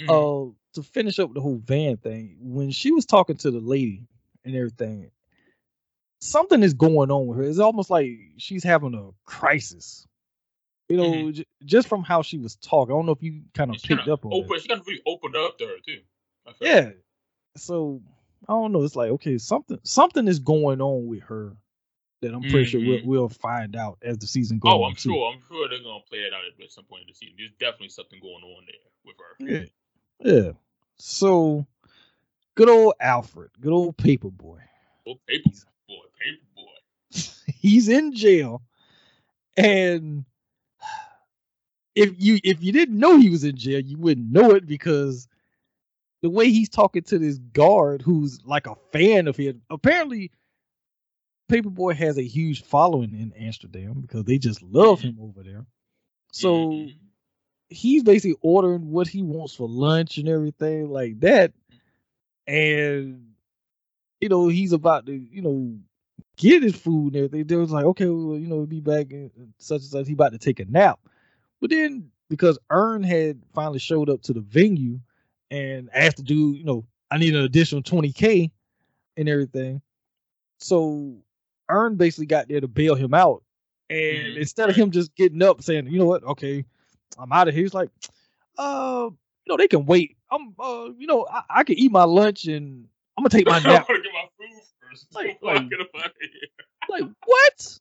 Mhm. 0.01 0.09
uh, 0.51 0.53
to 0.75 0.83
finish 0.83 1.19
up 1.19 1.33
the 1.35 1.41
whole 1.41 1.57
van 1.65 1.97
thing, 1.99 2.37
when 2.41 2.71
she 2.71 2.91
was 2.93 3.07
talking 3.07 3.37
to 3.37 3.51
the 3.51 3.61
lady 3.61 4.07
and 4.45 4.55
everything, 4.57 5.11
something 6.23 6.63
is 6.63 6.73
going 6.73 7.11
on 7.11 7.27
with 7.27 7.39
her. 7.39 7.45
It's 7.45 7.59
almost 7.59 7.91
like 7.91 8.09
she's 8.37 8.63
having 8.63 8.95
a 8.95 9.11
crisis. 9.29 10.07
You 10.89 10.97
know, 10.97 11.11
Mhm. 11.11 11.35
j- 11.35 11.47
just 11.65 11.89
from 11.89 12.03
how 12.03 12.23
she 12.23 12.39
was 12.39 12.57
talking. 12.57 12.95
I 12.95 12.99
don't 12.99 13.07
know 13.07 13.13
if 13.13 13.23
you 13.23 13.43
kind 13.55 13.71
of 13.75 13.81
She 13.81 13.89
picked 13.89 14.09
up 14.09 14.25
on 14.25 14.33
open, 14.33 14.49
that. 14.51 14.63
She 14.63 14.69
kind 14.69 14.81
of 14.81 14.87
really 14.87 15.03
opened 15.07 15.37
up 15.37 15.59
to 15.59 15.67
her 15.67 15.79
too. 15.85 16.01
Yeah. 16.61 16.93
So 17.57 18.03
I 18.49 18.53
don't 18.53 18.73
know. 18.73 18.83
It's 18.85 18.95
like 18.97 19.11
okay, 19.13 19.39
something 19.39 19.79
something 19.85 20.29
is 20.29 20.39
going 20.39 20.81
on 20.81 21.07
with 21.07 21.21
her 21.23 21.57
that 22.21 22.33
I'm 22.35 22.43
pretty 22.43 22.67
sure 22.67 22.81
we'll, 22.81 22.99
Mhm. 23.01 23.05
we'll 23.05 23.29
find 23.29 23.75
out 23.75 23.99
as 24.03 24.17
the 24.19 24.27
season 24.29 24.59
goes. 24.61 24.73
Oh, 24.73 24.85
I'm 24.85 24.95
too. 24.95 25.11
sure. 25.11 25.33
I'm 25.33 25.41
sure 25.49 25.69
they're 25.69 25.83
gonna 25.83 26.05
play 26.09 26.21
it 26.21 26.33
out 26.33 26.45
at 26.45 26.71
some 26.71 26.85
point 26.85 27.03
in 27.03 27.09
the 27.09 27.15
season. 27.15 27.35
There's 27.37 27.51
definitely 27.59 27.89
something 27.89 28.21
going 28.21 28.45
on 28.45 28.65
there 28.67 28.75
with 29.05 29.17
her. 29.19 29.65
Yeah. 30.21 30.43
Yeah. 30.45 30.53
So 30.99 31.67
good 32.55 32.69
old 32.69 32.95
Alfred, 33.01 33.51
good 33.61 33.73
old 33.73 33.97
Paper 33.97 34.31
Boi. 34.31 34.61
Oh, 35.07 35.17
Paper 35.27 35.49
Boi, 35.51 35.51
Paper 35.51 35.65
Boi. 35.65 35.72
He's 37.63 37.89
in 37.89 38.13
jail. 38.13 38.61
And 39.57 40.25
if 41.95 42.13
you 42.19 42.41
if 42.43 42.61
you 42.63 42.73
didn't 42.73 42.99
know 42.99 43.19
he 43.19 43.31
was 43.31 43.45
in 43.45 43.57
jail, 43.57 43.81
you 43.81 43.97
wouldn't 43.99 44.33
know 44.33 44.51
it 44.51 44.67
because 44.67 45.29
the 46.23 46.31
way 46.31 46.51
he's 46.51 46.69
talking 46.69 47.03
to 47.03 47.19
this 47.21 47.39
guard 47.39 48.03
who's 48.03 48.45
like 48.45 48.67
a 48.67 48.75
fan 48.93 49.29
of 49.29 49.37
his 49.37 49.55
apparently 49.71 50.33
Paper 51.49 51.71
Boi 51.71 51.95
has 51.95 52.19
a 52.19 52.27
huge 52.27 52.65
following 52.65 53.13
in 53.13 53.33
Amsterdam 53.39 54.01
because 54.01 54.25
they 54.25 54.39
just 54.39 54.61
love 54.63 55.01
him 55.01 55.19
over 55.21 55.45
there. 55.45 55.65
So 56.33 56.89
he's 57.69 58.03
basically 58.03 58.39
ordering 58.41 58.91
what 58.91 59.07
he 59.07 59.23
wants 59.23 59.55
for 59.55 59.69
lunch 59.69 60.19
and 60.19 60.29
everything 60.29 60.91
like 60.91 61.21
that. 61.21 61.53
And 62.49 63.29
you 64.21 64.29
know, 64.29 64.49
he's 64.49 64.73
about 64.73 65.07
to, 65.07 65.13
you 65.13 65.43
know, 65.43 65.79
get 66.37 66.63
his 66.63 66.77
food 66.77 67.15
and 67.15 67.25
everything. 67.25 67.47
They 67.47 67.57
was 67.57 67.71
like, 67.71 67.85
okay, 67.87 68.07
well, 68.07 68.39
you 68.39 68.49
know, 68.49 68.65
be 68.67 68.81
back 68.81 69.13
and 69.13 69.31
such 69.59 69.83
and 69.83 69.91
such. 69.91 70.07
He 70.07 70.13
about 70.15 70.33
to 70.33 70.39
take 70.39 70.61
a 70.61 70.65
nap. 70.67 71.01
But 71.61 71.71
then 71.71 72.11
because 72.29 72.59
Earn 72.71 73.03
had 73.03 73.41
finally 73.55 73.79
showed 73.79 74.09
up 74.11 74.23
to 74.23 74.33
the 74.33 74.41
venue 74.41 75.01
and 75.51 75.91
asked 75.95 76.17
the 76.19 76.23
dude, 76.23 76.57
you 76.59 76.65
know, 76.65 76.87
I 77.11 77.19
need 77.19 77.35
an 77.35 77.45
additional 77.45 77.83
20K 77.83 78.51
and 79.17 79.29
everything. 79.29 79.83
So 80.59 81.17
Earn 81.69 81.97
basically 81.97 82.27
got 82.27 82.49
there 82.49 82.61
to 82.61 82.69
bail 82.69 82.95
him 82.95 83.15
out. 83.15 83.43
And 83.91 84.35
Mhm. 84.35 84.39
instead 84.39 84.69
of 84.71 84.77
him 84.77 84.91
just 84.91 85.15
getting 85.17 85.43
up 85.43 85.63
saying, 85.63 85.87
you 85.89 85.99
know 85.99 86.07
what, 86.07 86.25
okay, 86.25 86.65
I'm 87.19 87.33
out 87.33 87.49
of 87.49 87.55
here, 87.55 87.63
he's 87.65 87.75
like, 87.75 87.91
uh, 88.59 89.09
you 89.11 89.51
know, 89.51 89.57
they 89.57 89.69
can 89.69 89.87
wait. 89.87 90.17
I'm 90.31 90.55
uh, 90.59 90.91
you 90.97 91.07
know, 91.07 91.27
I, 91.31 91.43
I 91.51 91.65
can 91.65 91.79
eat 91.79 91.93
my 91.93 92.05
lunch 92.05 92.47
and 92.47 92.89
I'm 93.17 93.23
gonna 93.25 93.31
take 93.31 93.47
my 93.47 93.59
nap. 93.61 93.87
want 95.13 95.25
to 95.25 95.33
get 95.33 95.39
my 95.39 95.39
food 95.39 95.41
first. 95.41 95.43
Like- 95.43 95.43
like- 95.61 95.71
get 95.71 95.81
up 95.81 95.89
out 95.99 96.07
of 96.07 96.13
here. 96.21 96.49
like, 96.89 97.05
what? 97.27 97.79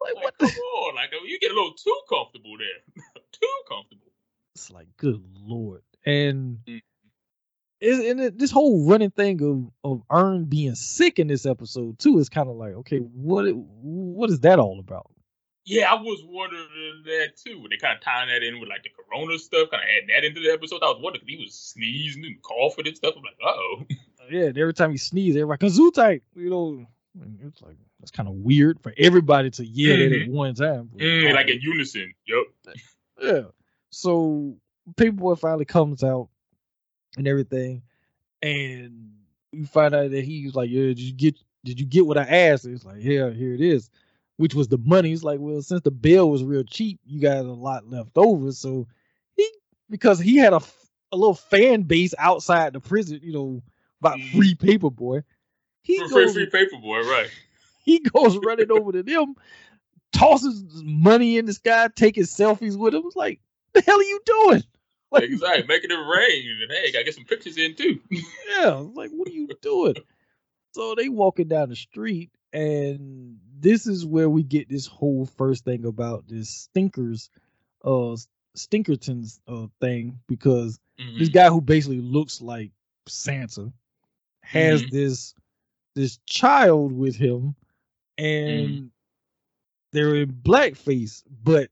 Like 0.00 0.14
Like, 0.14 0.24
what 0.24 0.38
come 0.38 0.48
the 0.48 0.54
on, 0.54 0.94
like 0.94 1.10
you 1.26 1.38
get 1.40 1.50
a 1.50 1.54
little 1.54 1.74
too 1.74 2.00
comfortable 2.08 2.56
there, 2.56 3.04
too 3.32 3.54
comfortable. 3.68 4.12
it's 4.54 4.70
like 4.70 4.86
good 4.96 5.20
lord 5.44 5.82
and 6.06 6.58
Mm. 6.66 6.80
and 7.80 8.20
it, 8.20 8.38
this 8.38 8.50
whole 8.52 8.86
running 8.88 9.10
thing 9.10 9.42
of 9.42 9.70
of 9.84 10.02
Earn 10.10 10.44
being 10.44 10.74
sick 10.76 11.18
in 11.18 11.26
this 11.26 11.46
episode 11.46 11.98
too 11.98 12.18
is 12.20 12.28
kind 12.28 12.48
of 12.48 12.54
like 12.56 12.74
okay 12.74 12.98
what 12.98 13.44
what 13.54 14.30
is 14.30 14.38
that 14.40 14.58
all 14.60 14.78
about 14.78 15.10
Yeah, 15.64 15.90
I 15.92 15.94
was 16.00 16.22
wondering 16.24 17.02
that 17.04 17.36
too. 17.36 17.66
They 17.68 17.76
kind 17.76 17.96
of 17.98 18.02
tying 18.02 18.28
that 18.30 18.42
in 18.46 18.58
with 18.60 18.68
like 18.68 18.84
the 18.84 18.90
corona 18.90 19.36
stuff, 19.38 19.68
kind 19.70 19.82
of 19.82 19.88
adding 19.96 20.08
that 20.14 20.24
into 20.24 20.40
the 20.40 20.50
episode. 20.52 20.80
I 20.82 20.86
was 20.90 21.00
wondering 21.02 21.24
because 21.26 21.38
he 21.38 21.44
was 21.44 21.54
sneezing 21.54 22.24
and 22.24 22.40
coughing 22.42 22.86
and 22.86 22.96
stuff. 22.96 23.14
I'm 23.16 23.22
like, 23.24 23.36
uh 23.44 23.50
oh. 23.50 23.82
yeah 24.30 24.44
and 24.44 24.58
every 24.58 24.74
time 24.74 24.90
he 24.90 24.96
sneezes 24.96 25.40
everybody 25.40 25.90
tight 25.92 26.22
you 26.34 26.50
know 26.50 26.86
it's 27.44 27.62
like 27.62 27.76
that's 28.00 28.10
kind 28.10 28.28
of 28.28 28.34
weird 28.34 28.80
for 28.80 28.92
everybody 28.96 29.50
to 29.50 29.64
yell 29.64 29.96
that 29.96 30.10
mm-hmm. 30.12 30.30
at 30.30 30.34
one 30.34 30.54
time 30.54 30.90
like 31.34 31.48
in 31.48 31.60
unison. 31.60 32.12
Yep. 32.26 32.76
yeah 33.22 33.40
so 33.90 34.56
Paper 34.96 35.16
Boi 35.16 35.34
finally 35.34 35.64
comes 35.64 36.04
out 36.04 36.28
and 37.16 37.26
everything 37.26 37.82
and 38.42 39.10
you 39.52 39.66
find 39.66 39.94
out 39.94 40.10
that 40.10 40.24
he 40.24 40.44
was 40.44 40.54
like 40.54 40.70
yeah 40.70 40.82
did 40.82 41.00
you 41.00 41.12
get 41.12 41.36
did 41.64 41.80
you 41.80 41.86
get 41.86 42.06
what 42.06 42.18
i 42.18 42.22
asked 42.22 42.66
it's 42.66 42.84
like 42.84 42.98
yeah 43.00 43.30
here 43.30 43.54
it 43.54 43.60
is 43.60 43.90
which 44.36 44.54
was 44.54 44.68
the 44.68 44.78
money 44.78 45.12
it's 45.12 45.24
like 45.24 45.40
well 45.40 45.60
since 45.60 45.80
the 45.82 45.90
bill 45.90 46.30
was 46.30 46.44
real 46.44 46.62
cheap 46.62 47.00
you 47.04 47.20
got 47.20 47.38
a 47.38 47.42
lot 47.42 47.90
left 47.90 48.16
over 48.16 48.52
so 48.52 48.86
he 49.36 49.50
because 49.90 50.20
he 50.20 50.36
had 50.36 50.52
a 50.52 50.60
a 51.12 51.16
little 51.16 51.34
fan 51.34 51.82
base 51.82 52.14
outside 52.18 52.72
the 52.72 52.80
prison 52.80 53.20
you 53.22 53.32
know 53.32 53.62
about 54.00 54.20
Mhm. 54.20 54.30
free 54.32 54.54
Paper 54.54 54.90
Boi 54.90 55.22
he 55.82 55.96
Free, 55.98 56.08
goes 56.08 56.34
free 56.34 56.46
Paper 56.46 56.76
Boi, 56.76 57.00
right? 57.00 57.30
he 57.84 58.00
goes 58.00 58.36
running 58.36 58.70
over 58.70 58.92
to 58.92 59.02
them, 59.02 59.34
tosses 60.12 60.62
money 60.84 61.38
in 61.38 61.46
the 61.46 61.52
sky, 61.54 61.88
taking 61.94 62.24
selfies 62.24 62.76
with 62.76 62.94
him. 62.94 63.02
It's 63.06 63.16
like, 63.16 63.40
the 63.72 63.80
hell 63.80 63.98
are 63.98 64.02
you 64.02 64.20
doing? 64.24 64.62
Like, 65.10 65.22
exactly. 65.22 65.66
Making 65.66 65.92
it 65.92 65.94
rain. 65.94 66.62
And 66.64 66.70
hey, 66.70 66.88
I 66.88 66.90
gotta 66.92 67.04
get 67.06 67.14
some 67.14 67.24
pictures 67.24 67.56
in 67.56 67.74
too. 67.74 67.98
yeah, 68.10 68.74
like, 68.74 69.10
what 69.10 69.26
are 69.26 69.32
you 69.32 69.48
doing? 69.62 69.94
So 70.74 70.94
they 70.94 71.08
walking 71.08 71.48
down 71.48 71.70
the 71.70 71.76
street, 71.76 72.30
and 72.52 73.38
this 73.58 73.86
is 73.86 74.04
where 74.04 74.28
we 74.28 74.42
get 74.42 74.68
this 74.68 74.86
whole 74.86 75.24
first 75.24 75.64
thing 75.64 75.86
about 75.86 76.28
this 76.28 76.50
stinkers, 76.50 77.30
uh, 77.82 78.16
Stinkertons 78.54 79.40
uh 79.48 79.68
thing 79.80 80.18
because 80.26 80.78
this 81.16 81.30
Mhm. 81.30 81.32
guy 81.32 81.48
who 81.48 81.62
basically 81.62 82.00
looks 82.02 82.42
like 82.42 82.70
Santa 83.06 83.72
has 84.48 84.84
Mhm. 84.84 84.90
this 84.90 85.34
this 85.94 86.18
child 86.26 86.92
with 86.92 87.16
him 87.16 87.54
and 88.18 88.80
Mm-hmm. 88.80 88.88
they're 89.92 90.16
in 90.16 90.30
blackface 90.32 91.22
but 91.42 91.68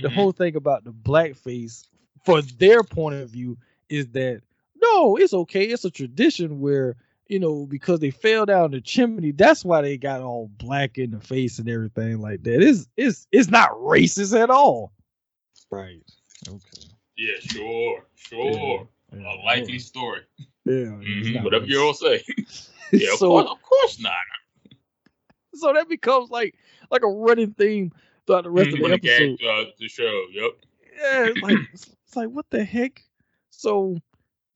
the 0.00 0.08
Mhm. 0.08 0.10
whole 0.10 0.32
thing 0.32 0.56
about 0.56 0.84
the 0.84 0.92
blackface 0.92 1.86
for 2.24 2.42
their 2.42 2.82
point 2.82 3.16
of 3.16 3.30
view 3.30 3.56
is 3.88 4.08
that 4.10 4.42
no 4.80 5.16
it's 5.16 5.34
okay 5.34 5.64
it's 5.64 5.84
a 5.84 5.90
tradition 5.90 6.60
where 6.60 6.96
you 7.28 7.38
know 7.38 7.66
because 7.66 8.00
they 8.00 8.10
fell 8.10 8.46
down 8.46 8.70
the 8.70 8.80
chimney 8.80 9.32
that's 9.32 9.64
why 9.64 9.80
they 9.82 9.96
got 9.96 10.20
all 10.20 10.48
black 10.58 10.98
in 10.98 11.10
the 11.10 11.20
face 11.20 11.58
and 11.58 11.68
everything 11.68 12.20
like 12.20 12.42
that 12.42 12.62
it's 12.62 12.88
it's 12.96 13.26
it's 13.32 13.50
not 13.50 13.70
racist 13.72 14.38
at 14.38 14.50
all 14.50 14.92
right 15.70 16.02
okay 16.48 16.88
Yeah, 17.16 17.38
sure, 17.40 18.06
sure. 18.14 18.88
Yeah, 19.12 19.32
A 19.32 19.36
likely 19.44 19.78
story. 19.78 20.22
yeah 20.64 20.72
Mhm, 21.02 21.42
Whatever 21.44 21.64
you 21.66 21.80
all 21.82 21.94
say. 21.94 22.22
Yeah, 22.92 23.12
of, 23.12 23.18
course, 23.20 23.48
of 23.50 23.62
course 23.62 24.00
not. 24.00 24.12
so 25.54 25.72
that 25.72 25.88
becomes 25.88 26.30
like 26.30 26.54
like 26.90 27.02
a 27.02 27.06
running 27.08 27.52
theme 27.52 27.92
throughout 28.26 28.44
the 28.44 28.50
rest 28.50 28.70
Mhm, 28.70 28.74
of 28.74 28.80
the 28.80 28.94
episode. 28.94 29.38
to, 29.38 29.46
uh, 29.48 29.64
the 29.78 29.88
show. 29.88 30.24
Yep. 30.32 30.50
Yeah, 31.00 31.26
it's 31.28 31.42
like 31.42 31.58
it's 31.72 31.86
it's 32.06 32.16
like 32.16 32.28
what 32.28 32.46
the 32.50 32.64
heck? 32.64 33.04
So 33.50 33.96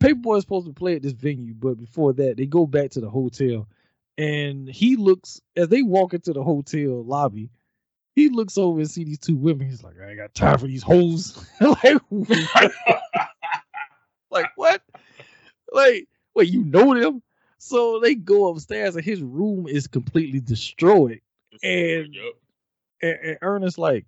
Paper 0.00 0.18
Boi 0.20 0.36
is 0.36 0.42
supposed 0.42 0.66
to 0.66 0.72
play 0.72 0.96
at 0.96 1.02
this 1.02 1.12
venue, 1.12 1.54
but 1.54 1.78
before 1.78 2.12
that, 2.14 2.36
they 2.36 2.46
go 2.46 2.66
back 2.66 2.90
to 2.90 3.00
the 3.00 3.08
hotel, 3.08 3.68
and 4.18 4.68
he 4.68 4.96
looks 4.96 5.40
as 5.56 5.68
they 5.68 5.82
walk 5.82 6.12
into 6.14 6.32
the 6.32 6.42
hotel 6.42 7.04
lobby. 7.04 7.50
He 8.16 8.28
looks 8.28 8.58
over 8.58 8.78
and 8.80 8.90
see 8.90 9.02
these 9.04 9.18
two 9.18 9.36
women. 9.36 9.68
He's 9.68 9.82
like, 9.82 9.94
I 10.00 10.10
ain't 10.10 10.18
got 10.18 10.34
time 10.34 10.58
for 10.58 10.66
these 10.68 10.82
hoes. 10.84 11.36
like, 11.60 12.00
like 14.30 14.46
what? 14.56 14.82
Like, 15.74 16.08
wait, 16.34 16.48
you 16.50 16.64
know 16.64 16.98
them? 16.98 17.22
So 17.58 17.98
they 18.00 18.14
go 18.14 18.48
upstairs, 18.48 18.94
and 18.96 19.04
his 19.04 19.22
room 19.22 19.66
is 19.66 19.86
completely 19.86 20.40
destroyed. 20.40 21.20
And- 21.62 22.14
yep. 22.14 22.34
and, 23.02 23.18
and 23.22 23.38
Ernest 23.42 23.78
like, 23.78 24.06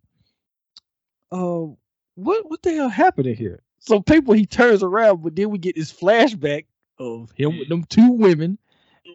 uh, 1.32 1.66
what 2.14 2.48
what 2.48 2.62
the 2.62 2.74
hell 2.74 2.88
happened 2.88 3.26
in 3.26 3.36
here? 3.36 3.62
So 3.80 4.00
people 4.00 4.34
he 4.34 4.46
turns 4.46 4.82
around, 4.82 5.22
but 5.22 5.36
then 5.36 5.50
we 5.50 5.58
get 5.58 5.76
this 5.76 5.92
flashback 5.92 6.64
of 6.98 7.30
him 7.32 7.58
with 7.58 7.68
them 7.68 7.84
two 7.84 8.12
women. 8.12 8.58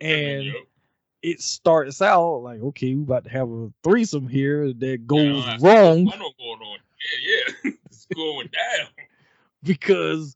and- 0.01 0.45
Yep. 0.45 0.55
It 1.23 1.39
starts 1.39 2.01
out 2.01 2.37
like, 2.37 2.61
okay, 2.61 2.95
we 2.95 3.03
about 3.03 3.25
to 3.25 3.29
have 3.29 3.47
a 3.47 3.71
threesome 3.83 4.27
here 4.27 4.73
that 4.73 5.05
goes 5.05 5.45
Yeah, 5.45 5.57
wrong 5.61 6.05
going 6.05 6.61
on. 6.61 6.77
Yeah, 7.23 7.53
yeah. 7.63 7.71
it's 7.85 8.07
going 8.15 8.47
down. 8.47 8.87
because 9.63 10.35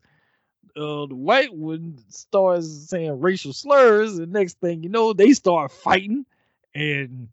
uh, 0.77 1.05
the 1.05 1.15
white 1.15 1.53
one 1.53 1.97
starts 2.09 2.67
saying 2.89 3.19
racial 3.19 3.53
slurs, 3.53 4.17
and 4.17 4.31
next 4.31 4.59
thing 4.59 4.83
you 4.83 4.89
know, 4.89 5.13
they 5.13 5.31
start 5.33 5.71
fighting, 5.71 6.25
and 6.73 7.29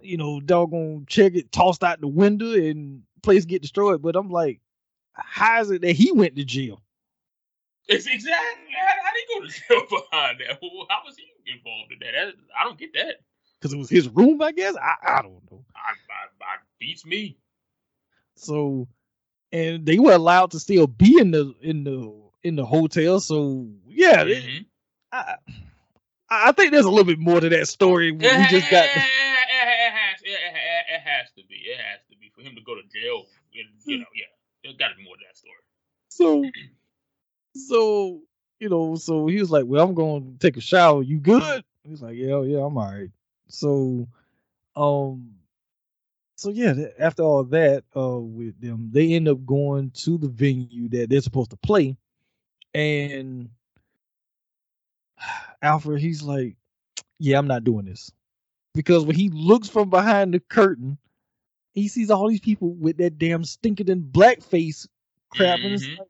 you 0.00 0.16
know, 0.16 0.40
doggone 0.40 1.06
check 1.08 1.34
it 1.34 1.50
tossed 1.50 1.82
out 1.82 2.00
the 2.00 2.08
window, 2.08 2.52
and 2.52 3.02
place 3.22 3.44
get 3.44 3.62
destroyed. 3.62 4.02
But 4.02 4.16
I'm 4.16 4.30
like, 4.30 4.60
how 5.12 5.60
is 5.60 5.70
it 5.70 5.82
that 5.82 5.92
he 5.92 6.12
went 6.12 6.36
to 6.36 6.44
jail? 6.44 6.80
It's 7.88 8.06
exactly. 8.06 8.72
How, 8.78 9.12
did 9.12 9.24
he 9.28 9.40
go 9.40 9.46
to 9.46 9.52
jail 9.68 10.00
behind 10.10 10.40
that? 10.40 10.58
How 10.90 10.98
was 11.04 11.16
he 11.16 11.52
involved 11.52 11.92
in 11.92 11.98
that? 12.00 12.12
that 12.12 12.34
I 12.58 12.64
don't 12.64 12.78
get 12.78 12.92
that. 12.94 13.16
Because 13.60 13.72
it 13.72 13.78
was 13.78 13.90
his 13.90 14.08
room, 14.08 14.42
I 14.42 14.52
guess. 14.52 14.76
I, 14.76 15.18
I 15.18 15.22
don't 15.22 15.40
know. 15.50 15.64
I, 15.74 15.90
I, 15.90 16.44
I 16.44 16.56
beats 16.78 17.06
me. 17.06 17.38
So, 18.36 18.86
and 19.50 19.86
they 19.86 19.98
were 19.98 20.12
allowed 20.12 20.50
to 20.50 20.60
still 20.60 20.86
be 20.86 21.18
in 21.18 21.30
the 21.30 21.54
in 21.62 21.84
the 21.84 22.25
in 22.46 22.56
the 22.56 22.64
hotel. 22.64 23.20
So 23.20 23.68
yeah, 23.86 24.24
Mhm. 24.24 24.66
I, 25.12 25.36
I 26.28 26.52
think 26.52 26.72
there's 26.72 26.84
a 26.84 26.90
little 26.90 27.04
bit 27.04 27.18
more 27.18 27.40
to 27.40 27.48
that 27.48 27.68
story. 27.68 28.12
We 28.12 28.20
It, 28.20 28.50
just 28.50 28.70
got. 28.70 28.84
it, 28.96 28.96
it, 28.96 29.02
has, 29.02 30.22
it 30.22 31.00
has 31.00 31.30
to 31.36 31.42
be. 31.48 31.56
It 31.56 31.78
has 31.78 32.00
to 32.10 32.16
be 32.18 32.30
for 32.34 32.42
him 32.42 32.54
to 32.54 32.62
go 32.62 32.74
to 32.74 32.82
jail. 32.82 33.24
You 33.52 33.98
know, 33.98 34.06
yeah, 34.14 34.24
there's 34.62 34.76
got 34.76 34.88
to 34.88 34.96
be 34.96 35.04
more 35.04 35.16
to 35.16 35.22
that 35.28 35.36
story. 35.36 35.54
So, 36.08 36.44
so 37.54 38.22
you 38.60 38.68
know, 38.68 38.96
so 38.96 39.26
he 39.26 39.38
was 39.38 39.50
like, 39.50 39.64
"Well, 39.66 39.86
I'm 39.86 39.94
going 39.94 40.32
to 40.32 40.38
take 40.38 40.56
a 40.56 40.60
shower. 40.60 41.02
You 41.02 41.18
good?" 41.18 41.64
He's 41.84 42.02
like, 42.02 42.16
"Yeah, 42.16 42.42
yeah, 42.42 42.58
I'm 42.58 42.76
all 42.76 42.90
right." 42.92 43.10
So, 43.48 44.08
um, 44.74 45.36
so 46.36 46.50
yeah, 46.50 46.74
after 46.98 47.22
all 47.22 47.44
that, 47.44 47.84
uh, 47.96 48.18
with 48.20 48.60
them, 48.60 48.90
they 48.92 49.12
end 49.14 49.28
up 49.28 49.44
going 49.46 49.90
to 50.02 50.18
the 50.18 50.28
venue 50.28 50.88
that 50.90 51.08
they're 51.08 51.20
supposed 51.20 51.50
to 51.50 51.56
play, 51.56 51.96
and 52.76 53.50
Alfred, 55.62 56.00
he's 56.00 56.22
like, 56.22 56.56
"Yeah, 57.18 57.38
I'm 57.38 57.46
not 57.48 57.64
doing 57.64 57.86
this," 57.86 58.12
because 58.74 59.04
when 59.04 59.16
he 59.16 59.30
looks 59.30 59.68
from 59.68 59.90
behind 59.90 60.34
the 60.34 60.40
curtain, 60.40 60.98
he 61.72 61.88
sees 61.88 62.10
all 62.10 62.28
these 62.28 62.40
people 62.40 62.74
with 62.74 62.98
that 62.98 63.18
damn 63.18 63.44
stinking 63.44 63.90
and 63.90 64.04
blackface 64.12 64.88
crap, 65.30 65.64
and 65.64 65.74
it's 65.74 65.88
Mhm. 65.88 65.98
like, 65.98 66.08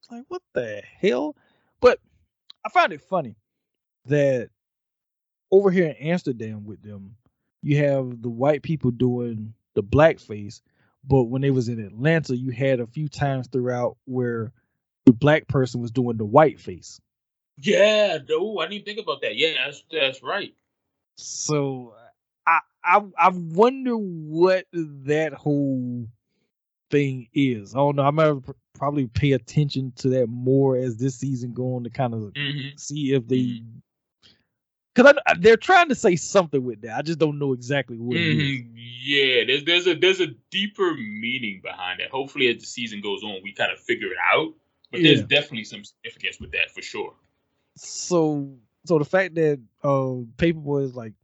it's 0.00 0.10
like, 0.10 0.24
what 0.28 0.42
the 0.54 0.82
hell? 1.00 1.36
But 1.80 2.00
I 2.64 2.70
find 2.70 2.92
it 2.92 3.02
funny 3.02 3.36
that 4.06 4.50
over 5.50 5.70
here 5.70 5.86
in 5.86 5.96
Amsterdam 5.96 6.64
with 6.64 6.82
them, 6.82 7.16
you 7.62 7.78
have 7.78 8.22
the 8.22 8.30
white 8.30 8.62
people 8.62 8.90
doing 8.90 9.54
the 9.74 9.82
blackface, 9.82 10.60
but 11.04 11.24
when 11.24 11.42
they 11.42 11.50
was 11.50 11.68
in 11.68 11.80
Atlanta, 11.80 12.36
you 12.36 12.50
had 12.50 12.80
a 12.80 12.86
few 12.86 13.08
times 13.08 13.48
throughout 13.48 13.96
where 14.06 14.52
the 15.06 15.12
black 15.12 15.46
person 15.48 15.80
was 15.80 15.90
doing 15.90 16.16
the 16.16 16.24
white 16.24 16.60
face. 16.60 17.00
Yeah, 17.58 18.18
no, 18.28 18.58
I 18.58 18.66
didn't 18.68 18.84
think 18.84 18.98
about 18.98 19.20
that. 19.22 19.36
Yeah, 19.36 19.54
that's 19.66 19.84
that's 19.90 20.22
right. 20.22 20.54
So 21.16 21.94
I 22.46 22.60
I 22.82 23.00
I 23.18 23.28
wonder 23.28 23.92
what 23.96 24.66
that 24.72 25.32
whole 25.34 26.06
thing 26.90 27.28
is. 27.32 27.74
I 27.74 27.78
don't 27.78 27.96
know. 27.96 28.02
I 28.02 28.10
might 28.10 28.42
pr- 28.44 28.52
probably 28.76 29.06
pay 29.06 29.32
attention 29.32 29.92
to 29.96 30.08
that 30.10 30.26
more 30.28 30.76
as 30.76 30.96
this 30.96 31.16
season 31.16 31.52
go 31.52 31.76
on 31.76 31.84
to 31.84 31.90
kind 31.90 32.14
of 32.14 32.20
Mm-hmm. 32.34 32.76
see 32.76 33.12
if 33.14 33.28
they 33.28 33.62
because 34.94 35.14
they're 35.38 35.56
trying 35.56 35.88
to 35.88 35.94
say 35.94 36.14
something 36.16 36.62
with 36.62 36.82
that. 36.82 36.96
I 36.96 37.02
just 37.02 37.18
don't 37.18 37.38
know 37.38 37.52
exactly 37.52 37.98
what 37.98 38.16
it 38.16 38.20
is. 38.26 38.60
Mhm. 38.60 38.70
Yeah, 39.06 39.44
there's 39.46 39.64
there's 39.64 39.86
a 39.86 39.94
there's 39.94 40.20
a 40.20 40.28
deeper 40.50 40.94
meaning 40.94 41.60
behind 41.62 42.00
it. 42.00 42.10
Hopefully, 42.10 42.48
as 42.48 42.58
the 42.58 42.66
season 42.66 43.00
goes 43.00 43.22
on, 43.22 43.40
we 43.42 43.52
kind 43.52 43.72
of 43.72 43.78
figure 43.78 44.08
it 44.08 44.18
out. 44.32 44.54
But 44.94 45.02
there's 45.02 45.22
definitely 45.22 45.64
some 45.64 45.82
significance 45.84 46.40
with 46.40 46.52
that 46.52 46.70
for 46.70 46.82
sure. 46.82 47.14
So 47.76 48.54
so 48.84 48.98
the 48.98 49.04
fact 49.04 49.34
that 49.34 49.60
uh 49.82 50.14
Paper 50.36 50.60
Boi 50.60 50.82
is 50.82 50.94
like, 50.94 51.14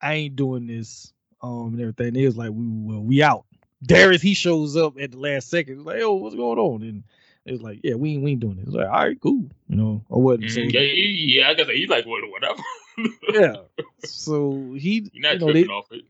I 0.00 0.14
ain't 0.14 0.36
doing 0.36 0.66
this, 0.66 1.12
um, 1.42 1.74
and 1.74 1.80
everything. 1.80 2.24
Was 2.24 2.36
like, 2.36 2.50
we 2.50 2.66
well, 2.68 3.02
we 3.02 3.22
out. 3.22 3.46
Darius 3.82 4.22
he 4.22 4.34
shows 4.34 4.76
up 4.76 4.94
at 5.00 5.10
the 5.10 5.18
last 5.18 5.50
second. 5.50 5.84
Like, 5.84 6.00
oh, 6.02 6.14
what's 6.14 6.36
going 6.36 6.58
on? 6.58 6.82
And 6.82 7.02
it 7.44 7.52
was 7.52 7.62
like, 7.62 7.80
yeah, 7.82 7.94
we 7.94 8.12
ain't 8.12 8.22
we 8.22 8.30
ain't 8.32 8.40
doing 8.40 8.56
this. 8.56 8.66
It's 8.66 8.74
like, 8.74 8.86
all 8.86 8.92
right, 8.92 9.20
cool, 9.20 9.50
you 9.68 9.76
know, 9.76 10.04
or 10.08 10.22
what? 10.22 10.40
So 10.40 10.60
Mhm. 10.60 10.72
yeah, 10.72 10.80
yeah, 10.80 11.48
I 11.48 11.54
guess 11.54 11.68
he's 11.68 11.88
like, 11.88 12.06
what, 12.06 12.22
whatever. 12.30 12.62
yeah. 13.32 13.56
So 14.04 14.74
he, 14.78 15.10
You're 15.12 15.22
not 15.22 15.32
you 15.34 15.38
know, 15.40 15.46
tripping 15.46 15.66
they, 15.66 15.72
off 15.72 15.90
it. 15.90 16.04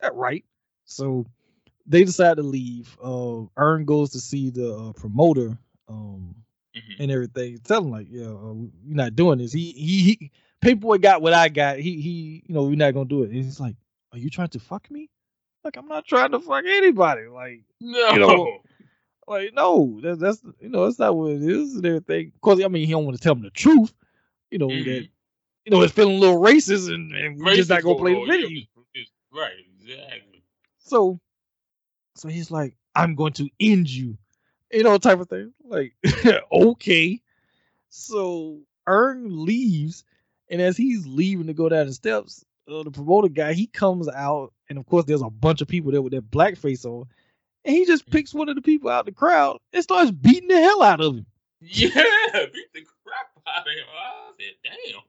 that 0.00 0.14
right. 0.14 0.44
So 0.86 1.26
they 1.86 2.04
decide 2.04 2.38
to 2.38 2.42
leave. 2.42 2.96
Uh, 3.02 3.42
Earn 3.56 3.84
goes 3.84 4.10
to 4.10 4.20
see 4.20 4.50
the 4.50 4.74
uh, 4.74 4.92
promoter, 4.92 5.58
um, 5.90 6.34
Mhm. 6.76 7.00
and 7.00 7.10
everything. 7.10 7.58
Tell 7.58 7.82
him 7.82 7.90
like, 7.90 8.06
yeah, 8.10 8.26
uh, 8.28 8.54
you're 8.84 8.96
not 8.96 9.16
doing 9.16 9.38
this. 9.38 9.52
He, 9.52 9.72
he, 9.72 10.02
he, 10.02 10.30
Paper 10.60 10.80
Boi 10.80 10.98
got 10.98 11.20
what 11.22 11.34
I 11.34 11.48
got. 11.48 11.78
He, 11.78 12.00
he, 12.00 12.44
you 12.46 12.54
know, 12.54 12.62
we're 12.64 12.76
not 12.76 12.94
gonna 12.94 13.08
do 13.08 13.22
it. 13.24 13.30
And 13.30 13.34
he's 13.44 13.60
like, 13.60 13.76
are 14.12 14.18
you 14.18 14.30
trying 14.30 14.48
to 14.48 14.60
fuck 14.60 14.90
me? 14.90 15.10
Like, 15.64 15.76
I'm 15.76 15.88
not 15.88 16.06
trying 16.06 16.30
to 16.30 16.40
fuck 16.40 16.64
anybody. 16.66 17.26
Like, 17.26 17.64
No. 17.80 18.16
know, 18.16 18.58
like, 19.28 19.52
no, 19.54 19.98
that's 20.02 20.18
that's 20.20 20.42
you 20.60 20.68
know, 20.68 20.84
that's 20.86 20.98
not 20.98 21.16
what 21.16 21.32
it 21.32 21.42
is 21.42 21.74
and 21.76 21.84
everything. 21.86 22.32
Of 22.34 22.40
course, 22.40 22.62
I 22.64 22.68
mean, 22.68 22.86
he 22.86 22.92
don't 22.92 23.04
want 23.04 23.16
to 23.16 23.22
tell 23.22 23.34
him 23.34 23.42
the 23.42 23.50
truth. 23.50 23.92
You 24.50 24.58
know 24.58 24.68
Mhm. 24.68 24.84
that, 24.84 25.08
you 25.64 25.70
know, 25.70 25.82
it's 25.82 25.92
feeling 25.92 26.16
a 26.16 26.20
little 26.20 26.40
racist, 26.40 26.92
and, 26.92 27.12
and 27.12 27.38
we're 27.38 27.54
just 27.54 27.70
not 27.70 27.82
gonna 27.82 27.96
play 27.96 28.12
the 28.12 28.18
overall, 28.20 28.36
yeah, 28.36 28.46
video. 28.46 28.66
Right, 29.32 29.52
exactly. 29.80 30.42
So, 30.78 31.20
so 32.16 32.28
he's 32.28 32.50
like, 32.50 32.76
I'm 32.94 33.14
going 33.14 33.32
to 33.34 33.48
end 33.60 33.88
you, 33.88 34.18
you 34.72 34.82
know, 34.82 34.98
type 34.98 35.20
of 35.20 35.28
thing. 35.28 35.52
Like, 35.64 35.94
okay. 36.52 37.20
So 37.88 38.60
Earn 38.86 39.44
leaves, 39.44 40.04
and 40.48 40.60
as 40.60 40.76
he's 40.76 41.06
leaving 41.06 41.46
to 41.48 41.54
go 41.54 41.68
down 41.68 41.86
the 41.86 41.92
steps, 41.92 42.44
uh, 42.70 42.82
the 42.82 42.90
promoter 42.90 43.28
guy 43.28 43.52
he 43.52 43.66
comes 43.66 44.08
out, 44.08 44.52
and 44.68 44.78
of 44.78 44.86
course 44.86 45.04
there's 45.04 45.22
a 45.22 45.30
bunch 45.30 45.60
of 45.60 45.68
people 45.68 45.90
there 45.90 46.02
with 46.02 46.12
their 46.12 46.22
blackface 46.22 46.84
on, 46.84 47.06
and 47.64 47.74
he 47.74 47.84
just 47.84 48.08
picks 48.10 48.32
one 48.32 48.48
of 48.48 48.54
the 48.56 48.62
people 48.62 48.90
out 48.90 49.00
of 49.00 49.06
the 49.06 49.12
crowd 49.12 49.58
and 49.72 49.82
starts 49.82 50.10
beating 50.10 50.48
the 50.48 50.60
hell 50.60 50.82
out 50.82 51.00
of 51.00 51.16
him. 51.16 51.26
Yeah, 51.62 51.90
beat 51.90 52.72
the 52.72 52.86
crap 53.04 53.28
out 53.46 53.66
of 53.66 53.72
him. 53.72 53.84
I 53.94 54.30
said, 54.38 54.54
damn. 54.64 55.02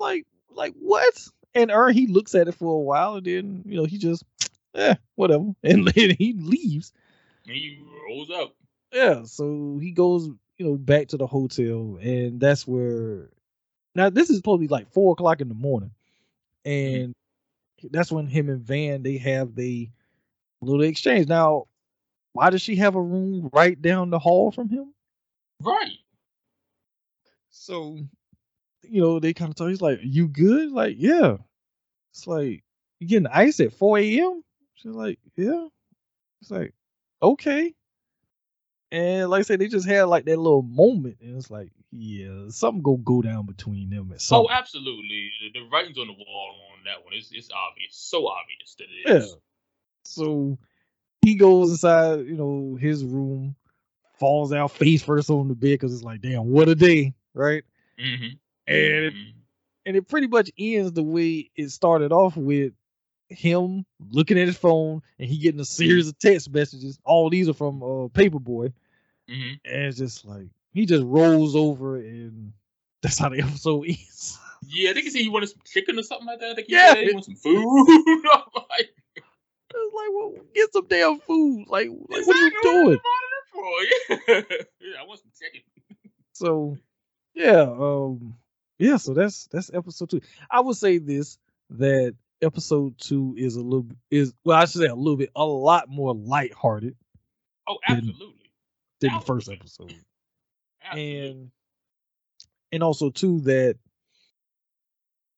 Like, 0.00 0.26
like 0.50 0.72
what? 0.80 1.28
And 1.54 1.70
Earn 1.70 1.92
he 1.92 2.06
looks 2.06 2.34
at 2.34 2.48
it 2.48 2.54
for 2.54 2.74
a 2.74 2.80
while, 2.80 3.16
and 3.16 3.26
then 3.26 3.62
you 3.66 3.76
know 3.76 3.84
he 3.84 3.98
just, 3.98 4.24
eh, 4.74 4.94
whatever, 5.16 5.52
and 5.62 5.86
then 5.86 6.16
he 6.18 6.32
leaves. 6.32 6.92
And 7.46 7.56
he 7.56 7.78
rolls 8.08 8.30
up. 8.30 8.54
Yeah, 8.92 9.24
so 9.24 9.78
he 9.80 9.90
goes, 9.90 10.28
you 10.56 10.66
know, 10.66 10.76
back 10.76 11.08
to 11.08 11.16
the 11.16 11.26
hotel, 11.26 11.98
and 12.00 12.40
that's 12.40 12.66
where. 12.66 13.30
Now 13.96 14.10
this 14.10 14.30
is 14.30 14.36
supposed 14.36 14.60
to 14.60 14.66
be 14.66 14.72
like 14.72 14.92
four 14.92 15.12
o'clock 15.12 15.40
in 15.40 15.48
the 15.48 15.54
morning, 15.54 15.92
mm-hmm. 16.64 17.04
and 17.04 17.14
that's 17.90 18.10
when 18.10 18.26
him 18.26 18.48
and 18.48 18.62
Van 18.62 19.02
they 19.02 19.18
have 19.18 19.54
the 19.54 19.90
little 20.60 20.82
exchange. 20.82 21.28
Now, 21.28 21.66
why 22.32 22.50
does 22.50 22.62
she 22.62 22.76
have 22.76 22.96
a 22.96 23.02
room 23.02 23.50
right 23.52 23.80
down 23.80 24.10
the 24.10 24.18
hall 24.18 24.50
from 24.50 24.68
him? 24.68 24.92
Right. 25.60 25.92
So, 27.50 27.98
you 28.82 29.00
know, 29.00 29.20
they 29.20 29.32
kind 29.32 29.50
of 29.50 29.56
tell 29.56 29.68
he's 29.68 29.80
like, 29.80 30.00
"You 30.02 30.28
good?" 30.28 30.72
Like, 30.72 30.96
yeah. 30.98 31.36
It's 32.12 32.26
like 32.26 32.64
you 33.00 33.08
getting 33.08 33.26
ice 33.26 33.60
at 33.60 33.72
four 33.72 33.98
a.m. 33.98 34.42
She's 34.74 34.92
like, 34.92 35.18
"Yeah." 35.36 35.66
It's 36.40 36.50
like, 36.50 36.74
okay. 37.24 37.74
And 38.92 39.28
like 39.28 39.40
I 39.40 39.42
said, 39.42 39.58
they 39.58 39.68
just 39.68 39.88
had 39.88 40.04
like 40.04 40.24
that 40.26 40.38
little 40.38 40.62
moment, 40.62 41.16
and 41.20 41.36
it's 41.36 41.50
like, 41.50 41.70
yeah, 41.90 42.48
something 42.48 42.82
go 42.82 42.96
go 42.96 43.22
down 43.22 43.46
between 43.46 43.90
them 43.90 44.12
at 44.12 44.20
some. 44.20 44.42
Oh, 44.42 44.48
absolutely. 44.50 45.30
The, 45.40 45.60
the 45.60 45.68
writing's 45.70 45.98
on 45.98 46.06
the 46.06 46.12
wall 46.12 46.54
on 46.72 46.84
that 46.84 47.04
one. 47.04 47.14
It's 47.14 47.30
it's 47.32 47.50
obvious. 47.50 47.90
So 47.90 48.28
obvious 48.28 48.76
that 48.78 48.84
it 48.84 49.22
Yeah. 49.22 49.34
So 50.04 50.58
he 51.22 51.34
goes 51.34 51.70
inside, 51.70 52.26
you 52.26 52.36
know, 52.36 52.76
his 52.80 53.04
room, 53.04 53.56
falls 54.18 54.52
out 54.52 54.70
face 54.70 55.02
first 55.02 55.30
on 55.30 55.48
the 55.48 55.54
bed 55.54 55.72
because 55.72 55.92
it's 55.92 56.04
like, 56.04 56.20
damn, 56.20 56.50
what 56.50 56.68
a 56.68 56.74
day, 56.74 57.14
right? 57.32 57.64
Mm-hmm. 57.98 58.36
And 58.66 59.04
it, 59.06 59.14
and 59.86 59.96
it 59.96 60.08
pretty 60.08 60.26
much 60.26 60.50
ends 60.58 60.92
the 60.92 61.02
way 61.02 61.50
it 61.56 61.70
started 61.70 62.12
off 62.12 62.36
with 62.36 62.72
him 63.36 63.84
looking 64.10 64.38
at 64.38 64.46
his 64.46 64.56
phone 64.56 65.02
and 65.18 65.28
he 65.28 65.38
getting 65.38 65.60
a 65.60 65.64
series 65.64 66.08
of 66.08 66.18
text 66.18 66.50
messages. 66.52 66.98
All 67.04 67.30
these 67.30 67.48
are 67.48 67.54
from 67.54 67.82
uh, 67.82 68.08
Paper 68.08 68.38
Boi, 68.40 68.72
hmm 69.28 69.52
and 69.64 69.84
it's 69.84 69.98
just 69.98 70.24
like 70.24 70.46
he 70.72 70.86
just 70.86 71.04
rolls 71.04 71.54
over 71.56 71.96
and 71.96 72.52
that's 73.02 73.18
how 73.18 73.28
the 73.28 73.40
episode 73.42 73.86
ends. 73.88 74.38
Yeah, 74.68 74.90
I 74.90 74.94
think 74.94 75.04
he 75.04 75.10
said 75.10 75.20
he 75.22 75.28
wanted 75.28 75.48
some 75.50 75.60
chicken 75.66 75.98
or 75.98 76.02
something 76.02 76.26
like 76.26 76.40
that. 76.40 76.50
I 76.50 76.54
think 76.54 76.68
he 76.68 76.74
Yeah. 76.74 76.92
said 76.92 77.06
he 77.06 77.12
wanted 77.12 77.24
some 77.26 77.36
food. 77.36 77.86
Like, 78.70 78.94
It's 79.74 79.94
like, 79.94 80.08
well, 80.12 80.34
get 80.54 80.72
some 80.72 80.86
damn 80.88 81.18
food. 81.20 81.66
Like, 81.68 81.88
like 82.08 82.26
what 82.26 82.36
are 82.36 82.40
you 82.40 82.52
doing? 82.62 82.98
Yeah. 84.08 84.42
yeah, 84.80 85.00
I 85.00 85.04
want 85.06 85.20
some 85.20 85.30
chicken. 85.38 85.60
So, 86.32 86.76
yeah, 87.34 87.62
um, 87.62 88.36
yeah. 88.78 88.96
So 88.96 89.14
that's 89.14 89.46
that's 89.48 89.70
episode 89.72 90.10
two. 90.10 90.20
I 90.50 90.60
would 90.60 90.76
say 90.76 90.98
this 90.98 91.38
that 91.70 92.14
episode 92.42 92.98
two 92.98 93.34
is 93.38 93.56
a 93.56 93.60
little 93.62 93.86
is 94.10 94.32
well, 94.44 94.58
I 94.58 94.64
should 94.66 94.82
say 94.82 94.88
a 94.88 94.94
little 94.94 95.16
bit 95.16 95.30
a 95.36 95.44
lot 95.44 95.88
more 95.88 96.14
lighthearted 96.14 96.96
Oh, 97.66 97.78
absolutely. 97.88 98.50
than 99.00 99.14
the 99.14 99.20
first 99.20 99.48
episode, 99.50 99.94
absolutely. 100.84 101.28
and 101.28 101.50
and 102.72 102.82
also 102.82 103.10
too 103.10 103.40
that 103.42 103.76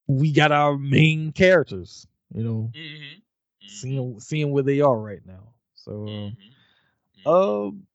we 0.09 0.33
got 0.33 0.53
our 0.53 0.77
main 0.77 1.33
characters. 1.33 2.07
You 2.35 2.43
know, 2.43 2.73
Mhm. 2.75 3.23
seeing 3.67 4.21
seeing 4.21 4.51
where 4.51 4.63
they 4.65 4.81
are 4.81 4.99
right 4.99 5.25
now. 5.25 5.53
So. 5.75 6.07
Um, 6.07 6.37
Mhm. 6.37 6.47
Um, 7.69 7.87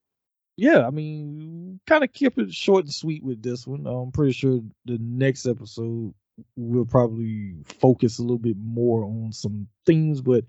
yeah, 0.57 0.85
I 0.85 0.89
mean, 0.89 1.79
kind 1.87 2.03
of 2.03 2.11
keep 2.11 2.37
it 2.37 2.53
short 2.53 2.83
and 2.85 2.93
sweet 2.93 3.23
with 3.23 3.41
this 3.41 3.65
one. 3.65 3.87
I'm 3.87 4.11
pretty 4.11 4.33
sure 4.33 4.61
the 4.85 4.97
next 4.97 5.45
episode 5.45 6.13
we'll 6.55 6.85
probably 6.85 7.55
focus 7.79 8.19
a 8.19 8.21
little 8.21 8.37
bit 8.37 8.57
more 8.57 9.03
on 9.03 9.31
some 9.31 9.67
things, 9.85 10.21
but 10.21 10.45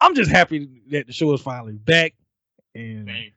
I'm 0.00 0.14
just 0.14 0.30
happy 0.30 0.68
that 0.90 1.06
the 1.06 1.12
show 1.12 1.32
is 1.32 1.40
finally 1.40 1.74
back. 1.74 2.14
And 2.74 3.06
Same. 3.06 3.32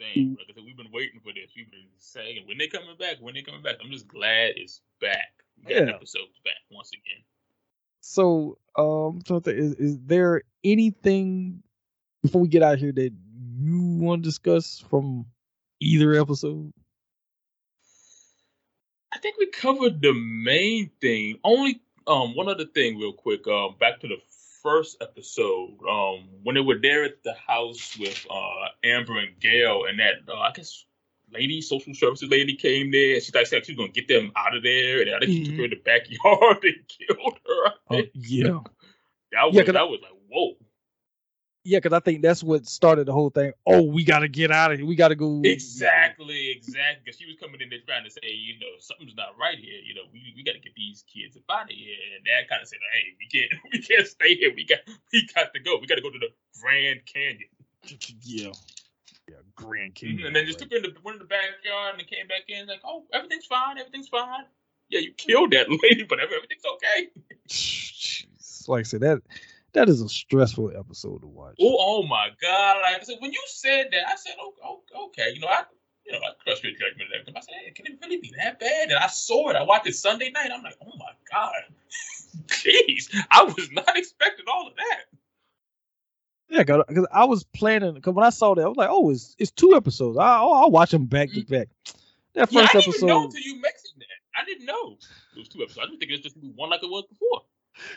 Same. 0.00 0.36
Like 0.38 0.46
I 0.50 0.54
said, 0.54 0.64
we've 0.64 0.76
been 0.76 0.90
waiting 0.92 1.20
for 1.20 1.32
this. 1.32 1.52
We've 1.54 1.70
been 1.70 1.88
saying 1.98 2.44
when 2.46 2.58
they 2.58 2.68
coming 2.68 2.96
back, 2.98 3.16
when 3.20 3.34
they 3.34 3.42
coming 3.42 3.62
back. 3.62 3.76
I'm 3.84 3.90
just 3.90 4.08
glad 4.08 4.52
it's 4.56 4.80
back. 5.00 5.32
Yeah. 5.68 5.92
episodes 5.94 6.40
back 6.42 6.54
once 6.70 6.90
again. 6.90 7.22
so, 8.00 8.56
um, 8.76 9.20
so 9.26 9.42
is, 9.44 9.74
is 9.74 9.98
there 10.00 10.42
anything 10.64 11.62
before 12.22 12.40
we 12.40 12.48
get 12.48 12.62
out 12.62 12.74
of 12.74 12.80
here 12.80 12.92
that 12.92 13.12
you 13.58 13.82
want 14.00 14.22
to 14.22 14.28
discuss 14.28 14.82
from 14.88 15.26
either 15.80 16.14
episode? 16.14 16.72
I 19.12 19.18
think 19.18 19.36
we 19.38 19.46
covered 19.46 20.00
the 20.02 20.12
main 20.14 20.90
thing. 21.00 21.38
Only 21.44 21.80
um 22.06 22.34
one 22.36 22.48
other 22.48 22.64
thing 22.66 22.98
real 22.98 23.12
quick. 23.12 23.46
Um 23.46 23.76
back 23.78 24.00
to 24.00 24.08
the 24.08 24.16
first 24.62 24.98
episode. 25.00 25.78
Um 25.88 26.28
when 26.42 26.54
they 26.54 26.60
were 26.60 26.78
there 26.80 27.04
at 27.04 27.22
the 27.24 27.34
house 27.34 27.96
with 27.98 28.26
uh 28.30 28.68
Amber 28.84 29.18
and 29.18 29.38
Gail 29.40 29.84
and 29.88 29.98
that 29.98 30.14
uh, 30.28 30.38
I 30.38 30.52
guess 30.52 30.84
lady, 31.32 31.60
social 31.60 31.94
services 31.94 32.28
lady 32.28 32.56
came 32.56 32.90
there 32.90 33.14
and 33.14 33.22
she 33.22 33.30
thought 33.32 33.46
she 33.46 33.56
was 33.56 33.76
gonna 33.76 33.88
get 33.88 34.08
them 34.08 34.32
out 34.36 34.56
of 34.56 34.62
there 34.62 35.02
and 35.02 35.10
I 35.14 35.18
think 35.20 35.30
she 35.32 35.44
took 35.46 35.56
her 35.58 35.64
in 35.64 35.70
the 35.70 35.76
backyard 35.76 36.64
and 36.64 36.74
killed 36.88 37.38
her. 37.46 37.72
Uh, 37.98 38.02
yeah. 38.14 38.58
that 39.32 39.44
was 39.46 39.54
yeah, 39.54 39.62
'cause 39.62 39.68
I- 39.70 39.72
that 39.72 39.88
was 39.88 40.00
like 40.02 40.12
whoa. 40.28 40.54
Yeah, 41.62 41.78
because 41.78 41.92
I 41.92 42.00
think 42.00 42.22
that's 42.22 42.42
what 42.42 42.66
started 42.66 43.06
the 43.06 43.12
whole 43.12 43.28
thing. 43.28 43.52
Oh, 43.66 43.82
we 43.82 44.02
got 44.02 44.20
to 44.20 44.28
get 44.28 44.50
out 44.50 44.72
of 44.72 44.78
here. 44.78 44.86
We 44.86 44.96
got 44.96 45.08
to 45.08 45.14
go. 45.14 45.42
Exactly, 45.44 46.50
exactly. 46.50 47.02
Because 47.04 47.18
she 47.18 47.26
was 47.26 47.36
coming 47.36 47.60
in 47.60 47.68
there 47.68 47.80
trying 47.86 48.04
to 48.04 48.10
say, 48.10 48.32
you 48.32 48.58
know, 48.58 48.80
something's 48.80 49.14
not 49.14 49.36
right 49.38 49.58
here. 49.58 49.78
You 49.84 49.94
know, 49.94 50.08
we, 50.10 50.32
we 50.34 50.42
got 50.42 50.52
to 50.52 50.60
get 50.60 50.74
these 50.74 51.04
kids 51.12 51.36
up 51.36 51.42
out 51.50 51.64
of 51.64 51.76
here. 51.76 51.92
And 52.16 52.24
Dad 52.24 52.48
kind 52.48 52.62
of 52.62 52.68
said, 52.68 52.78
hey, 52.92 53.12
we 53.20 53.28
can't 53.28 53.52
we 53.72 53.78
can't 53.82 54.06
stay 54.06 54.36
here. 54.36 54.52
We 54.56 54.64
got 54.64 54.78
we 55.12 55.28
got 55.34 55.52
to 55.52 55.60
go. 55.60 55.76
We 55.78 55.86
got 55.86 55.96
to 55.96 56.02
go 56.02 56.10
to 56.10 56.18
the 56.18 56.32
Grand 56.60 57.04
Canyon. 57.04 57.50
Yeah. 58.22 58.52
Yeah, 59.28 59.36
Grand 59.54 59.94
Canyon. 59.94 60.26
and 60.26 60.34
then 60.34 60.46
just 60.46 60.58
took 60.58 60.70
her 60.70 60.78
in 60.78 60.82
the 60.82 60.94
went 61.04 61.16
in 61.16 61.22
the 61.22 61.28
backyard 61.28 61.98
and 61.98 62.08
came 62.08 62.26
back 62.26 62.48
in 62.48 62.66
like, 62.66 62.80
oh, 62.84 63.04
everything's 63.12 63.46
fine, 63.46 63.78
everything's 63.78 64.08
fine. 64.08 64.44
Yeah, 64.88 65.00
you 65.00 65.12
killed 65.12 65.52
that 65.52 65.68
lady, 65.82 66.04
but 66.04 66.20
everything's 66.20 66.64
okay. 66.64 67.08
is 67.50 68.64
like 68.66 68.80
I 68.80 68.82
said 68.84 69.02
that 69.02 69.20
that 69.72 69.88
is 69.88 70.00
a 70.00 70.08
stressful 70.08 70.72
episode 70.76 71.20
to 71.20 71.26
watch. 71.26 71.56
Oh, 71.60 71.76
oh 71.78 72.02
my 72.06 72.28
God! 72.40 72.76
Like 72.82 73.00
I 73.00 73.04
said, 73.04 73.16
when 73.20 73.32
you 73.32 73.42
said 73.46 73.88
that, 73.92 74.06
I 74.08 74.16
said, 74.16 74.34
oh, 74.40 74.54
oh, 74.64 75.06
okay, 75.06 75.30
you 75.34 75.40
know, 75.40 75.48
I, 75.48 75.64
you 76.04 76.12
know, 76.12 76.18
I 76.18 76.30
trust 76.44 76.64
your 76.64 76.72
judgment. 76.72 77.10
I 77.36 77.40
said, 77.40 77.54
hey, 77.64 77.70
can 77.72 77.86
it 77.86 77.98
really 78.02 78.18
be 78.18 78.32
that 78.36 78.60
bad? 78.60 78.90
And 78.90 78.98
I 78.98 79.06
saw 79.06 79.50
it. 79.50 79.56
I 79.56 79.62
watched 79.62 79.86
it 79.86 79.94
Sunday 79.94 80.30
night. 80.30 80.50
I'm 80.52 80.62
like, 80.62 80.76
oh 80.84 80.96
my 80.98 81.12
God, 81.30 81.52
jeez, 82.46 83.14
I 83.30 83.44
was 83.44 83.70
not 83.72 83.96
expecting 83.96 84.46
all 84.52 84.68
of 84.68 84.74
that. 84.76 85.18
Yeah, 86.50 86.64
because 86.64 87.06
I 87.12 87.24
was 87.24 87.44
planning. 87.44 87.94
Because 87.94 88.14
when 88.14 88.26
I 88.26 88.30
saw 88.30 88.54
that, 88.54 88.64
I 88.64 88.68
was 88.68 88.76
like, 88.76 88.88
"Oh, 88.90 89.10
it's 89.10 89.36
it's 89.38 89.52
two 89.52 89.76
episodes. 89.76 90.18
I, 90.18 90.38
I'll, 90.38 90.52
I'll 90.52 90.70
watch 90.70 90.90
them 90.90 91.06
back 91.06 91.30
to 91.30 91.40
mm-hmm. 91.40 91.54
back." 91.54 91.68
That 92.34 92.52
Yeah, 92.52 92.62
I 92.62 92.66
first 92.66 92.86
didn't 92.86 92.96
even 92.96 93.06
know 93.08 93.22
episode, 93.22 93.36
until 93.36 93.42
you 93.42 93.60
mentioned 93.60 93.98
that. 93.98 94.40
I 94.40 94.44
didn't 94.44 94.66
know 94.66 94.96
it 95.36 95.38
was 95.38 95.48
two 95.48 95.62
episodes. 95.62 95.80
I 95.82 95.86
didn't 95.86 96.00
think 96.00 96.10
it 96.10 96.14
was 96.14 96.32
just 96.32 96.36
one 96.56 96.70
like 96.70 96.82
it 96.82 96.90
was 96.90 97.04
before. 97.08 97.42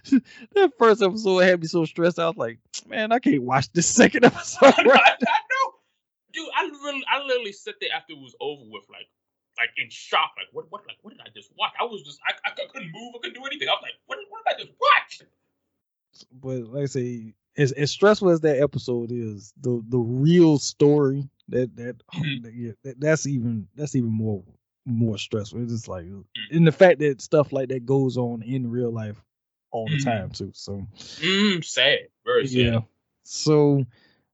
that 0.55 0.71
first 0.77 1.01
episode 1.01 1.39
had 1.39 1.61
me 1.61 1.67
so 1.67 1.85
stressed. 1.85 2.19
I 2.19 2.27
was 2.27 2.37
like, 2.37 2.59
"Man, 2.87 3.11
I 3.11 3.19
can't 3.19 3.43
watch 3.43 3.71
this 3.73 3.87
second 4.01 4.25
episode." 4.25 4.73
I, 4.77 4.83
know, 4.83 4.91
I, 4.93 5.09
I 5.09 5.39
know, 5.51 5.73
dude. 6.33 6.47
I 6.55 6.63
really, 6.83 7.03
I 7.11 7.23
literally 7.23 7.51
sat 7.53 7.75
there 7.81 7.89
after 7.95 8.13
it 8.13 8.19
was 8.19 8.35
over 8.41 8.63
with, 8.69 8.83
like, 8.89 9.07
like 9.57 9.69
in 9.77 9.89
shock. 9.89 10.31
Like, 10.37 10.47
what, 10.51 10.65
what, 10.71 10.81
like, 10.87 10.97
what 11.01 11.11
did 11.13 11.21
I 11.21 11.29
just 11.35 11.51
watch? 11.57 11.71
I 11.79 11.83
was 11.83 12.01
just, 12.03 12.19
I, 12.27 12.33
I 12.49 12.51
couldn't 12.51 12.91
move. 12.91 13.13
I 13.15 13.19
couldn't 13.19 13.35
do 13.41 13.45
anything. 13.45 13.67
I 13.69 13.73
was 13.73 13.83
like, 13.83 13.93
what, 14.07 14.17
what 14.29 14.41
did 14.45 14.55
I 14.55 14.59
just 14.65 14.73
watch? 14.79 15.21
but 16.41 16.59
like 16.71 16.83
I 16.83 16.85
say, 16.85 17.33
as, 17.57 17.71
as 17.73 17.91
stressful 17.91 18.29
as 18.29 18.41
that 18.41 18.61
episode 18.61 19.11
is, 19.11 19.53
the 19.61 19.83
the 19.89 19.97
real 19.99 20.57
story 20.59 21.27
that 21.49 21.75
that, 21.75 21.95
Mhm. 22.15 22.51
yeah, 22.53 22.71
that 22.83 22.99
that's 22.99 23.25
even 23.27 23.67
that's 23.75 23.95
even 23.95 24.11
more 24.11 24.43
more 24.85 25.17
stressful. 25.17 25.61
It's 25.63 25.71
just 25.71 25.87
like, 25.87 26.05
and 26.51 26.67
the 26.67 26.71
fact 26.71 26.99
that 26.99 27.21
stuff 27.21 27.51
like 27.53 27.69
that 27.69 27.85
goes 27.85 28.17
on 28.17 28.41
in 28.43 28.69
real 28.69 28.91
life 28.91 29.23
all 29.73 29.89
the 29.89 29.97
Mhm. 29.97 30.03
time 30.05 30.29
too. 30.29 30.51
So 30.53 30.87
Mm, 31.19 31.63
sad, 31.63 32.07
very 32.23 32.47
sad. 32.47 32.55
yeah, 32.57 32.79
so 33.23 33.85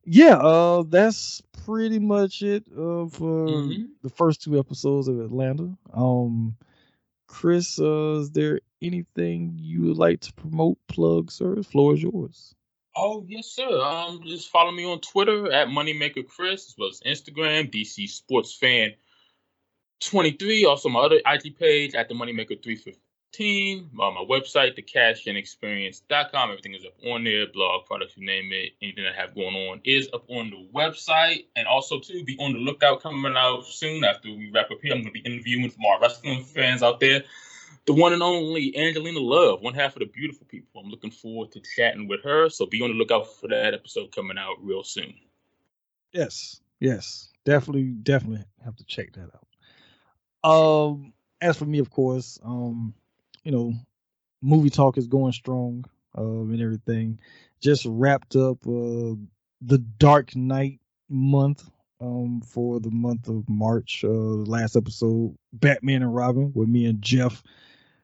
yeah, 0.06 0.36
uh, 0.38 0.84
that's 0.84 1.42
pretty 1.66 2.00
much 2.00 2.42
it 2.44 2.64
uh, 2.72 3.08
for 3.08 3.64
Mhm. 3.64 3.90
the 4.04 4.10
first 4.10 4.44
two 4.44 4.60
episodes 4.60 5.08
of 5.08 5.20
Atlanta. 5.20 5.78
Um, 5.94 6.56
Chris, 7.28 7.80
uh, 7.80 8.20
is 8.22 8.32
there 8.32 8.60
anything 8.82 9.54
you 9.58 9.82
would 9.84 9.98
like 9.98 10.20
to 10.22 10.34
promote, 10.34 10.78
plug, 10.88 11.32
sir? 11.32 11.56
The 11.56 11.64
floor 11.64 11.94
is 11.94 12.04
yours. 12.04 12.56
Oh 12.96 13.24
yes, 13.28 13.48
sir. 13.48 13.82
Um, 13.82 14.22
just 14.26 14.50
follow 14.50 14.72
me 14.72 14.84
on 14.84 15.00
Twitter 15.00 15.52
at 15.52 15.68
Moneymaker 15.68 16.28
Chris, 16.28 16.68
as 16.68 16.76
well 16.78 16.90
as 16.90 17.00
Instagram 17.02 17.72
DC 17.72 18.08
Sports 18.10 18.54
Fan 18.54 18.94
twenty 20.02 20.32
three. 20.32 20.66
Also 20.66 20.90
my 20.90 21.02
other 21.02 21.22
IG 21.26 21.58
page 21.58 21.94
at 21.96 22.10
the 22.10 22.16
Moneymaker 22.16 22.62
three 22.62 22.76
fifteen. 23.32 23.90
Uh, 23.94 24.12
my 24.12 24.26
website, 24.30 24.78
thecashandexperience.com. 24.78 26.50
Everything 26.50 26.74
is 26.74 26.86
up 26.86 26.94
on 27.06 27.24
there. 27.24 27.48
Blog, 27.48 27.86
products, 27.86 28.18
you 28.18 28.26
name 28.26 28.50
it. 28.52 28.74
Anything 28.82 29.06
I 29.06 29.20
have 29.20 29.36
going 29.36 29.56
on 29.56 29.82
is 29.84 30.10
up 30.14 30.26
on 30.30 30.50
the 30.50 30.68
website. 30.74 31.46
And 31.56 31.68
also 31.68 32.00
too, 32.00 32.24
be 32.24 32.38
on 32.40 32.54
the 32.54 32.60
lookout 32.60 33.02
coming 33.02 33.36
out 33.36 33.66
soon 33.66 34.04
after 34.04 34.30
we 34.30 34.52
wrap 34.54 34.72
up 34.72 34.80
here. 34.82 34.94
I'm 34.94 35.02
gonna 35.02 35.12
be 35.12 35.20
interviewing 35.20 35.70
from 35.70 35.86
our 35.86 36.00
wrestling 36.02 36.44
fans 36.44 36.84
out 36.84 37.00
there 37.00 37.24
the 37.86 37.94
one 37.94 38.14
and 38.14 38.22
only 38.22 38.78
Angelina 38.78 39.20
Love, 39.20 39.62
one 39.62 39.74
half 39.74 39.96
of 39.96 40.00
the 40.00 40.06
beautiful 40.06 40.46
people. 40.48 40.82
I'm 40.82 40.92
looking 40.92 41.10
forward 41.10 41.52
to 41.54 41.62
chatting 41.76 42.08
with 42.08 42.24
her. 42.24 42.50
So 42.50 42.68
be 42.68 42.84
on 42.84 42.90
the 42.90 42.96
lookout 42.96 43.34
for 43.40 43.48
that 43.48 43.74
episode 43.74 44.14
coming 44.14 44.38
out 44.38 44.58
real 44.62 44.84
soon. 44.84 45.16
Yes, 46.12 46.62
yes, 46.80 47.32
definitely, 47.46 47.86
definitely 47.86 48.46
have 48.64 48.76
to 48.76 48.84
check 48.84 49.14
that 49.14 49.32
out. 49.34 50.52
Um, 50.52 51.14
as 51.42 51.58
for 51.58 51.66
me, 51.66 51.80
of 51.80 51.90
course, 51.90 52.38
um, 52.44 52.94
you 53.44 53.52
know, 53.52 53.74
movie 54.42 54.70
talk 54.70 54.98
is 54.98 55.08
going 55.08 55.34
strong, 55.34 55.86
um, 56.16 56.52
and 56.52 56.62
everything. 56.62 57.20
Just 57.62 57.86
wrapped 57.86 58.36
up 58.36 58.66
uh 58.66 59.16
the 59.62 59.78
Dark 59.98 60.36
Knight 60.36 60.80
month, 61.10 61.70
um, 62.00 62.42
for 62.42 62.80
the 62.80 62.92
month 62.92 63.28
of 63.28 63.50
March. 63.50 64.04
Uh, 64.04 64.10
last 64.10 64.76
episode, 64.76 65.36
Batman 65.54 66.02
and 66.04 66.16
Robin, 66.16 66.52
with 66.54 66.70
me 66.70 66.86
and 66.86 67.02
Jeff 67.02 67.44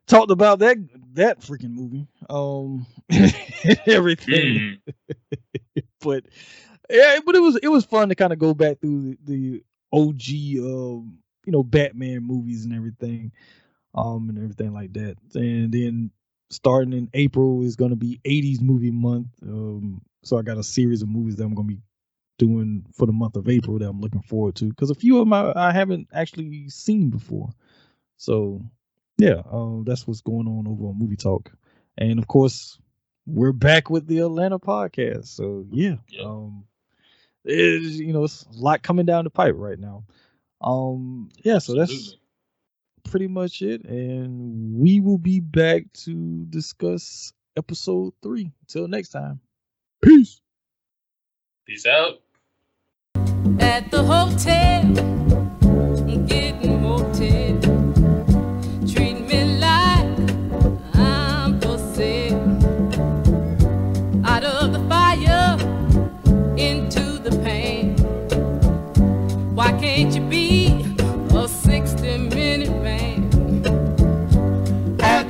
talked 0.08 0.32
about 0.32 0.60
that 0.60 0.78
that 1.14 1.42
freaking 1.42 1.72
movie, 1.72 2.08
um, 2.30 2.86
everything 3.88 4.80
Mm. 4.86 4.94
but 6.02 6.26
yeah, 6.90 7.20
but 7.26 7.36
it 7.36 7.42
was 7.42 7.58
it 7.58 7.68
was 7.70 7.86
fun 7.86 8.10
to 8.10 8.16
kind 8.16 8.34
of 8.34 8.40
go 8.40 8.54
back 8.54 8.80
through 8.80 9.16
the, 9.26 9.26
the 9.26 9.64
OG 9.92 10.66
um 10.66 11.18
you 11.46 11.52
know 11.52 11.64
Batman 11.64 12.22
movies 12.24 12.66
and 12.66 12.74
everything 12.74 13.32
um 13.96 14.30
and 14.30 14.38
everything 14.38 14.74
like 14.74 14.94
that. 14.94 15.16
And 15.36 15.72
then 15.72 16.12
starting 16.50 16.94
in 16.94 17.10
April 17.14 17.64
is 17.64 17.76
going 17.76 17.92
to 17.92 17.96
be 17.98 18.20
80s 18.26 18.62
movie 18.62 18.92
month. 18.92 19.28
Um 19.44 20.02
so 20.24 20.38
I 20.38 20.42
got 20.44 20.58
a 20.58 20.64
series 20.64 21.02
of 21.02 21.10
movies 21.10 21.36
that 21.38 21.44
I'm 21.46 21.56
going 21.56 21.68
to 21.70 21.76
be 21.76 21.82
doing 22.38 22.86
for 22.94 23.06
the 23.06 23.14
month 23.14 23.36
of 23.38 23.48
April 23.50 23.80
that 23.80 23.88
I'm 23.90 24.02
looking 24.02 24.22
forward 24.24 24.56
to 24.56 24.74
cuz 24.74 24.90
a 24.90 24.96
few 24.96 25.18
of 25.18 25.22
them 25.22 25.34
I, 25.34 25.54
I 25.56 25.72
haven't 25.72 26.10
actually 26.14 26.70
seen 26.70 27.10
before. 27.10 27.50
So 28.18 28.62
yeah, 29.18 29.42
um 29.52 29.84
that's 29.86 30.08
what's 30.08 30.22
going 30.22 30.48
on 30.48 30.68
over 30.68 30.88
on 30.88 31.00
Movie 31.00 31.16
Talk. 31.18 31.52
And 31.98 32.20
of 32.20 32.28
course, 32.28 32.78
we're 33.26 33.54
back 33.54 33.90
with 33.90 34.08
the 34.08 34.20
Atlanta 34.20 34.60
podcast. 34.60 35.28
So 35.28 35.66
yeah, 35.72 35.96
Yeah. 36.10 36.26
um, 36.26 36.66
it 37.46 37.82
you 37.82 38.14
know, 38.14 38.24
it's 38.26 38.44
a 38.44 38.60
lot 38.60 38.84
coming 38.84 39.06
down 39.06 39.24
the 39.24 39.30
pipe 39.30 39.56
right 39.58 39.80
now. 39.80 40.04
Um, 40.62 41.30
yeah, 41.44 41.60
so 41.60 41.76
that's. 41.76 42.18
Pretty 43.06 43.28
much 43.28 43.62
it, 43.62 43.86
and 43.86 44.76
we 44.76 45.00
will 45.00 45.18
be 45.18 45.40
back 45.40 45.84
to 46.06 46.46
discuss 46.50 47.34
episode 47.58 48.14
three. 48.22 48.52
Till 48.68 48.88
next 48.88 49.10
time, 49.10 49.40
peace. 50.04 50.42
Peace 51.66 51.86
out. 51.86 52.22
at 53.60 53.90
the 53.92 54.04
hotel, 54.04 54.84
getting 56.28 56.82
motel. 56.82 57.65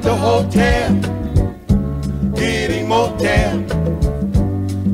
the 0.06 0.16
hotel, 0.16 0.94
getting 2.36 2.88
motel. 2.88 3.58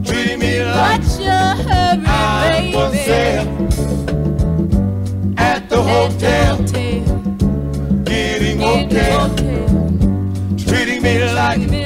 Treating 0.06 0.40
me 0.40 0.64
like 0.64 1.02
What's 1.02 1.20
your 1.20 1.50
hurry, 1.68 2.06
I'm 2.06 2.72
for 2.72 2.96
sale 2.96 3.48
at 5.38 5.68
the 5.68 5.82
hotel, 5.84 6.56
hotel. 6.56 8.04
getting 8.06 8.58
motel. 8.60 9.36
Treating 10.58 11.04
me 11.04 11.26
like 11.34 11.81